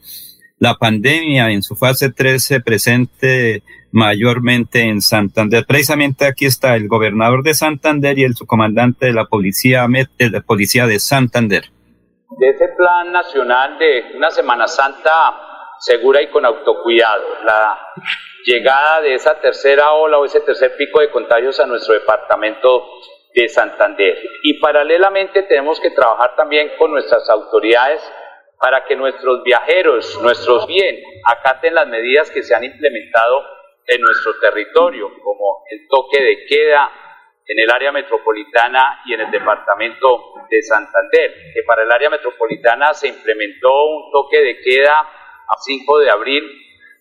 [0.59, 3.63] la pandemia en su fase 3 se presente
[3.93, 5.65] mayormente en Santander.
[5.67, 10.41] Precisamente aquí está el gobernador de Santander y el subcomandante de la policía, de la
[10.41, 11.65] policía de Santander.
[12.39, 15.11] De ese plan nacional de una Semana Santa
[15.79, 17.77] segura y con autocuidado, la
[18.45, 22.85] llegada de esa tercera ola o ese tercer pico de contagios a nuestro departamento
[23.35, 24.17] de Santander.
[24.43, 28.01] Y paralelamente tenemos que trabajar también con nuestras autoridades
[28.59, 30.97] para que nuestros viajeros, nuestros bien,
[31.27, 33.43] acaten las medidas que se han implementado
[33.87, 36.91] en nuestro territorio, como el toque de queda
[37.47, 42.95] en el área metropolitana y en el departamento de Santander, que para el área metropolitana
[42.95, 46.43] se implementó un toque de queda a 5 de abril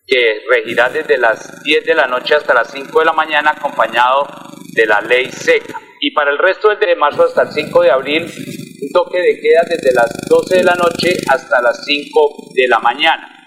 [0.07, 4.27] que regirá desde las 10 de la noche hasta las 5 de la mañana acompañado
[4.73, 5.79] de la ley seca.
[5.99, 9.39] Y para el resto del de marzo hasta el 5 de abril, un toque de
[9.39, 13.40] queda desde las 12 de la noche hasta las 5 de la mañana.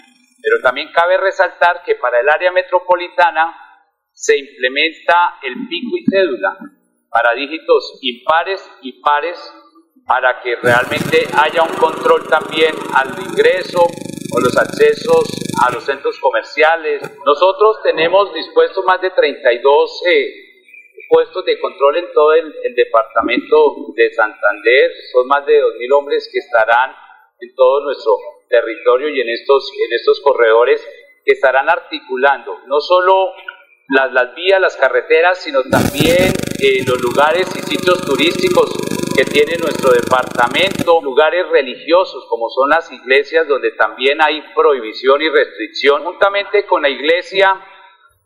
[0.45, 3.57] Pero también cabe resaltar que para el área metropolitana
[4.13, 6.59] se implementa el pico y cédula
[7.09, 9.39] para dígitos impares y pares
[10.07, 15.25] para que realmente haya un control también al ingreso o los accesos
[15.65, 17.01] a los centros comerciales.
[17.25, 20.45] Nosotros tenemos dispuestos más de 32 eh,
[21.09, 24.91] puestos de control en todo el, el, departamento de Santander.
[25.11, 26.91] Son más de 2.000 hombres que estarán
[27.41, 28.19] en todo nuestro
[28.55, 30.87] territorio y en estos, en estos corredores
[31.25, 33.33] que estarán articulando no solo
[33.89, 38.73] las, las vías, las carreteras, sino también eh, los lugares y sitios turísticos
[39.17, 45.29] que tiene nuestro departamento, lugares religiosos como son las iglesias donde también hay prohibición y
[45.29, 46.05] restricción.
[46.05, 47.61] Juntamente con la iglesia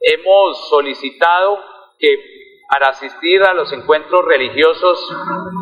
[0.01, 1.59] hemos solicitado
[1.99, 2.37] que
[2.71, 4.99] para asistir a los encuentros religiosos,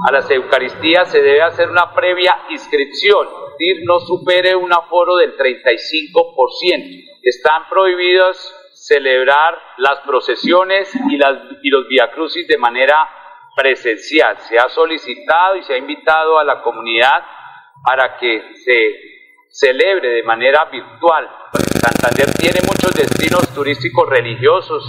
[0.09, 3.46] a las Eucaristías, se debe hacer una previa inscripción
[3.85, 7.19] no supere un aforo del 35%.
[7.23, 13.09] Están prohibidos celebrar las procesiones y, las, y los viacrucis de manera
[13.57, 14.39] presencial.
[14.41, 17.25] Se ha solicitado y se ha invitado a la comunidad
[17.85, 18.95] para que se
[19.49, 21.29] celebre de manera virtual.
[21.81, 24.85] Santander tiene muchos destinos turísticos religiosos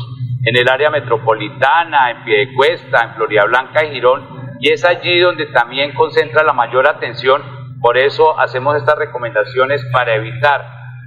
[0.46, 5.48] en el área metropolitana, en Piedecuesta, en Florida Blanca y Girón, y es allí donde
[5.48, 10.62] también concentra la mayor atención por eso hacemos estas recomendaciones para evitar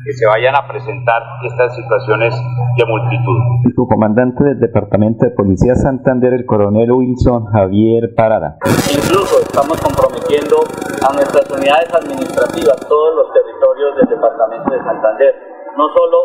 [0.05, 2.32] que se vayan a presentar estas situaciones
[2.76, 3.38] de multitud.
[3.74, 8.56] Su comandante del Departamento de Policía Santander, el coronel Wilson Javier Parada.
[8.88, 10.64] Incluso estamos comprometiendo
[11.05, 15.34] a nuestras unidades administrativas, todos los territorios del Departamento de Santander,
[15.76, 16.16] no solo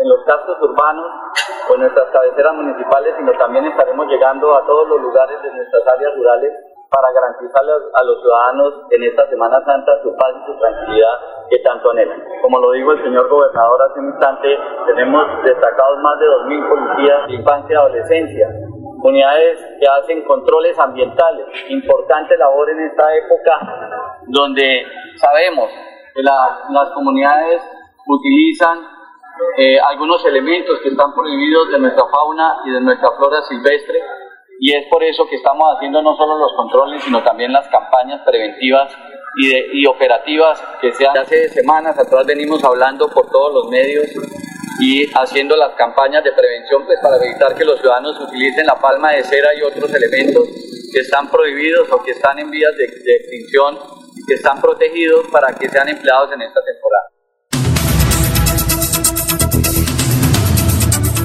[0.00, 1.12] en los cascos urbanos
[1.68, 5.82] o en nuestras cabeceras municipales, sino también estaremos llegando a todos los lugares de nuestras
[5.92, 6.52] áreas rurales
[6.90, 11.14] para garantizar a los ciudadanos en esta Semana Santa su paz y su tranquilidad
[11.48, 12.20] que tanto anhelan.
[12.42, 17.26] Como lo dijo el señor gobernador hace un instante, tenemos destacados más de 2.000 policías
[17.28, 18.48] de infancia y adolescencia,
[19.02, 23.52] unidades que hacen controles ambientales, importante labor en esta época
[24.26, 24.84] donde
[25.16, 25.70] sabemos
[26.12, 27.62] que las comunidades
[28.06, 28.78] utilizan
[29.56, 34.00] eh, algunos elementos que están prohibidos de nuestra fauna y de nuestra flora silvestre
[34.60, 38.20] y es por eso que estamos haciendo no solo los controles, sino también las campañas
[38.26, 38.92] preventivas
[39.36, 44.06] y, operativas que se hace semanas atrás venimos hablando por todos los medios
[44.82, 49.12] y haciendo las campañas de prevención pues, para evitar que los ciudadanos utilicen la palma
[49.12, 50.46] de cera y otros elementos
[50.92, 53.78] que están prohibidos o que están en vías de, de extinción
[54.26, 57.19] que están protegidos para que sean empleados en esta temporada.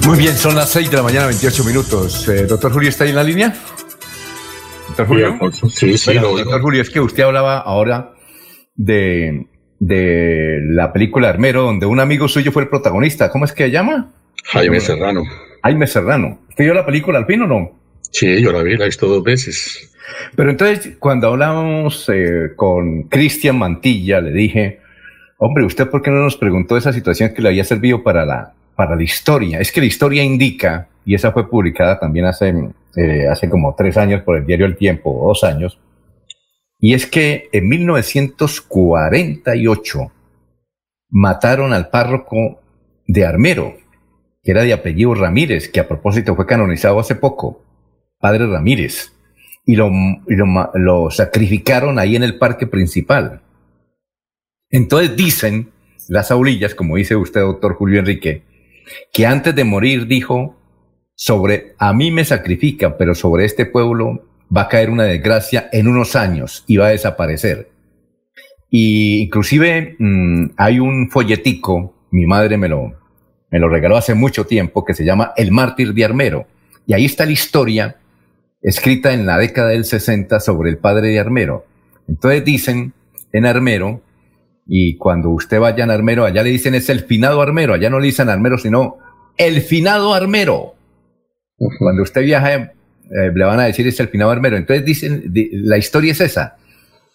[0.05, 2.29] Muy bien, son las 6 de la mañana, 28 minutos.
[2.29, 3.55] Eh, doctor Julio, ¿está ahí en la línea?
[4.89, 5.39] Doctor Julio.
[5.69, 8.13] Sí, sí, Bueno, doctor Julio, es que usted hablaba ahora
[8.75, 9.47] de,
[9.79, 13.31] de la película Armero, donde un amigo suyo fue el protagonista.
[13.31, 14.13] ¿Cómo es que se llama?
[14.43, 15.23] Jaime Serrano.
[15.63, 16.39] Jaime Serrano.
[16.49, 17.71] ¿Usted vio la película al fin o no?
[18.11, 19.91] Sí, yo la vi, la he visto dos veces.
[20.35, 24.81] Pero entonces, cuando hablábamos eh, con Cristian Mantilla, le dije,
[25.39, 28.54] hombre, ¿usted por qué no nos preguntó esa situación que le había servido para la,
[28.75, 29.59] para la historia?
[29.59, 32.53] Es que la historia indica, y esa fue publicada también hace,
[32.95, 35.79] eh, hace como tres años por el diario El Tiempo, dos años,
[36.79, 40.11] y es que en 1948
[41.09, 42.61] mataron al párroco
[43.07, 43.75] de Armero,
[44.43, 47.63] que era de apellido Ramírez, que a propósito fue canonizado hace poco,
[48.19, 49.13] padre Ramírez,
[49.65, 49.89] y lo,
[50.27, 53.41] lo lo sacrificaron ahí en el parque principal.
[54.69, 55.71] Entonces dicen
[56.07, 58.43] las aulillas, como dice usted, doctor Julio Enrique,
[59.11, 60.55] que antes de morir dijo,
[61.15, 64.25] sobre, a mí me sacrifican, pero sobre este pueblo
[64.55, 67.69] va a caer una desgracia en unos años y va a desaparecer.
[68.69, 72.93] Y inclusive mm, hay un folletico, mi madre me lo,
[73.49, 76.47] me lo regaló hace mucho tiempo, que se llama El mártir de Armero.
[76.85, 77.97] Y ahí está la historia
[78.61, 81.65] escrita en la década del 60 sobre el padre de Armero.
[82.07, 82.93] Entonces dicen
[83.31, 84.01] en Armero,
[84.65, 87.99] y cuando usted vaya en Armero, allá le dicen es el finado Armero, allá no
[87.99, 88.97] le dicen Armero, sino
[89.37, 90.73] el finado Armero.
[91.79, 92.71] Cuando usted viaja, eh,
[93.33, 94.57] le van a decir es el finado Armero.
[94.57, 96.57] Entonces dicen, di- la historia es esa,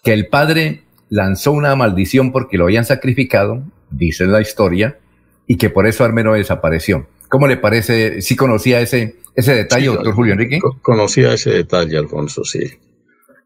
[0.03, 4.99] que el padre lanzó una maldición porque lo habían sacrificado, dice la historia,
[5.47, 7.09] y que por eso Armero desapareció.
[7.29, 8.23] ¿Cómo le parece?
[8.23, 10.59] ¿Sí conocía ese, ese detalle, Sí, doctor Julio Enrique?
[10.61, 12.61] co- Conocía ese detalle, Alfonso, sí.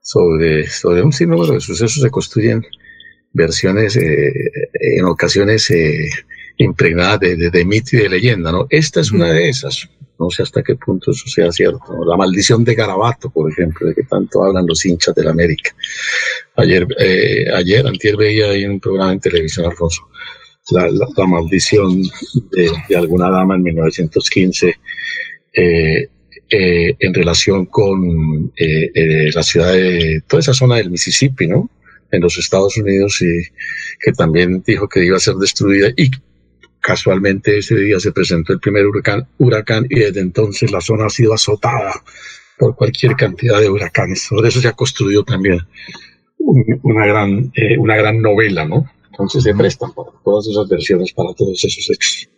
[0.03, 2.63] Sobre, sobre un sinnúmero de sucesos se construyen
[3.35, 4.33] versiones eh,
[4.97, 6.09] en ocasiones eh,
[6.57, 8.67] impregnadas de, de, de mito y de leyenda, ¿no?
[8.71, 9.89] Esta es una de esas.
[10.19, 11.83] No sé hasta qué punto eso sea cierto.
[11.89, 12.05] ¿no?
[12.05, 15.75] La maldición de Garabato, por ejemplo, de que tanto hablan los hinchas de la América.
[16.57, 20.09] Ayer, eh, ayer, antier veía ahí en un programa en televisión, Alfonso,
[20.71, 22.01] la, la, la maldición
[22.53, 24.77] de, de alguna dama en 1915
[25.53, 26.09] eh,
[26.51, 31.71] eh, en relación con eh, eh, la ciudad de toda esa zona del Mississippi, ¿no?
[32.15, 33.43] En los Estados Unidos y
[34.01, 36.11] que también dijo que iba a ser destruida y
[36.81, 41.11] casualmente ese día se presentó el primer huracán, huracán y desde entonces la zona ha
[41.11, 41.93] sido azotada
[42.59, 44.27] por cualquier cantidad de huracanes.
[44.29, 45.59] Por eso se ha construido también
[46.39, 48.91] un- una gran, eh, una gran novela, ¿no?
[49.11, 52.29] Entonces se prestan para todas esas versiones, para todos esos hechos.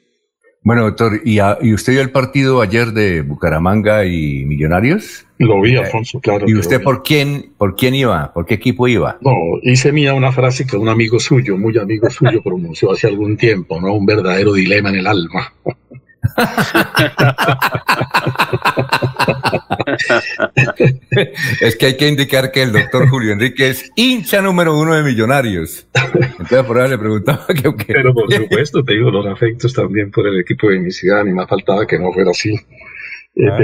[0.66, 5.24] Bueno, doctor, ¿y, a- ¿y usted vio el partido ayer de Bucaramanga y Millonarios?
[5.38, 6.44] Lo vi, Alfonso, claro.
[6.48, 8.32] ¿Y usted por quién, por quién iba?
[8.32, 9.16] ¿Por qué equipo iba?
[9.20, 9.30] No,
[9.62, 13.80] hice mía una frase que un amigo suyo, muy amigo suyo, pronunció hace algún tiempo,
[13.80, 13.94] ¿no?
[13.94, 15.52] Un verdadero dilema en el alma.
[21.60, 25.02] Es que hay que indicar que el doctor Julio Enrique es hincha número uno de
[25.02, 25.86] Millonarios.
[25.94, 27.62] Entonces por ahí le preguntaba que...
[27.62, 31.24] que- Pero por supuesto, te digo, los afectos también por el equipo de mi ciudad,
[31.24, 32.54] ni más faltaba que no fuera así.
[33.50, 33.58] Ah.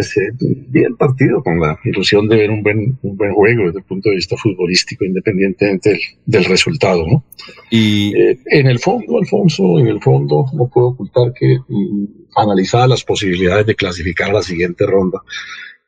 [0.69, 3.85] vi el partido con la ilusión de ver un buen, un buen juego desde el
[3.85, 7.25] punto de vista futbolístico, independientemente del, del resultado, ¿no?
[7.71, 12.89] Y Eh, en el fondo, Alfonso, en el fondo, no puedo ocultar que mm, analizadas
[12.89, 15.21] las posibilidades de clasificar a la siguiente ronda,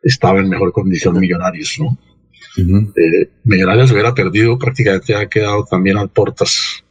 [0.02, 1.96] estaba en mejor condición Millonarios, ¿no?
[2.56, 6.84] Eh, Millonarios hubiera perdido, prácticamente ha quedado también a puertas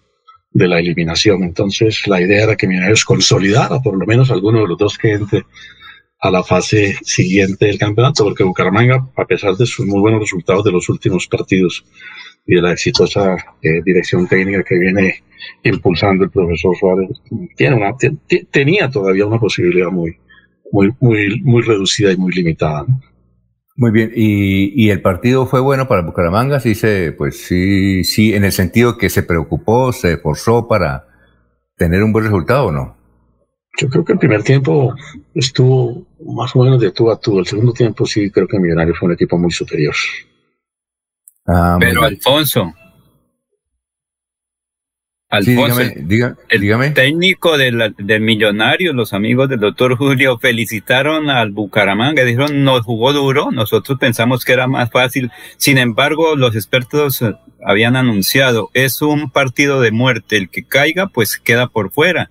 [0.51, 1.43] de la eliminación.
[1.43, 5.13] Entonces, la idea era que Millonarios consolidara por lo menos alguno de los dos que
[5.13, 5.45] entre
[6.19, 10.63] a la fase siguiente del campeonato, porque Bucaramanga, a pesar de sus muy buenos resultados
[10.63, 11.83] de los últimos partidos
[12.45, 15.15] y de la exitosa eh, dirección técnica que viene
[15.63, 17.09] impulsando el profesor Suárez,
[17.55, 20.17] tiene una, te- te- tenía todavía una posibilidad muy,
[20.71, 22.85] muy, muy, muy reducida y muy limitada.
[22.87, 23.01] ¿no?
[23.75, 28.33] Muy bien, y, y el partido fue bueno para Bucaramanga, sí se, pues sí, sí,
[28.33, 31.07] en el sentido que se preocupó, se esforzó para
[31.77, 32.97] tener un buen resultado, ¿o no?
[33.79, 34.93] Yo creo que el primer tiempo
[35.33, 37.39] estuvo más o menos de tú a tú.
[37.39, 39.95] El segundo tiempo sí creo que Millonarios fue un equipo muy superior.
[41.45, 42.03] Ah, Pero.
[42.03, 42.73] Alfonso,
[45.33, 52.63] Alfonso, el técnico del, del millonario, los amigos del doctor Julio, felicitaron al Bucaramanga, dijeron,
[52.63, 57.33] nos jugó duro, nosotros pensamos que era más fácil, sin embargo, los expertos eh,
[57.65, 62.29] habían anunciado, es un partido de muerte, el que caiga, pues queda por fuera.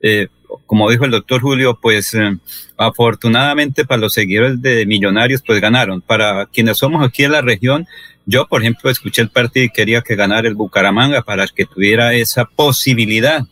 [0.00, 0.28] Eh,
[0.66, 2.36] como dijo el doctor Julio, pues eh,
[2.76, 6.00] afortunadamente para los seguidores de Millonarios, pues ganaron.
[6.00, 7.88] Para quienes somos aquí en la región,
[8.26, 12.14] yo, por ejemplo, escuché el partido y quería que ganara el Bucaramanga para que tuviera
[12.14, 13.42] esa posibilidad.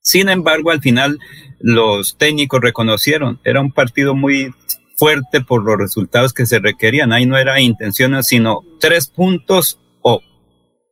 [0.00, 1.18] Sin embargo, al final
[1.60, 4.54] los técnicos reconocieron, era un partido muy
[4.96, 7.12] fuerte por los resultados que se requerían.
[7.12, 10.20] Ahí no era intención, sino tres puntos o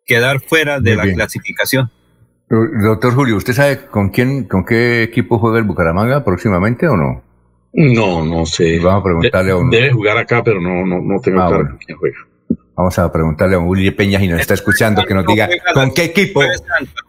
[0.04, 1.90] quedar fuera de la clasificación.
[2.48, 7.24] Doctor Julio, ¿usted sabe con quién, con qué equipo juega el Bucaramanga próximamente o no?
[7.72, 8.78] No, no sé.
[8.78, 9.70] Vamos a preguntarle a uno.
[9.70, 12.16] Debe jugar acá, pero no, no, no tengo ah, claro quién juega.
[12.76, 16.04] Vamos a preguntarle a Uli Peña y nos está escuchando que nos diga con qué
[16.04, 16.42] equipo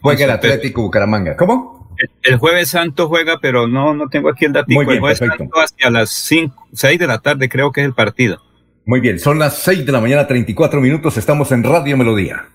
[0.02, 1.36] juega el Atlético Bucaramanga.
[1.36, 1.94] ¿Cómo?
[2.24, 4.68] El, jueves santo juega, pero no, no tengo aquí el dato.
[4.70, 8.42] el jueves santo hacia las 5, 6 de la tarde creo que es el partido.
[8.86, 12.46] Muy bien, son las 6 de la mañana, 34 minutos, estamos en Radio Melodía.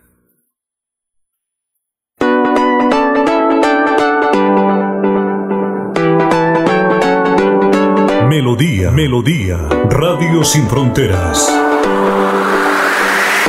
[8.28, 9.58] Melodía, Melodía,
[9.90, 11.61] Radio Sin Fronteras.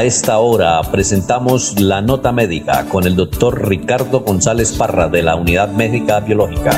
[0.00, 5.36] A esta hora presentamos la nota médica con el doctor Ricardo González Parra de la
[5.36, 6.70] Unidad Médica Biológica.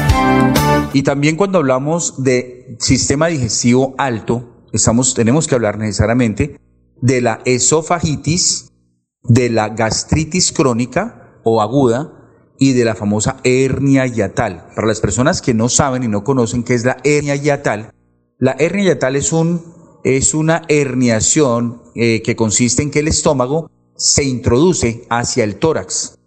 [0.92, 6.58] Y también cuando hablamos de sistema digestivo alto, estamos, tenemos que hablar necesariamente
[7.00, 8.72] de la esofagitis,
[9.22, 12.10] de la gastritis crónica o aguda
[12.58, 14.66] y de la famosa hernia yatal.
[14.74, 17.92] Para las personas que no saben y no conocen qué es la hernia yatal,
[18.40, 19.62] la hernia yatal es un
[20.02, 26.18] es una herniación eh, que consiste en que el estómago se introduce hacia el tórax.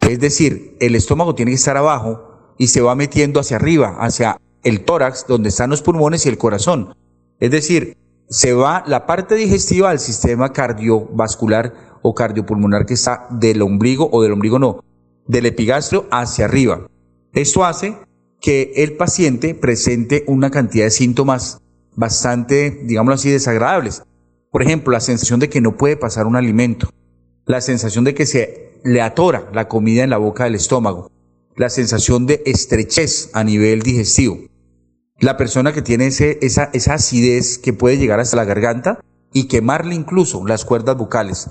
[0.00, 4.40] Es decir, el estómago tiene que estar abajo y se va metiendo hacia arriba, hacia
[4.62, 6.94] el tórax, donde están los pulmones y el corazón.
[7.40, 7.96] Es decir,
[8.28, 14.22] se va la parte digestiva al sistema cardiovascular o cardiopulmonar que está del ombligo o
[14.22, 14.84] del ombligo no,
[15.26, 16.86] del epigastrio hacia arriba.
[17.32, 17.96] Esto hace
[18.40, 21.60] que el paciente presente una cantidad de síntomas
[21.94, 24.02] bastante, digámoslo así, desagradables.
[24.52, 26.90] Por ejemplo, la sensación de que no puede pasar un alimento,
[27.46, 31.10] la sensación de que se le atora la comida en la boca del estómago,
[31.56, 34.38] la sensación de estrechez a nivel digestivo.
[35.18, 39.00] La persona que tiene ese, esa, esa acidez que puede llegar hasta la garganta
[39.32, 41.48] y quemarle incluso las cuerdas bucales.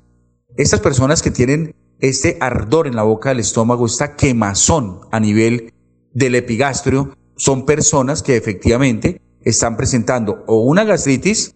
[0.56, 5.74] Estas personas que tienen este ardor en la boca del estómago, esta quemazón a nivel
[6.14, 11.56] del epigastrio, son personas que efectivamente están presentando o una gastritis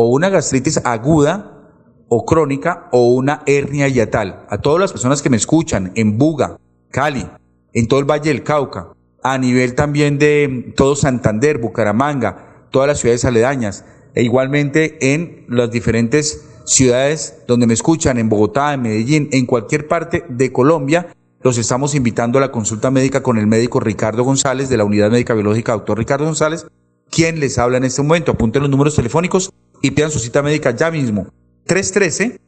[0.00, 1.58] o una gastritis aguda
[2.06, 4.46] o crónica o una hernia yatal.
[4.48, 6.56] A todas las personas que me escuchan en Buga,
[6.92, 7.28] Cali,
[7.72, 8.92] en todo el Valle del Cauca,
[9.24, 13.84] a nivel también de todo Santander, Bucaramanga, todas las ciudades aledañas,
[14.14, 19.88] e igualmente en las diferentes ciudades donde me escuchan, en Bogotá, en Medellín, en cualquier
[19.88, 21.08] parte de Colombia,
[21.42, 25.10] los estamos invitando a la consulta médica con el médico Ricardo González de la Unidad
[25.10, 26.68] Médica Biológica, doctor Ricardo González,
[27.10, 28.30] quien les habla en este momento.
[28.30, 29.52] Apunten los números telefónicos
[29.82, 31.26] y pidan su cita médica ya mismo.
[31.66, 32.40] 313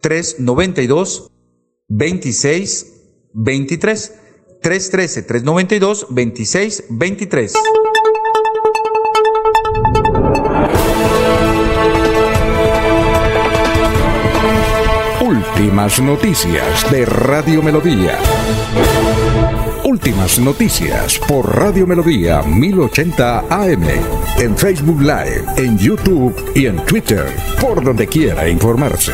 [0.00, 1.30] 392
[1.88, 4.14] 2623
[4.62, 7.52] 313 392 2623
[15.20, 18.18] Últimas noticias de Radio Melodía.
[19.92, 23.84] Últimas noticias por Radio Melodía 1080 AM.
[24.38, 27.26] En Facebook Live, en YouTube y en Twitter.
[27.60, 29.12] Por donde quiera informarse.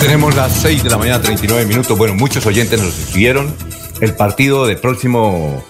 [0.00, 1.96] Tenemos las 6 de la mañana, 39 minutos.
[1.96, 3.54] Bueno, muchos oyentes nos escribieron.
[4.00, 5.62] El partido del próximo,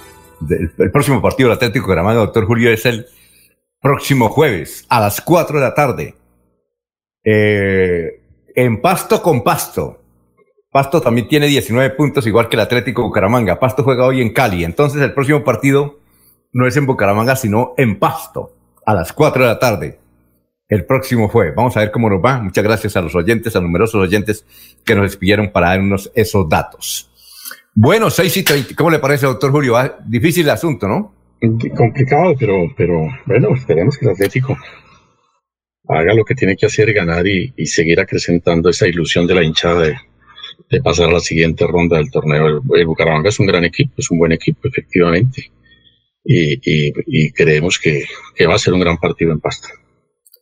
[0.48, 3.06] el próximo partido del Atlético de Gramado, doctor Julio, es el
[3.81, 6.15] próximo jueves a las 4 de la tarde.
[7.24, 8.23] Eh,
[8.55, 10.02] en Pasto con Pasto.
[10.70, 13.59] Pasto también tiene 19 puntos, igual que el Atlético Bucaramanga.
[13.59, 14.65] Pasto juega hoy en Cali.
[14.65, 15.98] Entonces el próximo partido
[16.52, 18.55] no es en Bucaramanga, sino en Pasto,
[18.85, 19.98] a las 4 de la tarde
[20.69, 21.55] el próximo jueves.
[21.55, 22.40] Vamos a ver cómo nos va.
[22.40, 24.44] Muchas gracias a los oyentes, a numerosos oyentes
[24.85, 27.10] que nos despidieron para darnos esos datos.
[27.80, 28.74] Bueno, 6 y 30.
[28.74, 29.76] ¿Cómo le parece, doctor Julio?
[30.05, 31.14] Difícil el asunto, ¿no?
[31.76, 34.59] Complicado, pero, pero bueno, esperemos que el Atlético
[35.88, 39.94] haga lo que tiene que hacer, ganar y, seguir acrecentando esa ilusión de la hinchada
[40.68, 42.60] de, pasar a la siguiente ronda del torneo.
[42.74, 45.52] El, Bucaramanga es un gran equipo, es un buen equipo, efectivamente.
[46.24, 49.68] Y, creemos que, que va a ser un gran partido en pasta.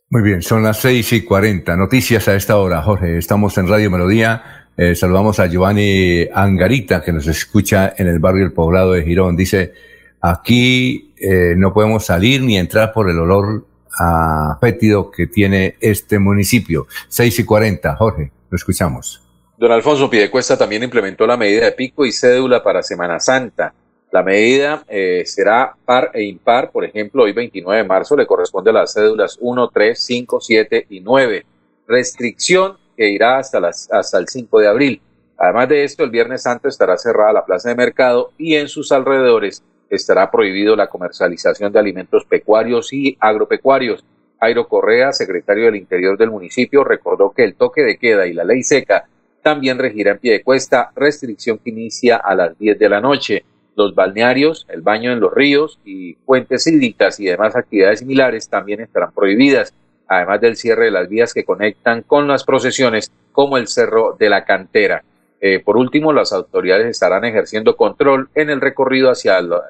[0.09, 1.77] Muy bien, son las seis y cuarenta.
[1.77, 3.19] Noticias a esta hora, Jorge.
[3.19, 4.66] Estamos en Radio Melodía.
[4.79, 9.35] Eh, saludamos a Giovanni Angarita, que nos escucha en el barrio El Poblado de Girón.
[9.35, 9.73] Dice,
[10.21, 13.65] aquí eh, no podemos salir ni entrar por el olor
[13.99, 16.85] a fétido que tiene este municipio.
[17.07, 19.23] Seis y cuarenta, Jorge, lo escuchamos.
[19.57, 23.73] Don Alfonso Pidecuesta también implementó la medida de pico y cédula para Semana Santa.
[24.11, 28.69] La medida eh, será par e impar, por ejemplo, hoy 29 de marzo le corresponde
[28.69, 31.45] a las cédulas 1, 3, 5, 7 y 9.
[31.87, 35.01] Restricción que irá hasta, las, hasta el 5 de abril.
[35.37, 38.91] Además de esto, el Viernes Santo estará cerrada la plaza de mercado y en sus
[38.91, 44.03] alrededores estará prohibido la comercialización de alimentos pecuarios y agropecuarios.
[44.39, 48.43] Jairo Correa, secretario del Interior del municipio, recordó que el toque de queda y la
[48.43, 49.07] ley seca
[49.41, 53.45] también regirá en pie de cuesta, restricción que inicia a las 10 de la noche
[53.77, 58.81] los balnearios, el baño en los ríos y fuentes hídricas y demás actividades similares también
[58.81, 59.73] estarán prohibidas,
[60.07, 64.29] además del cierre de las vías que conectan con las procesiones como el Cerro de
[64.29, 65.03] la Cantera.
[65.39, 69.61] Eh, por último, las autoridades estarán ejerciendo control en el recorrido hacia la,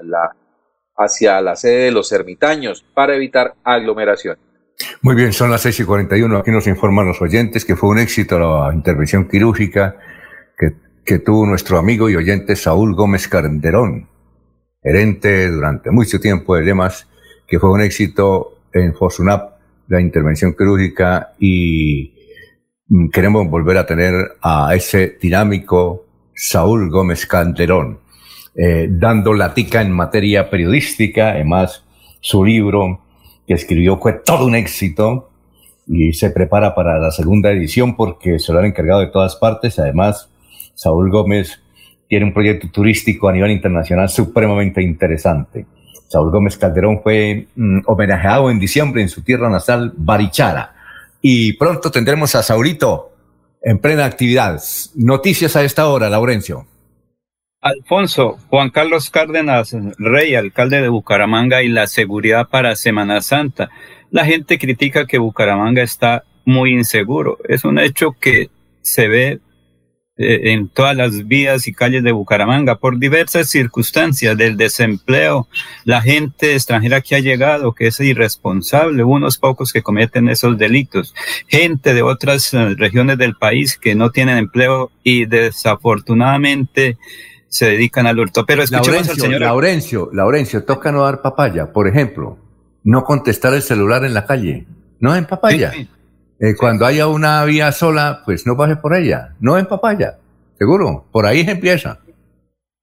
[0.96, 4.38] hacia la sede de los ermitaños para evitar aglomeración.
[5.02, 6.38] Muy bien, son las seis y 41.
[6.38, 9.98] Aquí nos informan los oyentes que fue un éxito la intervención quirúrgica
[11.08, 14.10] que tuvo nuestro amigo y oyente Saúl Gómez Carenderón,
[14.84, 17.08] gerente durante mucho tiempo de Lemas,
[17.48, 19.57] que fue un éxito en Fosunap,
[19.88, 22.14] la intervención quirúrgica, y
[23.12, 28.00] queremos volver a tener a ese dinámico Saúl Gómez Calderón,
[28.56, 31.84] eh, dando la tica en materia periodística, además
[32.22, 33.02] su libro
[33.46, 35.30] que escribió fue todo un éxito
[35.88, 39.80] y se prepara para la segunda edición porque se lo han encargado de todas partes,
[39.80, 40.30] además
[40.74, 41.62] Saúl Gómez
[42.08, 45.66] tiene un proyecto turístico a nivel internacional supremamente interesante.
[46.08, 50.74] Saúl Gómez Calderón fue mm, homenajeado en diciembre en su tierra natal, Barichara.
[51.22, 53.12] Y pronto tendremos a Saurito
[53.62, 54.62] en plena actividad.
[54.96, 56.66] Noticias a esta hora, Laurencio.
[57.60, 63.70] Alfonso, Juan Carlos Cárdenas, rey, alcalde de Bucaramanga y la seguridad para Semana Santa.
[64.12, 67.40] La gente critica que Bucaramanga está muy inseguro.
[67.50, 68.50] Es un hecho que
[68.82, 69.40] se ve
[70.18, 75.48] en todas las vías y calles de Bucaramanga por diversas circunstancias del desempleo,
[75.84, 81.14] la gente extranjera que ha llegado, que es irresponsable, unos pocos que cometen esos delitos,
[81.48, 86.98] gente de otras eh, regiones del país que no tienen empleo y desafortunadamente
[87.48, 88.46] se dedican al hurto.
[88.46, 89.42] Pero escuchemos al señor.
[89.42, 92.38] Laurencio, Laurencio, toca no dar papaya, por ejemplo,
[92.84, 94.66] no contestar el celular en la calle,
[95.00, 95.74] no en papaya.
[96.40, 100.18] Eh, cuando haya una vía sola, pues no pase por ella, no en papaya,
[100.58, 102.00] seguro, por ahí empieza.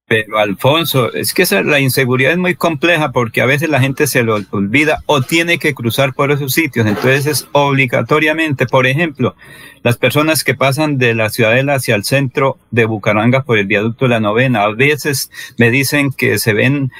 [0.07, 4.23] Pero Alfonso, es que la inseguridad es muy compleja porque a veces la gente se
[4.23, 6.87] lo olvida o tiene que cruzar por esos sitios.
[6.87, 9.35] Entonces es obligatoriamente, por ejemplo,
[9.83, 14.05] las personas que pasan de la ciudadela hacia el centro de Bucaramanga por el viaducto
[14.05, 16.93] de la novena, a veces me dicen que se ven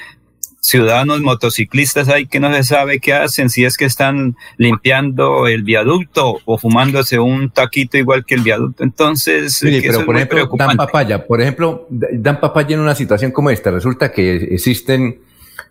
[0.65, 5.61] ciudadanos motociclistas ahí que no se sabe qué hacen, si es que están limpiando el
[5.63, 8.83] viaducto o fumándose un taquito igual que el viaducto.
[8.83, 11.25] Entonces, pero por ejemplo, dan papaya.
[11.25, 13.69] Por ejemplo, dan papaya en una situación como esta.
[13.69, 15.19] Resulta que existen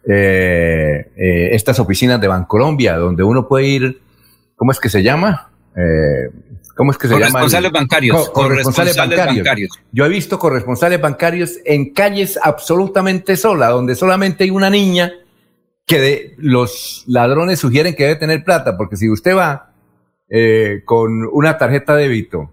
[0.09, 4.01] eh, eh, estas oficinas de Bancolombia donde uno puede ir,
[4.55, 5.51] ¿cómo es que se llama?
[5.77, 6.31] Eh,
[6.77, 7.27] ¿Cómo es que se llama?
[7.27, 8.29] Corresponsales bancarios.
[8.31, 9.79] corresponsales, bancarios.
[9.93, 15.13] Yo he visto corresponsales bancarios en calles absolutamente solas, donde solamente hay una niña
[15.87, 19.73] que los ladrones sugieren que debe tener plata, porque si usted va
[20.29, 22.51] eh, con una tarjeta de débito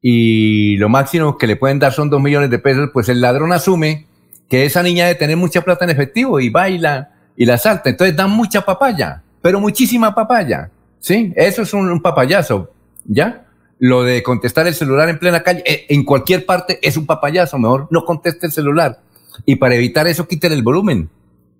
[0.00, 3.52] y lo máximo que le pueden dar son dos millones de pesos, pues el ladrón
[3.52, 4.06] asume
[4.48, 7.90] que esa niña debe tener mucha plata en efectivo y baila y la salta.
[7.90, 10.70] Entonces dan mucha papaya, pero muchísima papaya.
[10.98, 11.32] ¿Sí?
[11.36, 12.70] Eso es un papayazo.
[13.04, 13.46] ¿Ya?
[13.82, 17.58] Lo de contestar el celular en plena calle, eh, en cualquier parte es un papayazo,
[17.58, 19.00] mejor no conteste el celular.
[19.44, 21.10] Y para evitar eso, quiten el volumen,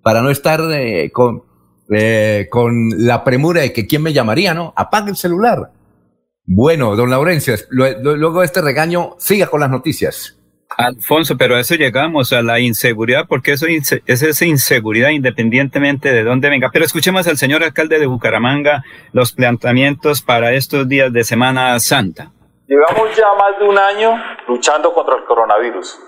[0.01, 1.43] para no estar eh, con,
[1.89, 4.71] eh, con la premura de que quién me llamaría, ¿no?
[4.77, 5.73] Apague el celular.
[6.45, 10.37] Bueno, don Laurencio, luego de este regaño, siga con las noticias.
[10.77, 16.23] Alfonso, pero a eso llegamos, a la inseguridad, porque eso es esa inseguridad independientemente de
[16.23, 16.69] dónde venga.
[16.71, 22.31] Pero escuchemos al señor alcalde de Bucaramanga los planteamientos para estos días de Semana Santa.
[22.67, 25.99] Llevamos ya más de un año luchando contra el coronavirus.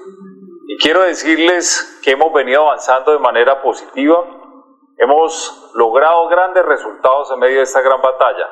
[0.67, 4.17] Y quiero decirles que hemos venido avanzando de manera positiva.
[4.97, 8.47] Hemos logrado grandes resultados en medio de esta gran batalla.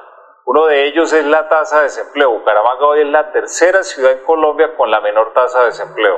[0.46, 2.32] Uno de ellos es la tasa de desempleo.
[2.32, 6.18] Bucaramanga hoy es la tercera ciudad en Colombia con la menor tasa de desempleo.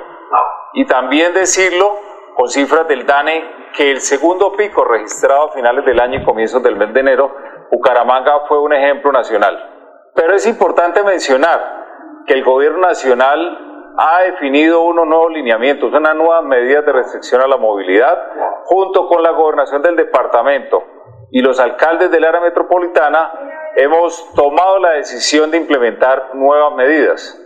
[0.73, 1.95] Y también decirlo
[2.35, 6.63] con cifras del DANE que el segundo pico registrado a finales del año y comienzos
[6.63, 7.35] del mes de enero,
[7.69, 10.09] Bucaramanga fue un ejemplo nacional.
[10.15, 16.43] Pero es importante mencionar que el gobierno nacional ha definido unos nuevos lineamientos, unas nuevas
[16.43, 18.17] medidas de restricción a la movilidad,
[18.65, 20.83] junto con la gobernación del departamento
[21.31, 23.31] y los alcaldes del área metropolitana
[23.75, 27.41] hemos tomado la decisión de implementar nuevas medidas.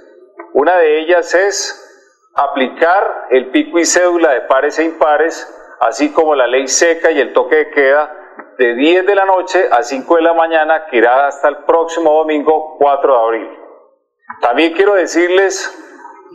[0.53, 1.85] Una de ellas es
[2.35, 5.47] aplicar el pico y cédula de pares e impares,
[5.79, 8.15] así como la ley seca y el toque de queda
[8.57, 12.11] de 10 de la noche a 5 de la mañana, que irá hasta el próximo
[12.11, 13.59] domingo 4 de abril.
[14.41, 15.73] También quiero decirles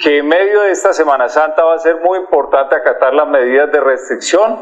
[0.03, 3.71] que en medio de esta Semana Santa va a ser muy importante acatar las medidas
[3.71, 4.59] de restricción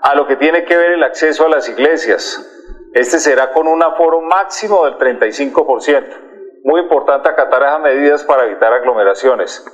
[0.00, 2.61] a lo que tiene que ver el acceso a las iglesias.
[2.94, 6.62] Este será con un aforo máximo del 35%.
[6.64, 9.64] Muy importante acatar esas medidas para evitar aglomeraciones.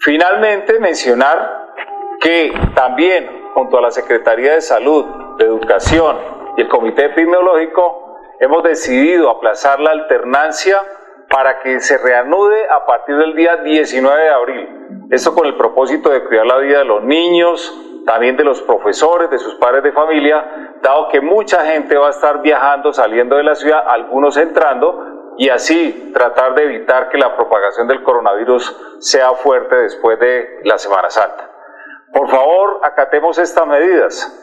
[0.00, 1.74] Finalmente, mencionar
[2.20, 5.04] que también junto a la Secretaría de Salud,
[5.36, 6.16] de Educación
[6.56, 10.78] y el Comité Epidemiológico hemos decidido aplazar la alternancia
[11.28, 14.68] para que se reanude a partir del día 19 de abril.
[15.10, 19.30] Esto con el propósito de cuidar la vida de los niños, también de los profesores,
[19.30, 23.44] de sus padres de familia, dado que mucha gente va a estar viajando, saliendo de
[23.44, 29.30] la ciudad, algunos entrando, y así tratar de evitar que la propagación del coronavirus sea
[29.30, 31.50] fuerte después de la Semana Santa.
[32.12, 34.38] Por favor, acatemos estas medidas.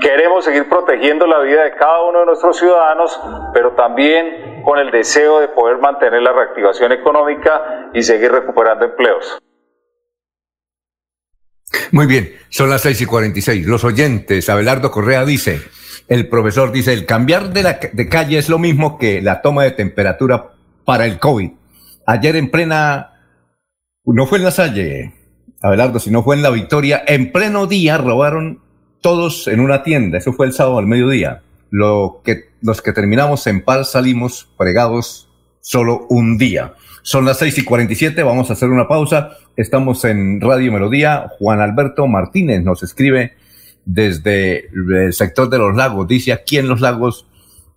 [0.00, 3.20] Queremos seguir protegiendo la vida de cada uno de nuestros ciudadanos,
[3.52, 9.42] pero también con el deseo de poder mantener la reactivación económica y seguir recuperando empleos.
[11.90, 13.66] Muy bien, son las seis y cuarenta y seis.
[13.66, 15.60] Los oyentes, Abelardo Correa dice,
[16.08, 19.64] el profesor dice, el cambiar de, la, de calle es lo mismo que la toma
[19.64, 20.52] de temperatura
[20.84, 21.50] para el COVID.
[22.06, 23.12] Ayer en plena,
[24.04, 25.14] no fue en la Salle,
[25.62, 28.60] Abelardo, sino fue en la Victoria, en pleno día robaron
[29.00, 31.42] todos en una tienda, eso fue el sábado al mediodía.
[31.70, 35.28] Lo que, los que terminamos en paz salimos fregados
[35.62, 36.74] solo un día.
[37.02, 39.30] Son las seis y cuarenta y siete, vamos a hacer una pausa.
[39.56, 41.28] Estamos en Radio Melodía.
[41.38, 43.32] Juan Alberto Martínez nos escribe
[43.84, 46.06] desde el sector de los lagos.
[46.06, 47.26] Dice aquí en los lagos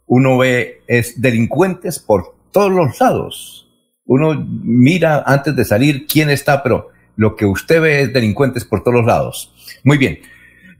[0.07, 3.67] uno ve es delincuentes por todos los lados.
[4.05, 8.83] Uno mira antes de salir quién está, pero lo que usted ve es delincuentes por
[8.83, 9.53] todos los lados.
[9.83, 10.19] Muy bien.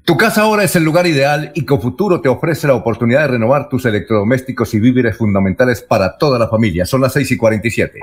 [0.06, 3.70] Tu casa ahora es el lugar ideal y Cofuturo te ofrece la oportunidad de renovar
[3.70, 6.86] tus electrodomésticos y víveres fundamentales para toda la familia.
[6.86, 8.00] Son las 6 y 47.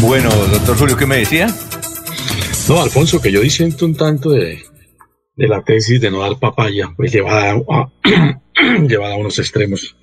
[0.00, 1.54] Bueno, doctor Julio, ¿qué me decía?
[2.66, 4.62] No, Alfonso, que yo disiento un tanto de,
[5.36, 7.92] de la tesis de no dar papaya, pues llevada a,
[8.88, 9.94] llevada a unos extremos,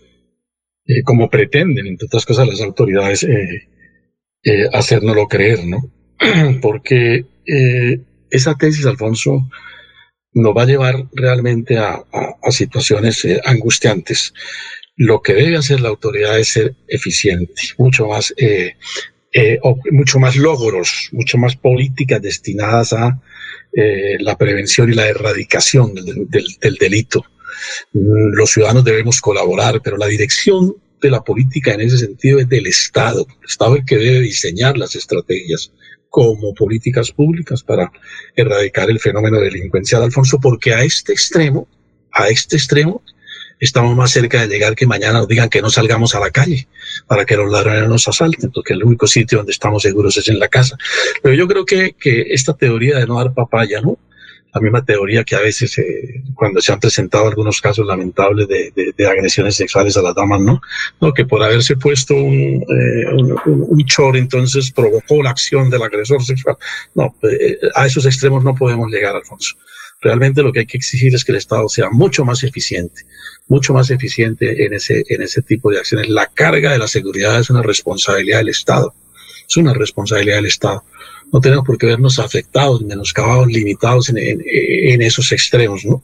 [0.87, 3.67] eh, como pretenden, entre otras cosas, las autoridades eh,
[4.43, 5.91] eh, hacérnoslo creer, ¿no?
[6.61, 7.99] Porque eh,
[8.29, 9.49] esa tesis, Alfonso,
[10.33, 14.33] nos va a llevar realmente a, a- a situaciones eh, angustiantes.
[14.97, 18.33] Lo que debe hacer la autoridad es ser eficiente, mucho más,
[19.91, 23.19] mucho más logros, mucho más políticas destinadas a
[24.19, 26.27] la prevención y la erradicación del-
[26.61, 27.25] del delito.
[27.93, 32.49] Mm, Los ciudadanos debemos colaborar, pero la dirección de la política en ese sentido es
[32.49, 33.25] del Estado.
[33.41, 35.71] El Estado es el que debe diseñar las estrategias
[36.09, 37.91] como políticas públicas para
[38.35, 41.67] erradicar el fenómeno delincuencial, Alfonso, porque a este extremo,
[42.11, 43.03] a este extremo,
[43.59, 46.67] estamos más cerca de llegar que mañana nos digan que no salgamos a la calle
[47.07, 50.27] para que los ladrones no nos asalten, porque el único sitio donde estamos seguros es
[50.29, 50.77] en la casa.
[51.21, 53.97] Pero yo creo que, que esta teoría de no dar papaya, ¿no?
[54.55, 59.07] La misma teoría que a veces, eh, cuando se han presentado algunos casos lamentables de,
[59.07, 60.61] agresiones sexuales a las damas, ¿no?
[61.01, 66.55] No, que por haberse puesto un, eh, chor, entonces provocó la acción del agresor sexual.
[66.93, 69.57] No, eh, a esos extremos no podemos llegar, Alfonso.
[69.99, 73.01] Realmente lo que hay que exigir es que el Estado sea mucho más eficiente,
[73.47, 76.07] mucho más eficiente en ese, en ese tipo de acciones.
[76.09, 78.93] La carga de la seguridad es una responsabilidad del Estado.
[79.49, 80.83] Es una responsabilidad del Estado.
[81.33, 86.01] No tenemos por qué vernos afectados, menoscabados, limitados en, en- esos extremos, ¿no?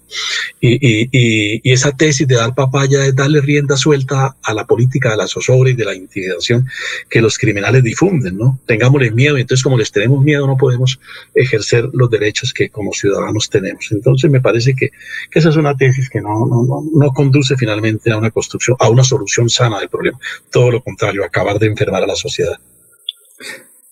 [0.60, 4.65] Y, y- y- y esa tesis de dar papaya es darle rienda suelta a la
[4.65, 6.68] política de la zozobra y de la intimidación
[7.10, 8.60] que los criminales difunden, ¿no?
[8.65, 10.99] Tengámosle miedo, y entonces como les tenemos miedo no podemos
[11.34, 13.88] ejercer los derechos que como ciudadanos tenemos.
[13.91, 14.89] Entonces me parece que,
[15.30, 18.89] que esa es una tesis que no, no, no, conduce finalmente a una construcción, a
[18.89, 20.19] una solución sana del problema.
[20.52, 22.57] Todo lo contrario, acabar de enfermar a la sociedad.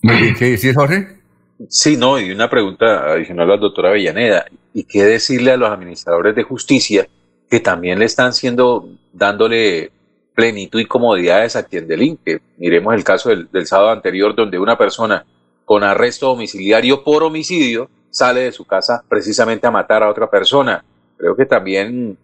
[0.02, 1.19] Muy bien, ¿qué decís, Jorge?
[1.68, 4.46] Sí, no, y una pregunta adicional a la doctora Avellaneda.
[4.72, 7.06] ¿Y qué decirle a los administradores de justicia
[7.50, 9.92] que también le están siendo, dándole
[10.34, 12.40] plenitud y comodidades a quien delinque?
[12.56, 15.26] Miremos el caso del, del sábado anterior, donde una persona
[15.66, 20.82] con arresto domiciliario por homicidio sale de su casa precisamente a matar a otra persona.
[21.16, 22.16] Creo que también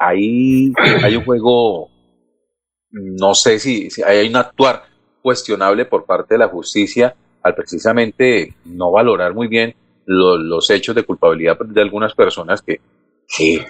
[0.00, 1.90] ahí hay un juego,
[2.90, 4.84] no sé si, si hay un actuar
[5.20, 9.74] cuestionable por parte de la justicia al precisamente no valorar muy bien
[10.06, 12.80] lo- los hechos de culpabilidad de algunas personas que,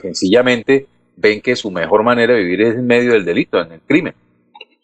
[0.00, 0.86] sencillamente
[1.16, 4.14] ven que su mejor manera de vivir es en medio del delito, en el crimen.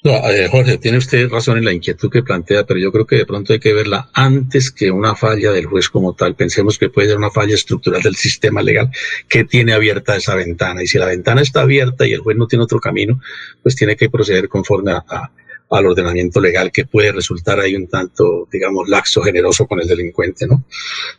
[0.05, 3.27] Eh, Jorge, tiene usted razón en la inquietud que plantea, pero yo creo que de
[3.27, 6.37] pronto hay que verla antes que una falla del juez como tal.
[6.37, 8.89] Pensemos que puede ser una falla estructural del sistema legal
[9.29, 10.81] que tiene abierta esa ventana.
[10.83, 13.21] Y si la ventana está abierta y el juez no tiene otro camino,
[13.63, 15.31] pues tiene que proceder conforme a-
[15.71, 20.47] al ordenamiento legal que puede resultar ahí un tanto, digamos, laxo, generoso con el delincuente,
[20.47, 20.65] ¿no?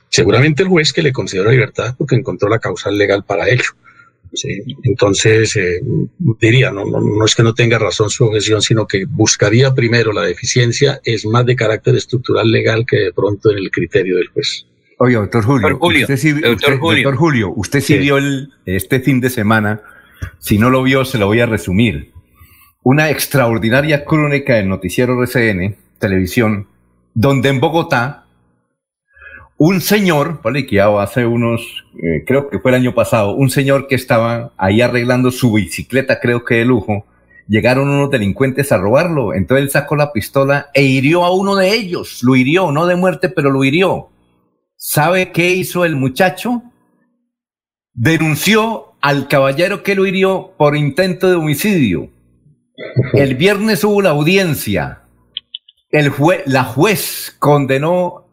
[0.10, 3.72] Seguramente el juez que le concedió la libertad porque encontró la causal legal para ello.
[4.34, 5.82] Sí, entonces, eh,
[6.42, 10.12] diría, no, no, no es que no tenga razón su objeción, sino que buscaría primero
[10.12, 14.28] la deficiencia, es más de carácter estructural legal que de pronto en el criterio del
[14.28, 14.66] juez.
[15.00, 17.04] Oye, doctor Julio, Julio, usted sí, doctor usted- Julio.
[17.04, 18.00] doctor Julio, usted sí, Sí.
[18.00, 19.82] vio el, este fin de semana,
[20.40, 22.12] si no lo vio, se lo voy a resumir.
[22.90, 26.70] Una extraordinaria crónica del noticiero RCN, televisión,
[27.14, 28.28] donde en Bogotá,
[29.58, 33.90] un señor, vale, que hace unos, eh, creo que fue el año pasado, un señor
[33.90, 37.06] que estaba ahí arreglando su bicicleta, creo que de lujo,
[37.50, 41.74] llegaron unos delincuentes a robarlo, entonces él sacó la pistola e hirió a uno de
[41.74, 44.12] ellos, lo hirió, no de muerte, pero lo hirió.
[44.78, 46.64] ¿Sabe qué hizo el muchacho?
[47.92, 52.16] Denunció al caballero que lo hirió por intento de homicidio.
[53.14, 55.02] El viernes hubo la audiencia.
[55.90, 58.26] El jue- la juez condenó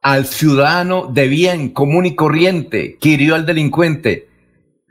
[0.00, 4.28] al ciudadano de bien común y corriente que hirió al delincuente.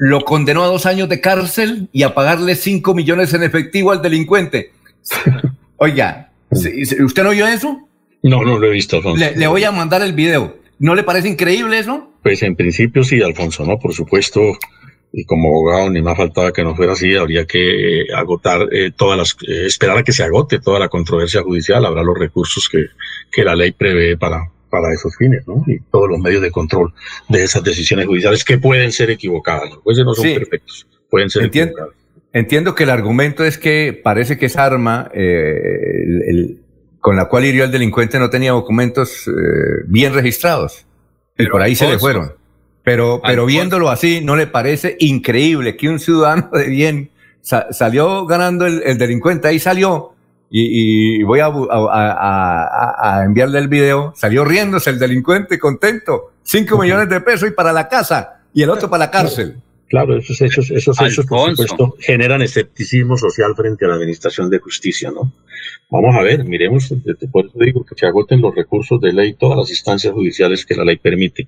[0.02, 4.02] lo condenó a dos años de cárcel y a pagarle cinco millones en efectivo al
[4.02, 4.72] delincuente.
[5.78, 7.86] Oiga, ¿usted no vio eso?
[8.24, 9.20] No, no lo he visto, Alfonso.
[9.20, 10.58] Le, le voy a mandar el video.
[10.80, 12.14] ¿No le parece increíble eso?
[12.24, 13.78] Pues en principio sí, Alfonso, ¿no?
[13.78, 14.40] Por supuesto,
[15.12, 18.92] y como abogado ni más faltaba que no fuera así, habría que eh, agotar eh,
[18.96, 22.70] todas las, eh, esperar a que se agote toda la controversia judicial, habrá los recursos
[22.70, 22.86] que,
[23.32, 25.64] que la ley prevé para, para esos fines, ¿no?
[25.68, 26.94] Y todos los medios de control
[27.28, 31.44] de esas decisiones judiciales que pueden ser equivocadas, los jueces no son perfectos, pueden ser
[31.44, 32.00] entiendo, equivocadas.
[32.32, 36.62] Entiendo que el argumento es que parece que esa arma el, el,
[37.00, 39.28] con la cual hirió al delincuente no tenía documentos
[39.88, 40.86] bien registrados.
[41.36, 42.34] Pero y por ahí se le fueron.
[42.90, 48.26] Pero, pero viéndolo así, ¿no le parece increíble que un ciudadano de bien sa salió
[48.26, 49.48] ganando el, el, delincuente?
[49.48, 50.14] Ahí salió.
[50.50, 54.12] Y, y voy a, a, a, a, enviarle el video.
[54.16, 56.32] Salió riéndose el delincuente, contento.
[56.42, 58.40] Cinco millones de pesos y para la casa.
[58.56, 59.62] Y el otro para la cárcel.
[59.90, 64.60] Claro, esos hechos, esos hechos, por supuesto, generan escepticismo social frente a la administración de
[64.60, 65.34] justicia, ¿no?
[65.90, 66.94] Vamos a ver, miremos,
[67.32, 70.76] por eso digo que se agoten los recursos de ley, todas las instancias judiciales que
[70.76, 71.48] la ley permite,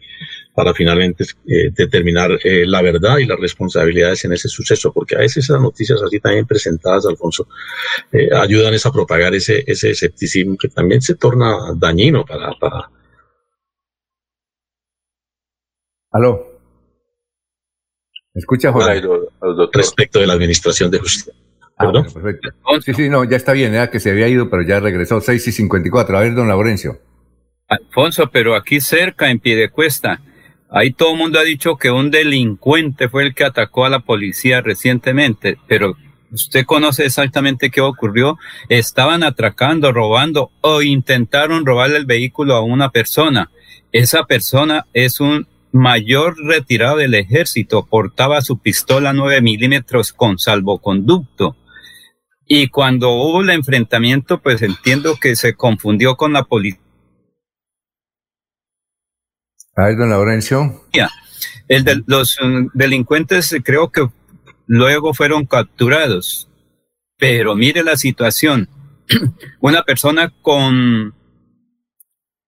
[0.54, 5.20] para finalmente eh, determinar eh, la verdad y las responsabilidades en ese suceso, porque a
[5.20, 7.48] veces esas noticias así también presentadas, Alfonso,
[8.12, 12.54] eh, ayudan a propagar ese, ese escepticismo que también se torna dañino para...
[12.60, 12.90] para...
[16.12, 16.46] Aló.
[18.34, 19.02] Escucha, Jorge.
[19.74, 21.34] Respecto de la administración de justicia.
[21.78, 22.50] Ah, bueno, perfecto.
[22.82, 25.48] Sí, sí, no, ya está bien, era que se había ido, pero ya regresó 6
[25.48, 26.18] y 54.
[26.18, 27.00] A ver, don Laurencio.
[27.68, 30.22] Alfonso, pero aquí cerca, en Piedecuesta,
[30.72, 34.00] ahí todo el mundo ha dicho que un delincuente fue el que atacó a la
[34.00, 35.96] policía recientemente, pero
[36.32, 38.38] usted conoce exactamente qué ocurrió.
[38.70, 43.52] Estaban atracando, robando o intentaron robarle el vehículo a una persona.
[43.92, 51.58] Esa persona es un mayor retirado del ejército, portaba su pistola 9 milímetros con salvoconducto.
[52.46, 56.82] Y cuando hubo el enfrentamiento, pues entiendo que se confundió con la policía.
[59.76, 60.84] A don Laurencio.
[61.68, 64.08] El de, los um, delincuentes creo que
[64.68, 66.50] luego fueron capturados.
[67.18, 68.68] Pero mire la situación.
[69.62, 71.14] Una persona con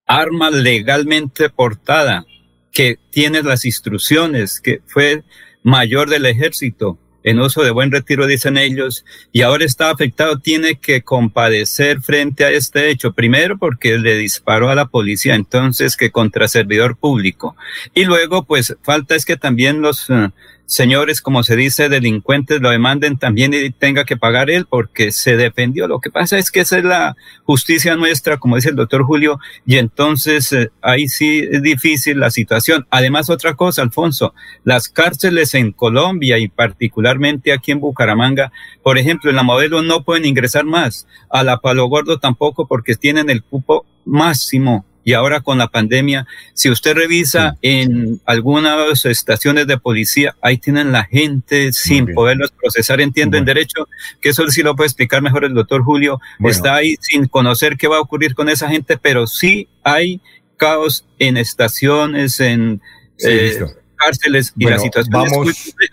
[0.05, 2.25] arma legalmente portada,
[2.71, 5.23] que tiene las instrucciones, que fue
[5.63, 10.75] mayor del ejército, en uso de buen retiro, dicen ellos, y ahora está afectado, tiene
[10.75, 13.13] que compadecer frente a este hecho.
[13.13, 17.55] Primero porque le disparó a la policía, entonces que contra servidor público.
[17.93, 20.29] Y luego, pues, falta es que también los uh,
[20.65, 25.38] señores, como se dice, delincuentes lo demanden también y tenga que pagar él porque se
[25.38, 25.88] defendió.
[25.88, 29.40] Lo que pasa es que esa es la justicia nuestra, como dice el doctor Julio,
[29.65, 32.88] y entonces eh, ahí sí es difícil la situación.
[32.90, 34.34] Además, otra cosa, Alfonso,
[34.64, 40.03] las cárceles en Colombia y particularmente aquí en Bucaramanga, por ejemplo, en la modelo no
[40.03, 45.41] pueden ingresar más, a la Palo Gordo tampoco porque tienen el cupo máximo y ahora
[45.41, 47.57] con la pandemia, si usted revisa sí.
[47.61, 53.88] en algunas estaciones de policía, ahí tienen la gente sin poderlos procesar, entiendo en derecho,
[54.21, 56.55] que eso sí lo puede explicar mejor el doctor Julio, bueno.
[56.55, 60.21] está ahí sin conocer qué va a ocurrir con esa gente, pero sí hay
[60.57, 62.81] caos en estaciones, en
[63.17, 63.59] sí, eh,
[63.95, 65.88] cárceles y bueno, la situación vamos, es muy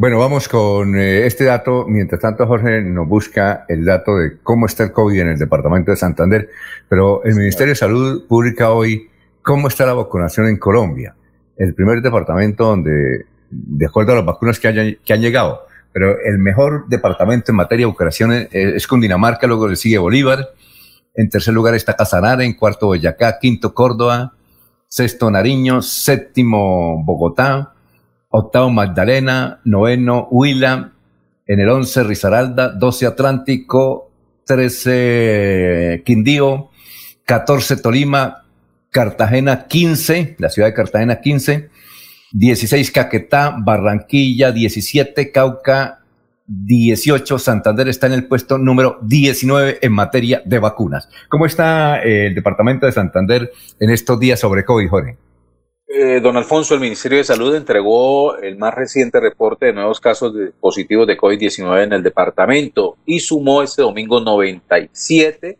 [0.00, 1.84] bueno, vamos con eh, este dato.
[1.86, 5.90] Mientras tanto, Jorge nos busca el dato de cómo está el COVID en el departamento
[5.90, 6.48] de Santander.
[6.88, 9.10] Pero el Ministerio de Salud publica hoy
[9.42, 11.14] cómo está la vacunación en Colombia.
[11.54, 16.18] El primer departamento donde, de acuerdo a las vacunas que, hayan, que han llegado, pero
[16.18, 20.48] el mejor departamento en materia de vacunación es, es Cundinamarca, luego le sigue Bolívar.
[21.14, 24.32] En tercer lugar está Casanare, en cuarto Boyacá, quinto Córdoba,
[24.88, 27.74] sexto Nariño, séptimo Bogotá,
[28.30, 30.92] octavo Magdalena, noveno Huila,
[31.46, 34.10] en el 11 Risaralda, 12 Atlántico,
[34.46, 36.70] 13 Quindío,
[37.24, 38.44] 14 Tolima,
[38.90, 41.70] Cartagena 15, la ciudad de Cartagena 15,
[42.32, 46.00] 16 Caquetá, Barranquilla 17, Cauca
[46.46, 51.08] 18, Santander está en el puesto número 19 en materia de vacunas.
[51.28, 55.16] ¿Cómo está eh, el departamento de Santander en estos días sobre COVID, Jorge?
[55.92, 60.32] Eh, don Alfonso, el Ministerio de Salud entregó el más reciente reporte de nuevos casos
[60.60, 65.58] positivos de COVID-19 en el departamento y sumó este domingo 97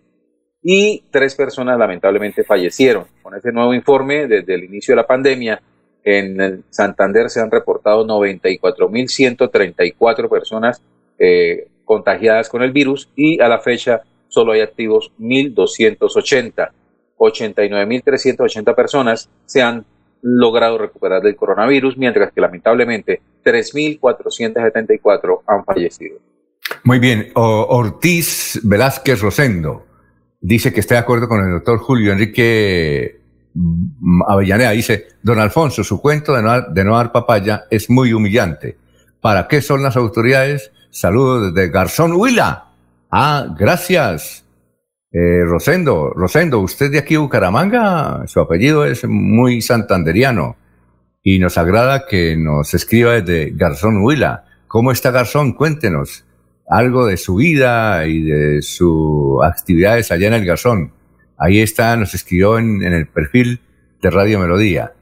[0.62, 3.06] y tres personas lamentablemente fallecieron.
[3.20, 5.60] Con ese nuevo informe, desde el inicio de la pandemia,
[6.04, 10.80] en Santander se han reportado 94.134 personas
[11.18, 16.70] eh, contagiadas con el virus y a la fecha solo hay activos 1.280.
[17.18, 19.84] 89.380 personas se han
[20.22, 26.18] logrado recuperar del coronavirus, mientras que lamentablemente 3.474 han fallecido.
[26.84, 27.30] Muy bien.
[27.34, 29.86] Ortiz Velázquez Rosendo
[30.40, 33.20] dice que está de acuerdo con el doctor Julio Enrique
[34.28, 34.70] Avellaneda.
[34.70, 38.76] Dice, don Alfonso, su cuento de no, dar- de papaya es muy humillante.
[39.20, 40.72] ¿Para qué son las autoridades?
[40.90, 42.66] Saludos desde Garzón Huila.
[43.10, 44.44] Ah, gracias.
[45.12, 50.56] Eh, Rosendo, Rosendo, usted de aquí Bucaramanga, su apellido es muy santanderiano
[51.22, 54.44] y nos agrada que nos escriba desde Garzón Huila.
[54.68, 55.52] ¿Cómo está Garzón?
[55.52, 56.24] Cuéntenos
[56.68, 60.92] algo de su vida y de sus actividades allá en el Garzón.
[61.36, 63.60] Ahí está, nos escribió en, en el perfil
[64.00, 64.92] de Radio Melodía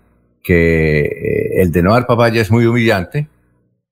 [0.49, 3.29] que eh, el de no dar papaya es muy humillante.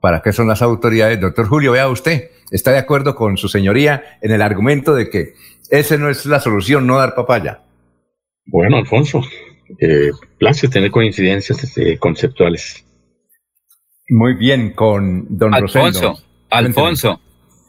[0.01, 1.21] ¿Para qué son las autoridades?
[1.21, 5.35] Doctor Julio, vea usted, ¿está de acuerdo con su señoría en el argumento de que
[5.71, 7.63] esa no es la solución, no dar papaya?
[8.47, 9.23] Bueno, Alfonso,
[9.79, 12.85] eh, place tener coincidencias eh, conceptuales.
[14.09, 16.19] Muy bien, con don Alfonso, Rosendo.
[16.51, 17.21] Alfonso.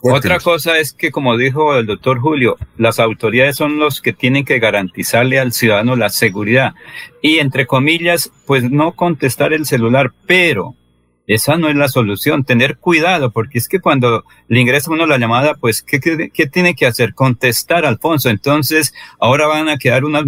[0.01, 4.45] Otra cosa es que, como dijo el doctor Julio, las autoridades son los que tienen
[4.45, 6.75] que garantizarle al ciudadano la seguridad.
[7.21, 10.75] Y, entre comillas, pues no contestar el celular, pero
[11.27, 12.45] esa no es la solución.
[12.45, 16.73] Tener cuidado, porque es que cuando le ingresa uno la llamada, pues, ¿qué, qué, tiene
[16.73, 17.13] que hacer?
[17.13, 18.29] Contestar, Alfonso.
[18.29, 20.23] Entonces, ahora van a quedar unas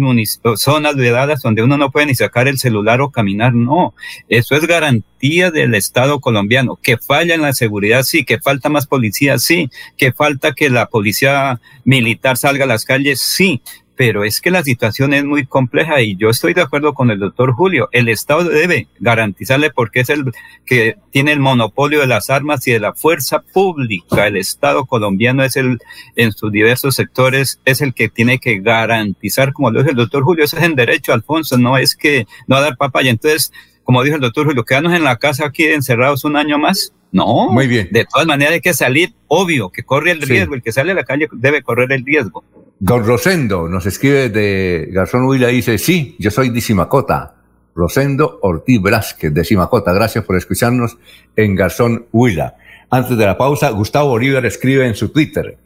[0.56, 3.54] zonas vedadas donde uno no puede ni sacar el celular o caminar.
[3.54, 3.94] No,
[4.28, 6.78] eso es garantía del Estado colombiano.
[6.82, 8.24] Que falla en la seguridad, sí.
[8.24, 9.70] Que falta más policía, sí.
[9.96, 13.62] Que falta que la policía militar salga a las calles, sí.
[14.00, 17.18] Pero es que la situación es muy compleja y yo estoy de acuerdo con el
[17.18, 17.90] doctor Julio.
[17.92, 20.32] El Estado debe garantizarle porque es el
[20.64, 24.26] que tiene el monopolio de las armas y de la fuerza pública.
[24.26, 25.80] El Estado colombiano es el,
[26.16, 30.22] en sus diversos sectores, es el que tiene que garantizar, como lo dijo el doctor
[30.22, 33.10] Julio, eso es en derecho, Alfonso, no es que no dar papaya.
[33.10, 33.52] Entonces,
[33.84, 36.94] como dijo el doctor Julio, quedarnos en la casa aquí encerrados un año más.
[37.12, 37.88] No, Muy bien.
[37.90, 40.26] De todas maneras hay que salir, obvio, que corre el Sí.
[40.32, 40.54] riesgo.
[40.54, 42.44] El que sale a la calle debe correr el riesgo.
[42.78, 47.34] Don Rosendo nos escribe de Garzón Huila y dice, sí, yo soy de Simacota.
[47.74, 49.92] Rosendo Ortiz Velázquez de Simacota.
[49.92, 50.98] Gracias por escucharnos
[51.36, 52.56] en Garzón Huila.
[52.90, 55.58] Antes de la pausa, Gustavo Bolívar escribe en su Twitter.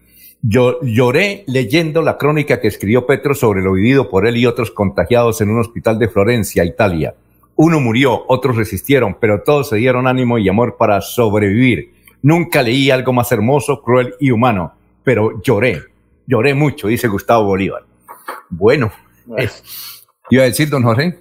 [0.42, 4.70] Yo lloré leyendo la crónica que escribió Petro sobre lo vivido por él y otros
[4.70, 7.14] contagiados en un hospital de Florencia, Italia.
[7.56, 11.94] Uno murió, otros resistieron, pero todos se dieron ánimo y amor para sobrevivir.
[12.22, 14.72] Nunca leí algo más hermoso, cruel y humano,
[15.02, 15.82] pero lloré,
[16.26, 17.84] lloré mucho, dice Gustavo Bolívar.
[18.48, 18.90] Bueno,
[19.36, 19.48] eh,
[20.30, 21.18] iba a decir, don Jorge,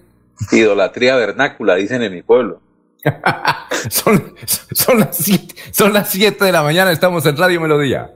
[0.52, 2.60] Idolatría vernácula, dicen en mi pueblo.
[3.90, 4.34] son,
[4.72, 8.12] son, las siete, son las siete de la mañana, estamos en Radio Melodía.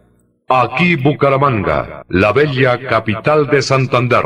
[0.49, 4.25] Aquí Bucaramanga, la bella capital de Santander.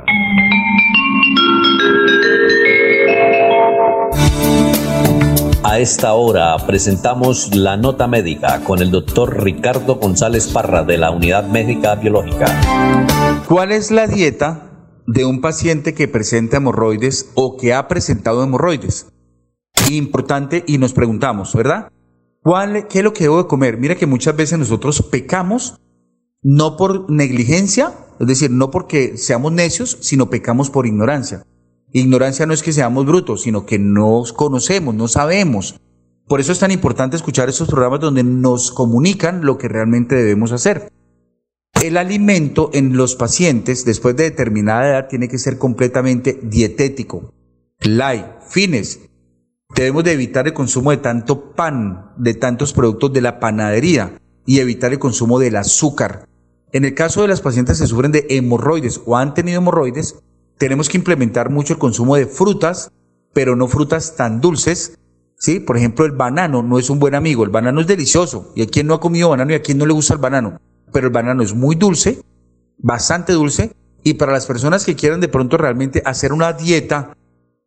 [5.63, 11.11] A esta hora presentamos la nota médica con el doctor Ricardo González Parra de la
[11.11, 12.47] Unidad Médica Biológica.
[13.47, 14.71] ¿Cuál es la dieta
[15.05, 19.13] de un paciente que presenta hemorroides o que ha presentado hemorroides?
[19.91, 21.91] Importante y nos preguntamos, ¿verdad?
[22.41, 23.77] ¿Cuál, ¿Qué es lo que debo de comer?
[23.77, 25.79] Mira que muchas veces nosotros pecamos
[26.41, 31.43] no por negligencia, es decir, no porque seamos necios, sino pecamos por ignorancia.
[31.93, 35.79] Ignorancia no es que seamos brutos, sino que no conocemos, no sabemos.
[36.27, 40.53] Por eso es tan importante escuchar estos programas donde nos comunican lo que realmente debemos
[40.53, 40.89] hacer.
[41.81, 47.33] El alimento en los pacientes después de determinada edad tiene que ser completamente dietético.
[47.79, 49.01] Light, fines.
[49.75, 54.59] Debemos de evitar el consumo de tanto pan, de tantos productos de la panadería y
[54.59, 56.29] evitar el consumo del azúcar.
[56.71, 60.15] En el caso de las pacientes que sufren de hemorroides o han tenido hemorroides,
[60.61, 62.91] tenemos que implementar mucho el consumo de frutas,
[63.33, 64.99] pero no frutas tan dulces.
[65.35, 65.59] ¿sí?
[65.59, 67.43] Por ejemplo, el banano no es un buen amigo.
[67.43, 68.53] El banano es delicioso.
[68.55, 70.61] ¿Y a quién no ha comido banano y a quién no le gusta el banano?
[70.93, 72.21] Pero el banano es muy dulce,
[72.77, 73.75] bastante dulce.
[74.03, 77.17] Y para las personas que quieran de pronto realmente hacer una dieta,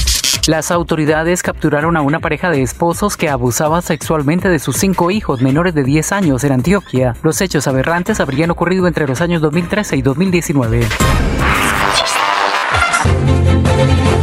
[0.47, 5.43] Las autoridades capturaron a una pareja de esposos que abusaba sexualmente de sus cinco hijos
[5.43, 7.15] menores de 10 años en Antioquia.
[7.21, 10.87] Los hechos aberrantes habrían ocurrido entre los años 2013 y 2019.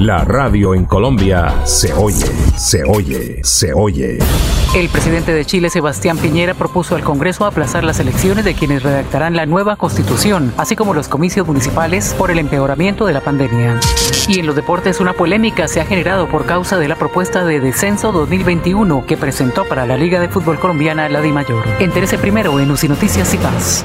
[0.00, 2.24] La radio en Colombia se oye,
[2.56, 4.18] se oye, se oye.
[4.74, 9.36] El presidente de Chile, Sebastián Piñera, propuso al Congreso aplazar las elecciones de quienes redactarán
[9.36, 13.78] la nueva constitución, así como los comicios municipales por el empeoramiento de la pandemia.
[14.26, 17.60] Y en los deportes, una polémica se ha generado por causa de la propuesta de
[17.60, 21.62] descenso 2021 que presentó para la Liga de Fútbol Colombiana la Di Mayor.
[21.78, 23.84] Entérese primero en UCI Noticias y Paz.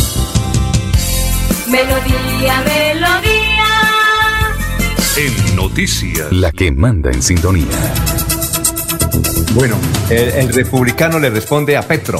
[1.71, 3.65] Melodía, melodía.
[5.17, 6.29] En noticias.
[6.33, 7.65] La que manda en sintonía.
[9.53, 9.77] Bueno,
[10.09, 12.19] el, el republicano le responde a Petro.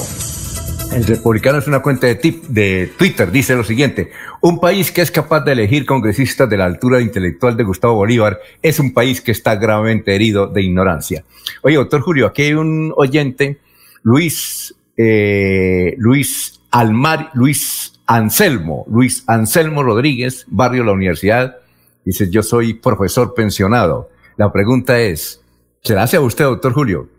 [0.94, 4.11] El republicano es una cuenta de, tip, de Twitter, dice lo siguiente,
[4.41, 8.40] un país que es capaz de elegir congresistas de la altura intelectual de Gustavo Bolívar
[8.61, 11.26] es un país que está gravemente herido de ignorancia.
[11.61, 13.57] Oye, doctor Julio, aquí hay un oyente,
[14.03, 21.57] Luis, eh, Luis Almar, Luis Anselmo, Luis Anselmo Rodríguez, barrio La Universidad,
[22.03, 24.10] dice, yo soy profesor pensionado.
[24.38, 25.44] La pregunta es,
[25.82, 27.10] ¿se la hace a usted, doctor Julio?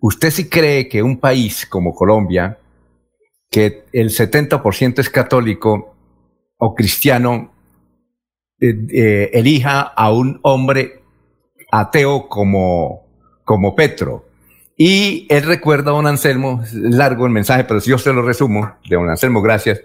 [0.00, 2.58] ¿Usted sí cree que un país como Colombia,
[3.50, 5.94] que el 70% es católico
[6.56, 7.52] o cristiano,
[8.60, 11.02] eh, eh, elija a un hombre
[11.70, 13.06] ateo como,
[13.44, 14.24] como Petro?
[14.76, 18.72] Y él recuerda a don Anselmo, largo el mensaje, pero si yo se lo resumo,
[18.88, 19.82] de don Anselmo, gracias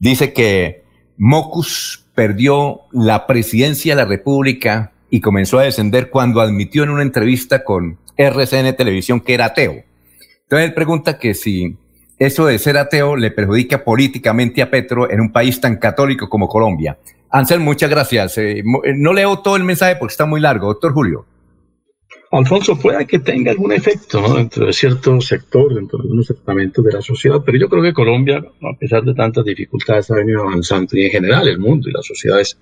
[0.00, 0.82] dice que
[1.16, 7.02] Mocus perdió la presidencia de la República y comenzó a descender cuando admitió en una
[7.02, 9.84] entrevista con RCN Televisión que era ateo.
[10.42, 11.76] Entonces él pregunta que si
[12.18, 16.48] eso de ser ateo le perjudica políticamente a Petro en un país tan católico como
[16.48, 16.98] Colombia.
[17.30, 18.36] Ansel, muchas gracias.
[18.38, 18.64] Eh, eh,
[18.96, 21.26] no leo todo el mensaje porque está muy largo, doctor Julio.
[22.32, 26.92] Alfonso, pueda que tenga algún efecto dentro de cierto sector, dentro de algunos segmentos de
[26.92, 30.96] la sociedad, pero yo creo que Colombia, a pesar de tantas dificultades, ha venido avanzando
[30.96, 32.56] y en general el mundo y las sociedades,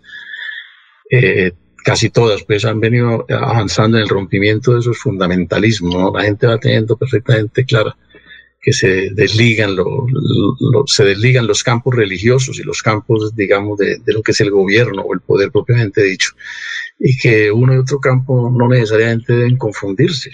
[1.11, 1.53] eh,
[1.85, 5.95] casi todas, pues han venido avanzando en el rompimiento de esos fundamentalismos.
[5.95, 6.13] ¿no?
[6.15, 7.95] La gente va teniendo perfectamente clara
[8.61, 10.07] que se desligan, lo,
[10.87, 15.03] se desligan los campos religiosos y los campos, digamos, de, lo que es el gobierno
[15.03, 16.33] o el poder propiamente dicho,
[16.99, 20.31] y que uno y otro campo no necesariamente deben confundirse.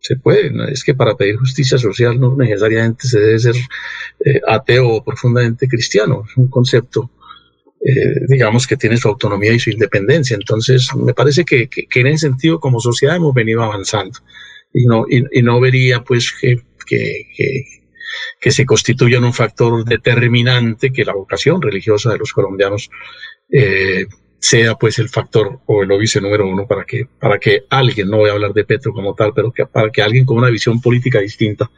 [0.00, 0.64] Se puede, ¿no?
[0.66, 3.56] es que para pedir justicia social no necesariamente se debe ser
[4.24, 7.10] eh, ateo o profundamente cristiano, es un concepto,
[7.84, 10.34] eh, digamos, que tiene su autonomía y su independencia.
[10.34, 14.18] Entonces, me parece que, en ese sentido, como sociedad, hemos venido avanzando
[14.72, 17.64] y no, y, no vería, pues, que que, que,
[18.40, 22.90] que, se constituyan un factor determinante que la vocación religiosa de los colombianos
[23.50, 24.06] eh,
[24.40, 28.18] sea pues el factor o el óbice número uno para que, para que alguien, no
[28.18, 30.80] voy a hablar de Petro como tal, pero que, para que alguien con una visión
[30.80, 31.70] política distinta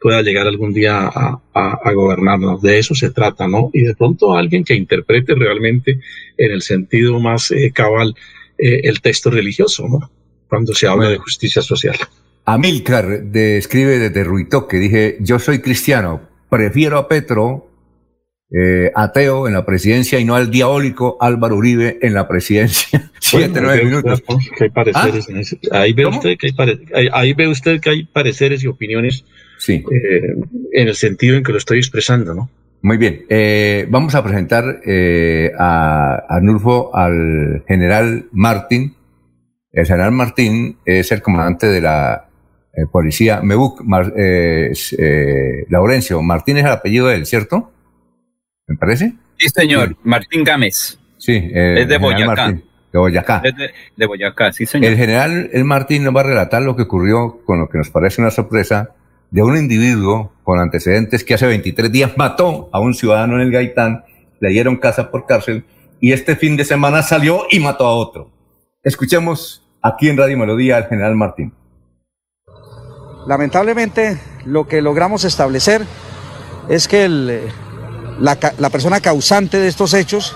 [0.00, 2.60] pueda llegar algún día a, a, a gobernarnos.
[2.60, 3.70] De eso se trata, ¿no?
[3.72, 6.00] Y de pronto alguien que interprete realmente
[6.36, 8.14] en el sentido más eh, cabal
[8.58, 10.10] eh, el texto religioso, ¿no?
[10.48, 11.96] Cuando se habla de justicia social.
[12.44, 17.67] Amilcar describe desde Ruitoque, dije, yo soy cristiano, prefiero a Petro,
[18.50, 23.10] eh, ateo en la presidencia y no al diabólico Álvaro Uribe en la presidencia.
[23.20, 24.22] Siete, nueve minutos.
[24.56, 25.32] Que hay pareceres ¿Ah?
[25.32, 28.64] en ese, ahí, ve usted que hay pare, ahí, ahí, ve usted que hay pareceres
[28.64, 29.24] y opiniones
[29.58, 29.84] sí.
[29.90, 30.34] eh,
[30.72, 32.50] en el sentido en que lo estoy expresando, ¿no?
[32.80, 38.94] Muy bien, eh, vamos a presentar eh, a Arnulfo al general Martín.
[39.72, 42.28] El general Martín es el comandante de la
[42.92, 44.12] policía, Mebuc, Mar,
[45.68, 47.72] Laurencio, Martín es el apellido de él, ¿cierto?
[48.68, 49.14] ¿Me parece?
[49.38, 49.96] Sí, señor, sí.
[50.04, 50.98] Martín Gámez.
[51.16, 52.26] Sí, eh, es de Boyacá.
[52.26, 53.40] Martín, de Boyacá.
[53.42, 54.92] Es de, de, Boyacá, sí, señor.
[54.92, 57.90] El general el Martín nos va a relatar lo que ocurrió con lo que nos
[57.90, 58.94] parece una sorpresa
[59.30, 63.50] de un individuo con antecedentes que hace 23 días mató a un ciudadano en el
[63.50, 64.04] Gaitán,
[64.40, 65.64] le dieron casa por cárcel
[66.00, 68.30] y este fin de semana salió y mató a otro.
[68.82, 71.52] Escuchemos aquí en Radio Melodía al general Martín.
[73.26, 75.82] Lamentablemente, lo que logramos establecer
[76.68, 77.50] es que el,
[78.20, 80.34] la, la, persona causante de estos hechos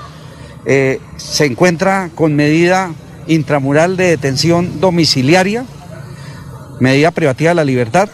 [0.64, 2.92] eh, se encuentra con medida
[3.26, 5.64] intramural de detención domiciliaria,
[6.80, 8.08] medida privativa de la libertad,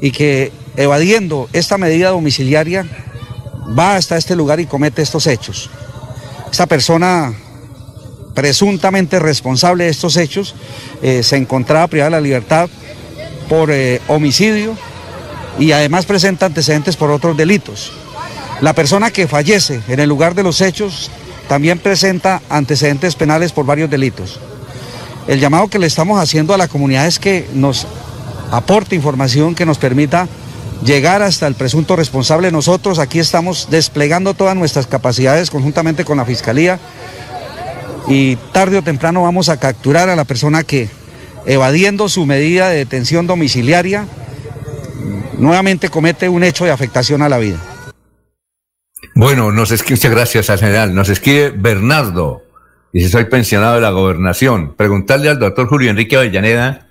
[0.00, 2.86] y que evadiendo esta medida domiciliaria
[3.78, 5.70] va hasta este lugar y comete estos hechos.
[6.50, 7.34] Esta persona
[8.34, 10.54] presuntamente responsable de estos hechos
[11.02, 12.68] eh, se encontraba privada de la libertad
[13.48, 14.76] por eh, homicidio
[15.58, 17.92] y además presenta antecedentes por otros delitos.
[18.60, 21.10] La persona que fallece en el lugar de los hechos
[21.48, 24.40] también presenta antecedentes penales por varios delitos.
[25.26, 27.86] El llamado que le estamos haciendo a la comunidad es que nos
[28.50, 30.28] aporte información que nos permita
[30.84, 32.52] llegar hasta el presunto responsable.
[32.52, 36.78] Nosotros aquí estamos desplegando todas nuestras capacidades conjuntamente con la Fiscalía
[38.06, 40.88] y tarde o temprano vamos a capturar a la persona que
[41.46, 44.06] evadiendo su medida de detención domiciliaria,
[45.38, 47.58] nuevamente comete un hecho de afectación a la vida.
[49.14, 50.94] Bueno, nos escribe, muchas gracias al general.
[50.94, 52.42] Nos escribe Bernardo,
[52.92, 54.74] dice, soy pensionado de la gobernación.
[54.74, 56.86] Preguntarle al doctor Julio Enrique Avellaneda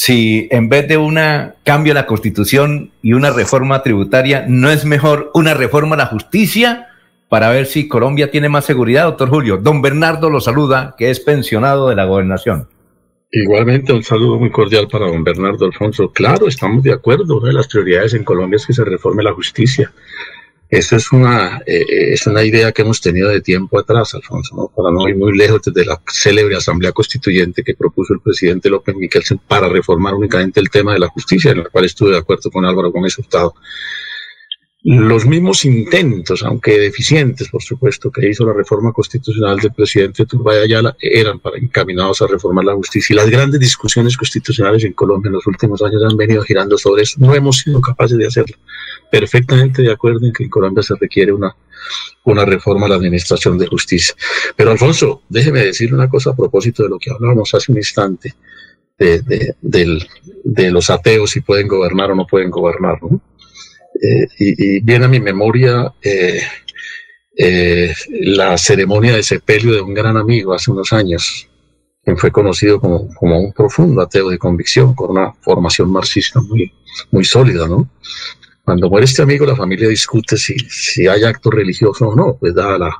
[0.00, 4.84] si en vez de una cambio a la constitución y una reforma tributaria, ¿no es
[4.84, 6.86] mejor una reforma a la justicia
[7.28, 9.56] para ver si Colombia tiene más seguridad, doctor Julio?
[9.56, 12.68] Don Bernardo lo saluda, que es pensionado de la gobernación.
[13.32, 16.10] Igualmente, un saludo muy cordial para don Bernardo Alfonso.
[16.12, 17.38] Claro, estamos de acuerdo.
[17.38, 19.92] Una de las prioridades en Colombia es que se reforme la justicia.
[20.70, 24.68] Esa es una, eh, es una idea que hemos tenido de tiempo atrás, Alfonso, ¿no?
[24.68, 28.94] para no ir muy lejos desde la célebre Asamblea Constituyente que propuso el presidente López
[28.94, 32.50] Michelsen para reformar únicamente el tema de la justicia, en la cual estuve de acuerdo
[32.50, 33.54] con Álvaro Gómez Hurtado.
[34.84, 40.60] Los mismos intentos, aunque deficientes, por supuesto, que hizo la reforma constitucional del presidente Turbay
[40.60, 43.12] Ayala eran para encaminados a reformar la justicia.
[43.12, 47.02] Y las grandes discusiones constitucionales en Colombia en los últimos años han venido girando sobre
[47.02, 47.16] eso.
[47.18, 48.56] No hemos sido capaces de hacerlo.
[49.10, 51.56] Perfectamente de acuerdo en que en Colombia se requiere una,
[52.22, 54.14] una reforma a la administración de justicia.
[54.54, 58.32] Pero Alfonso, déjeme decirle una cosa a propósito de lo que hablábamos hace un instante.
[58.96, 60.06] De, de, de,
[60.42, 63.20] de los ateos si pueden gobernar o no pueden gobernar, ¿no?
[64.00, 66.40] Eh, y, viene a mi memoria eh,
[67.36, 71.48] eh, la ceremonia de sepelio de un gran amigo hace unos años,
[72.04, 77.66] quien fue conocido como, un profundo ateo de convicción, con una formación marxista muy, sólida,
[77.66, 77.90] ¿no?
[78.64, 82.78] Cuando muere este amigo, la familia discute si, hay acto religioso o no, pues dada
[82.78, 82.96] la,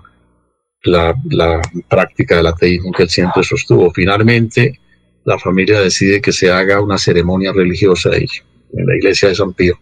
[0.85, 3.91] la, la práctica del ateísmo que él siempre sostuvo.
[3.93, 4.81] Finalmente,
[5.25, 8.27] la familia decide que se haga una ceremonia religiosa y
[8.73, 9.79] en la iglesia de San Pío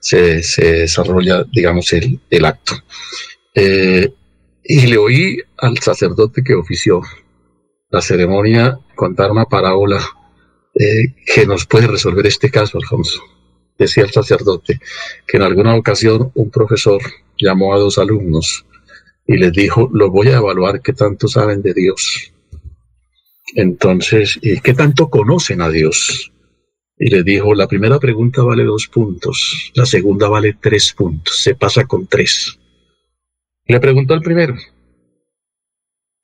[0.00, 2.74] se, desarrolla, digamos, el, acto.
[3.54, 4.12] Eh,
[4.64, 7.02] y le oí al sacerdote que ofició
[7.90, 9.98] la ceremonia contar una parábola
[10.74, 13.22] eh, que nos puede resolver este caso, Alfonso.
[13.78, 14.80] Decía el sacerdote
[15.26, 17.00] que en alguna ocasión un profesor
[17.38, 18.66] llamó a dos alumnos
[19.26, 22.32] y les dijo, los voy a evaluar qué tanto saben de Dios.
[23.54, 26.32] Entonces, ¿y qué tanto conocen a Dios?
[26.98, 31.54] Y les dijo, la primera pregunta vale dos puntos, la segunda vale tres puntos, se
[31.54, 32.58] pasa con tres.
[33.66, 34.56] Le preguntó al primero,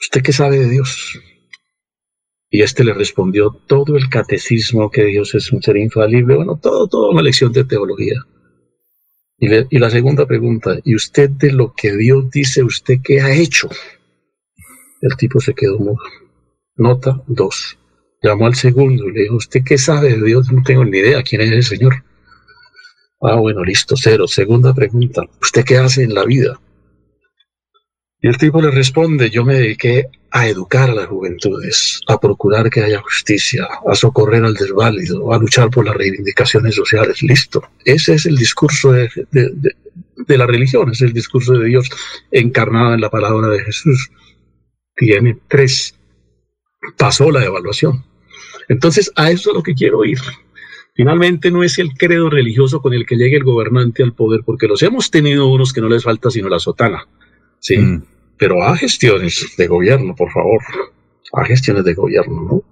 [0.01, 1.21] ¿usted qué sabe de Dios?
[2.51, 6.89] Y este le respondió todo el catecismo que Dios es un ser infalible, bueno, todo,
[6.89, 8.25] toda una lección de teología.
[9.39, 13.69] Y, la segunda pregunta, ¿y usted de lo que Dios dice, usted qué ha hecho?
[15.01, 15.99] El tipo se quedó mudo.
[16.77, 17.77] Nota dos.
[18.25, 20.51] Llamó al segundo le dijo, ¿usted qué sabe de Dios?
[20.51, 22.03] No tengo ni idea quién es el Señor.
[23.21, 24.27] Ah, bueno, listo, cero.
[24.27, 26.59] Segunda pregunta, ¿usted qué hace en la vida?
[28.23, 32.71] Y el tipo le responde, yo me dediqué a educar a las juventudes, a procurar
[32.71, 37.23] que haya justicia, a socorrer al desválido, a luchar por las reivindicaciones sociales.
[37.23, 37.63] Listo.
[37.85, 39.11] Ese es el discurso de,
[40.29, 41.91] la religión, es el discurso de Dios
[42.31, 44.11] encarnado en la palabra de Jesús.
[44.97, 45.95] Tiene tres.
[46.97, 48.14] Pasó la evaluación.
[48.69, 50.19] Entonces, a eso es lo que quiero ir.
[50.95, 54.69] Finalmente no es el credo religioso con el que llegue el gobernante al poder, porque
[54.69, 57.07] los hemos tenido unos que no les falta sino la sotana.
[57.59, 57.79] Sí.
[57.79, 58.03] Mm
[58.37, 60.61] pero a gestiones de gobierno, por favor,
[61.33, 62.63] a gestiones de gobierno, ¿no?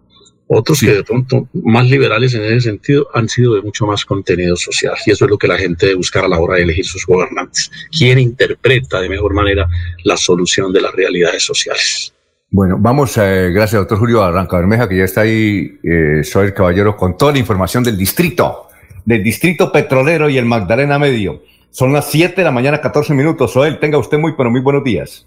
[0.55, 4.55] Otros que de pronto más liberales en ese sentido han sido de mucho más contenido
[4.55, 4.95] social.
[5.07, 7.07] Y eso es lo que la gente debe buscar a la hora de elegir sus
[7.07, 7.71] gobernantes.
[7.97, 9.67] ¿Quién interpreta de mejor manera
[10.05, 12.13] la solución de las realidades sociales?
[12.55, 16.53] Bueno, vamos, eh, gracias, doctor Julio Arranca Bermeja, que ya está ahí, eh, soy el
[16.53, 18.69] caballero, con toda la información del distrito,
[19.07, 21.41] del distrito petrolero y el Magdalena Medio.
[21.71, 23.55] Son las 7 de la mañana, 14 minutos.
[23.55, 25.27] Soel, tenga usted muy, pero muy buenos días.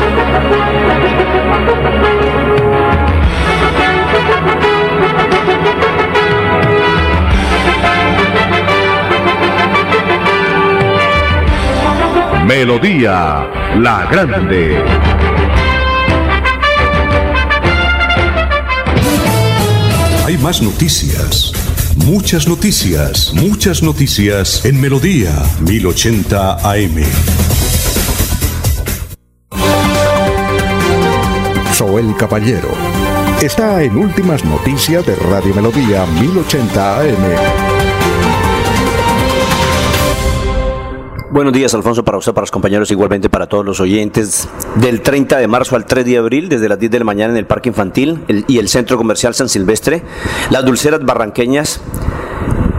[12.53, 13.47] Melodía
[13.77, 14.83] La Grande.
[20.25, 21.53] Hay más noticias.
[21.95, 27.03] Muchas noticias, muchas noticias en Melodía 1080 AM.
[31.73, 32.73] Soel Caballero
[33.41, 37.70] está en Últimas Noticias de Radio Melodía 1080 AM.
[41.31, 44.49] Buenos días, Alfonso, para usted, para los compañeros, igualmente para todos los oyentes.
[44.75, 47.37] Del 30 de marzo al 3 de abril, desde las 10 de la mañana en
[47.37, 50.03] el Parque Infantil y el Centro Comercial San Silvestre,
[50.49, 51.79] las dulceras barranqueñas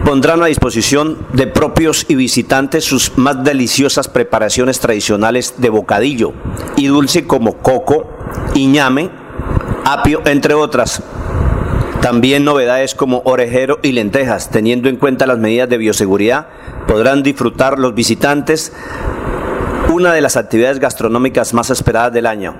[0.05, 6.33] pondrán a disposición de propios y visitantes sus más deliciosas preparaciones tradicionales de bocadillo
[6.75, 8.07] y dulce como coco,
[8.53, 9.09] iñame,
[9.83, 11.01] apio, entre otras.
[12.03, 16.47] También novedades como orejero y lentejas, teniendo en cuenta las medidas de bioseguridad,
[16.85, 18.73] podrán disfrutar los visitantes
[19.87, 22.55] una de las actividades gastronómicas más esperadas del año,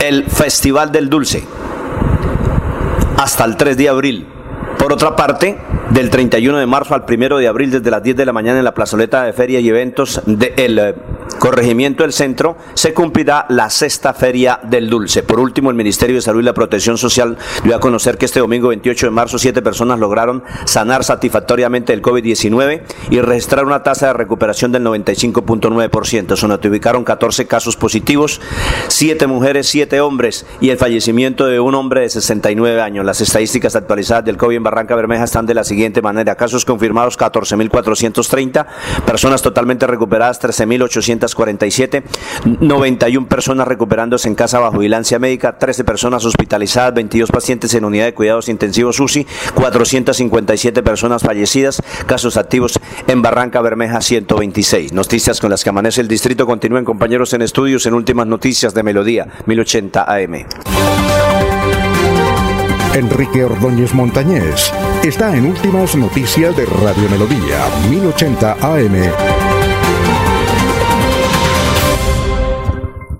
[0.00, 1.44] el Festival del Dulce,
[3.18, 4.26] hasta el 3 de abril.
[4.78, 5.58] Por otra parte,
[5.90, 8.64] del 31 de marzo al 1 de abril, desde las 10 de la mañana en
[8.64, 10.96] la plazoleta de feria y eventos del
[11.38, 15.22] Corregimiento del Centro, se cumplirá la sexta Feria del Dulce.
[15.22, 18.40] Por último, el Ministerio de Salud y la Protección Social dio a conocer que este
[18.40, 24.08] domingo 28 de marzo siete personas lograron sanar satisfactoriamente el COVID-19 y registrar una tasa
[24.08, 26.36] de recuperación del 95.9%.
[26.36, 28.40] Se notificaron 14 casos positivos,
[28.88, 33.04] 7 mujeres, 7 hombres y el fallecimiento de un hombre de 69 años.
[33.04, 36.34] Las estadísticas actualizadas del COVID en Barranca Bermeja están de la siguiente manera.
[36.34, 38.66] Casos confirmados 14.430,
[39.04, 42.02] personas totalmente recuperadas 13.847,
[42.60, 48.06] 91 personas recuperándose en casa bajo vigilancia médica, 13 personas hospitalizadas, 22 pacientes en unidad
[48.06, 54.92] de cuidados intensivos UCI, 457 personas fallecidas, casos activos en Barranca Bermeja 126.
[54.92, 56.46] Noticias con las que amanece el distrito.
[56.46, 60.46] Continúen compañeros en estudios en últimas noticias de Melodía 1080 AM.
[62.94, 64.72] Enrique Ordóñez Montañés
[65.08, 67.58] está en Últimas Noticias de Radio Melodía
[67.88, 68.94] 1080 AM.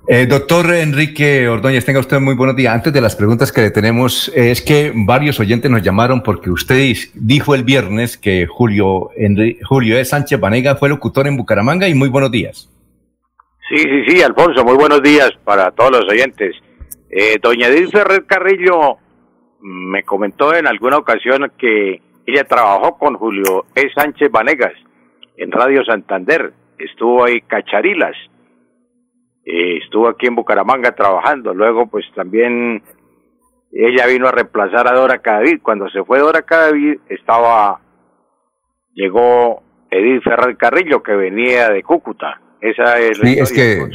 [0.08, 2.74] Eh, doctor Enrique Ordóñez, tenga usted muy buenos días.
[2.74, 6.50] Antes de las preguntas que le tenemos, eh, es que varios oyentes nos llamaron porque
[6.50, 9.10] usted dijo el viernes que Julio,
[9.64, 10.04] Julio E.
[10.04, 12.68] Sánchez Vanega fue locutor en Bucaramanga y muy buenos días.
[13.68, 16.56] Sí, sí, sí, Alfonso, muy buenos días para todos los oyentes.
[17.10, 18.98] Eh, doña Edith Ferrer Carrillo
[19.60, 23.88] me comentó en alguna ocasión que ella trabajó con Julio E.
[23.94, 24.74] Sánchez Vanegas
[25.36, 28.16] en Radio Santander, estuvo ahí Cacharilas,
[29.44, 32.82] eh, estuvo aquí en Bucaramanga trabajando, luego pues también
[33.72, 37.80] ella vino a reemplazar a Dora Cadavid, cuando se fue Dora Cadavid estaba,
[38.94, 43.88] llegó Edith Ferrer Carrillo que venía de Cúcuta, esa es sí, es que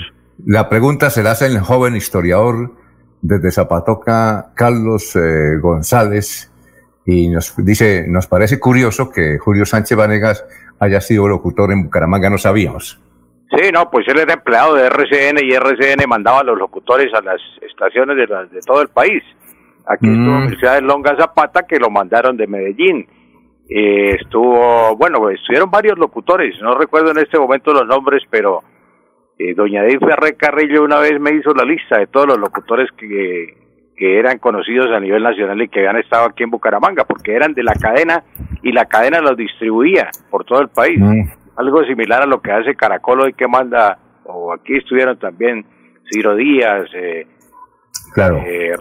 [0.45, 2.80] la pregunta se la hace el joven historiador
[3.21, 6.51] desde Zapatoca, Carlos eh, González,
[7.05, 10.45] y nos dice, nos parece curioso que Julio Sánchez Vanegas
[10.79, 12.99] haya sido locutor en Bucaramanga, no sabíamos.
[13.55, 17.21] Sí, no, pues él era empleado de RCN y RCN mandaba a los locutores a
[17.21, 19.23] las estaciones de, de todo el país.
[19.85, 23.07] Aquí estuvo la Universidad de Longa Zapata que lo mandaron de Medellín.
[23.67, 28.61] Eh, estuvo, bueno, estuvieron varios locutores, no recuerdo en este momento los nombres, pero
[29.37, 32.89] eh, doña Edith Ferrer Carrillo una vez me hizo la lista de todos los locutores
[32.97, 33.57] que,
[33.95, 37.53] que eran conocidos a nivel nacional y que habían estado aquí en Bucaramanga, porque eran
[37.53, 38.23] de la cadena
[38.63, 40.99] y la cadena los distribuía por todo el país.
[41.55, 45.65] Algo similar a lo que hace Caracol hoy que manda, o aquí estuvieron también
[46.11, 47.27] Ciro Díaz, eh,
[48.13, 48.37] claro.
[48.37, 48.73] eh,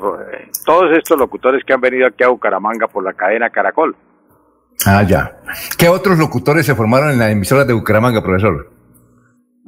[0.64, 3.94] todos estos locutores que han venido aquí a Bucaramanga por la cadena Caracol.
[4.86, 5.40] Ah, ya.
[5.78, 8.70] ¿Qué otros locutores se formaron en las emisoras de Bucaramanga, profesor?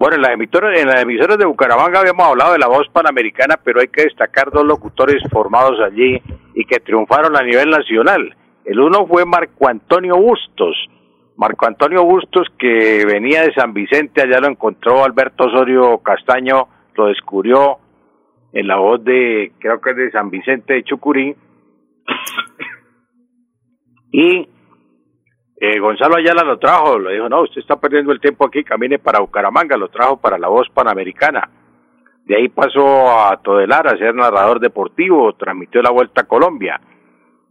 [0.02, 3.60] Bueno, en las emisoras, en las emisoras de Bucaramanga habíamos hablado de la voz panamericana,
[3.62, 6.20] pero hay que destacar dos locutores formados allí
[6.56, 8.34] y que triunfaron a nivel nacional.
[8.64, 10.74] El uno fue Marco Antonio Bustos.
[11.36, 16.66] Marco Antonio Bustos, que venía de San Vicente, allá lo encontró Alberto Osorio Castaño,
[16.96, 17.76] lo descubrió
[18.52, 21.36] en la voz de, creo que es de San Vicente de Chucurí.
[24.10, 24.48] y
[25.64, 28.98] eh, Gonzalo Ayala lo trajo, le dijo, no, usted está perdiendo el tiempo aquí, camine
[28.98, 31.48] para Bucaramanga, lo trajo para la voz panamericana.
[32.24, 36.80] De ahí pasó a Todelar a ser narrador deportivo, transmitió la Vuelta a Colombia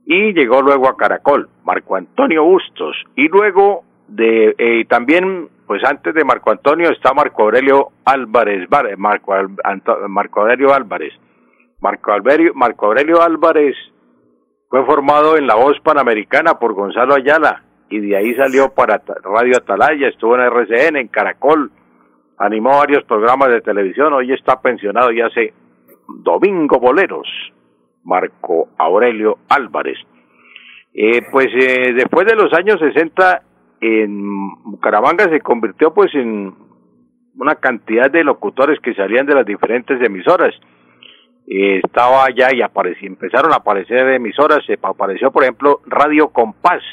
[0.05, 2.97] y llegó luego a Caracol, Marco Antonio Bustos.
[3.15, 8.67] Y luego de, eh, también, pues antes de Marco Antonio está Marco Aurelio Álvarez,
[8.97, 9.33] Marco,
[10.09, 11.13] Marco Aurelio Álvarez.
[11.79, 13.75] Marco, Alberio, Marco Aurelio Álvarez
[14.69, 19.57] fue formado en la voz panamericana por Gonzalo Ayala, y de ahí salió para Radio
[19.57, 21.71] Atalaya, estuvo en RCN, en Caracol,
[22.37, 25.53] animó varios programas de televisión, hoy está pensionado y hace
[26.07, 27.27] Domingo Boleros,
[28.03, 29.97] Marco Aurelio Álvarez.
[30.93, 33.43] Eh, pues eh, después de los años 60
[33.81, 36.53] en Bucaramanga se convirtió pues en
[37.35, 40.53] una cantidad de locutores que salían de las diferentes emisoras.
[41.47, 46.83] Eh, estaba allá y apareció, empezaron a aparecer emisoras, se apareció por ejemplo Radio Compás,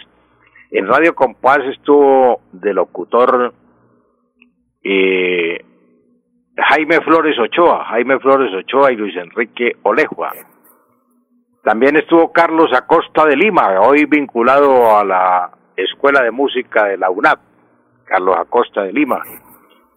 [0.70, 3.54] en Radio Compás estuvo de locutor
[4.82, 5.64] eh,
[6.56, 10.32] Jaime Flores Ochoa, Jaime Flores Ochoa y Luis Enrique Olejua.
[11.62, 17.10] También estuvo Carlos Acosta de Lima, hoy vinculado a la Escuela de Música de la
[17.10, 17.38] UNAP,
[18.04, 19.22] Carlos Acosta de Lima.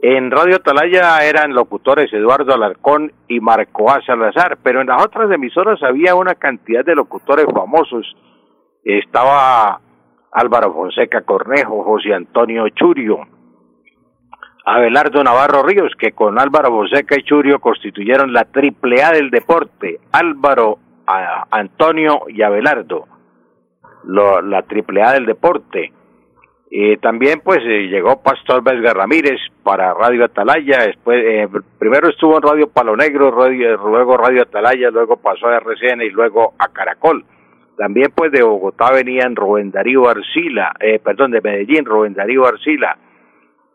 [0.02, 4.02] En Radio Atalaya eran locutores Eduardo Alarcón y Marco A.
[4.02, 8.16] Salazar, pero en las otras emisoras había una cantidad de locutores famosos.
[8.84, 9.80] Estaba
[10.32, 13.20] Álvaro Fonseca Cornejo, José Antonio Churio,
[14.66, 20.00] Abelardo Navarro Ríos, que con Álvaro Fonseca y Churio constituyeron la triple A del deporte,
[20.12, 20.78] Álvaro,
[21.50, 23.08] Antonio y Abelardo,
[24.04, 25.92] la triple A del deporte.
[26.74, 32.38] Eh, también pues eh, llegó Pastor Vesga Ramírez para Radio Atalaya, después eh, primero estuvo
[32.38, 36.70] en Radio Palo Negro, radio, luego Radio Atalaya, luego pasó a RCN y luego a
[36.70, 37.26] Caracol.
[37.82, 42.96] También pues de Bogotá venían Rubén Darío Arcila, eh, perdón, de Medellín, Rubén Darío Arcila,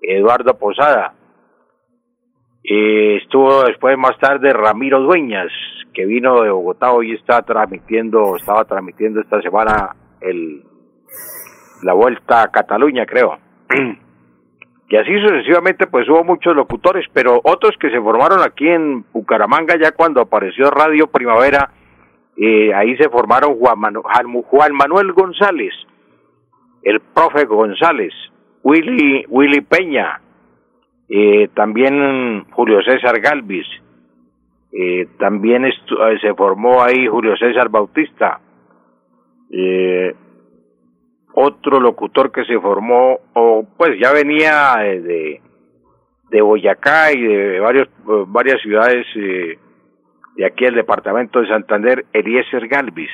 [0.01, 1.12] Eduardo Posada.
[2.62, 5.51] Eh, estuvo después más tarde Ramiro Dueñas,
[5.93, 10.62] que vino de Bogotá, hoy está transmitiendo, estaba transmitiendo esta semana el
[11.83, 13.36] la vuelta a Cataluña, creo.
[14.89, 19.75] y así sucesivamente, pues hubo muchos locutores, pero otros que se formaron aquí en Bucaramanga
[19.83, 21.70] ya cuando apareció Radio Primavera,
[22.36, 23.94] eh, ahí se formaron Juan,
[24.42, 25.73] Juan Manuel González,
[26.82, 28.12] el profe González,
[28.62, 30.20] Willy, Willy Peña,
[31.08, 33.66] eh, también Julio César Galvis,
[34.73, 35.73] eh, también eh,
[36.20, 38.40] se formó ahí Julio César Bautista,
[39.50, 40.15] eh,
[41.32, 45.40] otro locutor que se formó, o pues ya venía de,
[46.31, 47.89] de Boyacá y de varios,
[48.28, 49.06] varias ciudades
[50.36, 53.10] de aquí el departamento de Santander, Eliezer Galvis.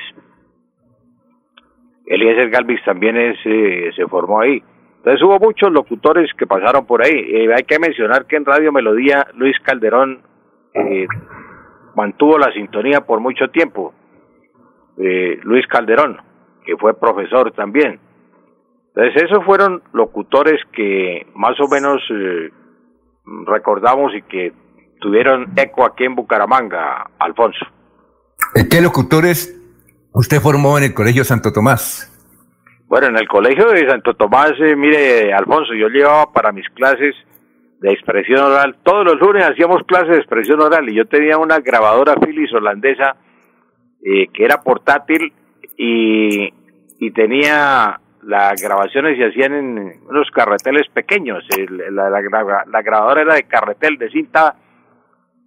[2.05, 4.61] Eliezer Galvis también eh, se formó ahí.
[4.97, 7.13] Entonces hubo muchos locutores que pasaron por ahí.
[7.13, 10.21] Eh, hay que mencionar que en Radio Melodía Luis Calderón
[10.73, 11.07] eh,
[11.95, 13.93] mantuvo la sintonía por mucho tiempo.
[14.95, 16.21] Luis Calderón,
[16.63, 17.99] que fue profesor también.
[18.89, 21.99] Entonces esos fueron locutores que más o menos
[23.47, 24.53] recordamos y que
[25.03, 27.65] tuvieron eco aquí en Bucaramanga, Alfonso.
[28.71, 29.53] ¿Qué locutores
[30.13, 32.09] usted formó en el Colegio Santo Tomás?
[32.87, 37.15] Bueno, en el Colegio de Santo Tomás, eh, mire, Alfonso, yo llevaba para mis clases
[37.81, 41.59] de expresión oral, todos los lunes hacíamos clases de expresión oral y yo tenía una
[41.59, 43.17] grabadora Philips holandesa
[44.01, 45.33] eh, que era portátil
[45.75, 46.53] y,
[46.99, 51.43] y tenía las grabaciones se hacían en unos carreteles pequeños.
[51.69, 52.21] la, la,
[52.67, 54.55] la, grabadora era de carretel, de cinta,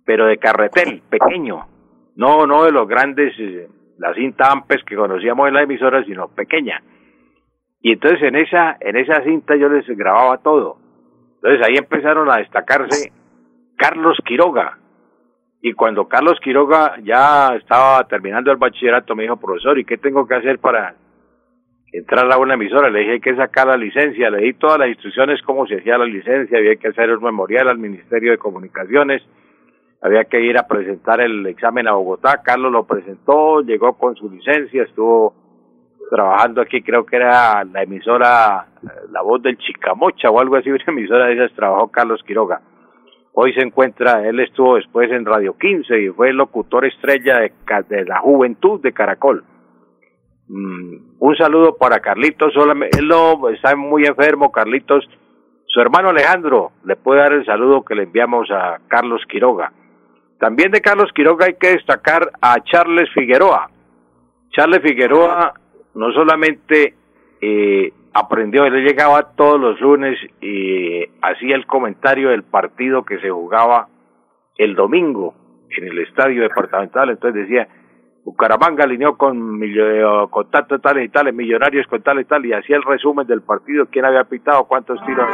[0.07, 1.67] pero de carretel pequeño.
[2.15, 3.69] No, no de los grandes, eh,
[3.99, 6.81] la cinta Ampes que conocíamos en la emisora, sino pequeña.
[7.83, 10.79] Y entonces en esa, en esa cinta yo les grababa todo.
[11.35, 13.13] Entonces ahí empezaron a destacarse
[13.77, 14.79] Carlos Quiroga.
[15.61, 20.27] Y cuando Carlos Quiroga ya estaba terminando el bachillerato, me dijo, profesor, ¿y qué tengo
[20.27, 20.95] que hacer para
[21.93, 24.89] entrar a una emisora, le dije hay que sacar la licencia, le di todas las
[24.89, 29.23] instrucciones cómo se hacía la licencia, había que hacer un memorial al Ministerio de Comunicaciones,
[30.01, 34.31] había que ir a presentar el examen a Bogotá, Carlos lo presentó, llegó con su
[34.31, 35.35] licencia, estuvo
[36.11, 38.67] trabajando aquí, creo que era la emisora
[39.11, 42.61] La Voz del Chicamocha o algo así, una emisora de esas trabajó Carlos Quiroga.
[43.33, 47.53] Hoy se encuentra, él estuvo después en Radio 15 y fue locutor estrella de,
[47.89, 49.45] de la juventud de Caracol
[50.49, 55.09] Mm, un saludo para Carlitos, solamente, él no está muy enfermo, Carlitos.
[55.67, 59.73] Su hermano Alejandro le puede dar el saludo que le enviamos a Carlos Quiroga.
[60.39, 63.71] También de Carlos Quiroga hay que destacar a Charles Figueroa.
[64.51, 65.55] Charles Figueroa
[65.95, 66.95] no solamente
[67.41, 73.31] eh, aprendió, él llegaba todos los lunes y hacía el comentario del partido que se
[73.31, 73.89] jugaba
[74.57, 75.35] el domingo
[75.71, 77.69] en el estadio departamental, entonces decía,
[78.25, 79.61] Bucaramanga alineó con,
[80.31, 83.43] con tantos tales y tales, millonarios con tal y tal, y hacía el resumen del
[83.43, 85.29] partido, quién había pitado, cuántos tiros.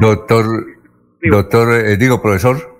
[0.00, 0.44] doctor,
[1.22, 2.73] doctor, eh, digo, profesor.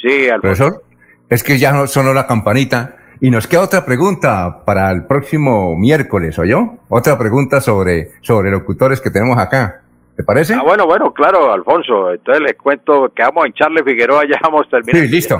[0.00, 0.82] Sí, profesor.
[1.28, 2.94] Es que ya sonó la campanita.
[3.20, 6.76] Y nos queda otra pregunta para el próximo miércoles, ¿o yo?
[6.88, 9.82] Otra pregunta sobre, sobre locutores que tenemos acá.
[10.16, 10.54] ¿Te parece?
[10.54, 12.12] Ah, bueno, bueno, claro, Alfonso.
[12.12, 15.06] Entonces les cuento que vamos a Charles Figueroa, ya vamos terminando.
[15.06, 15.36] Sí, listo.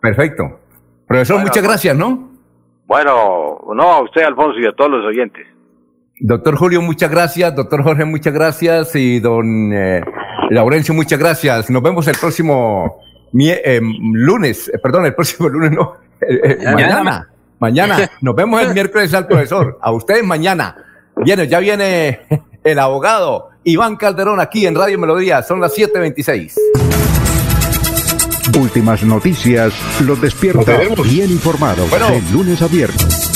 [0.00, 0.60] Perfecto.
[1.06, 2.30] Profesor, muchas gracias, ¿no?
[2.86, 5.46] Bueno, no, a usted, Alfonso, y a todos los oyentes.
[6.20, 7.54] Doctor Julio, muchas gracias.
[7.54, 8.94] Doctor Jorge, muchas gracias.
[8.96, 10.00] Y don eh,
[10.50, 11.70] Laurencio, muchas gracias.
[11.70, 13.00] Nos vemos el próximo
[13.34, 15.96] eh, lunes, eh, perdón, el próximo lunes, no.
[16.64, 17.28] mañana.
[17.58, 18.10] Mañana.
[18.20, 19.78] Nos vemos el miércoles al profesor.
[19.80, 20.76] A ustedes mañana.
[21.16, 22.20] Viene, ya viene
[22.64, 25.42] el abogado Iván Calderón aquí en Radio Melodía.
[25.42, 26.54] Son las 7.26.
[28.58, 33.35] Últimas noticias los despierta bien informados de lunes a viernes.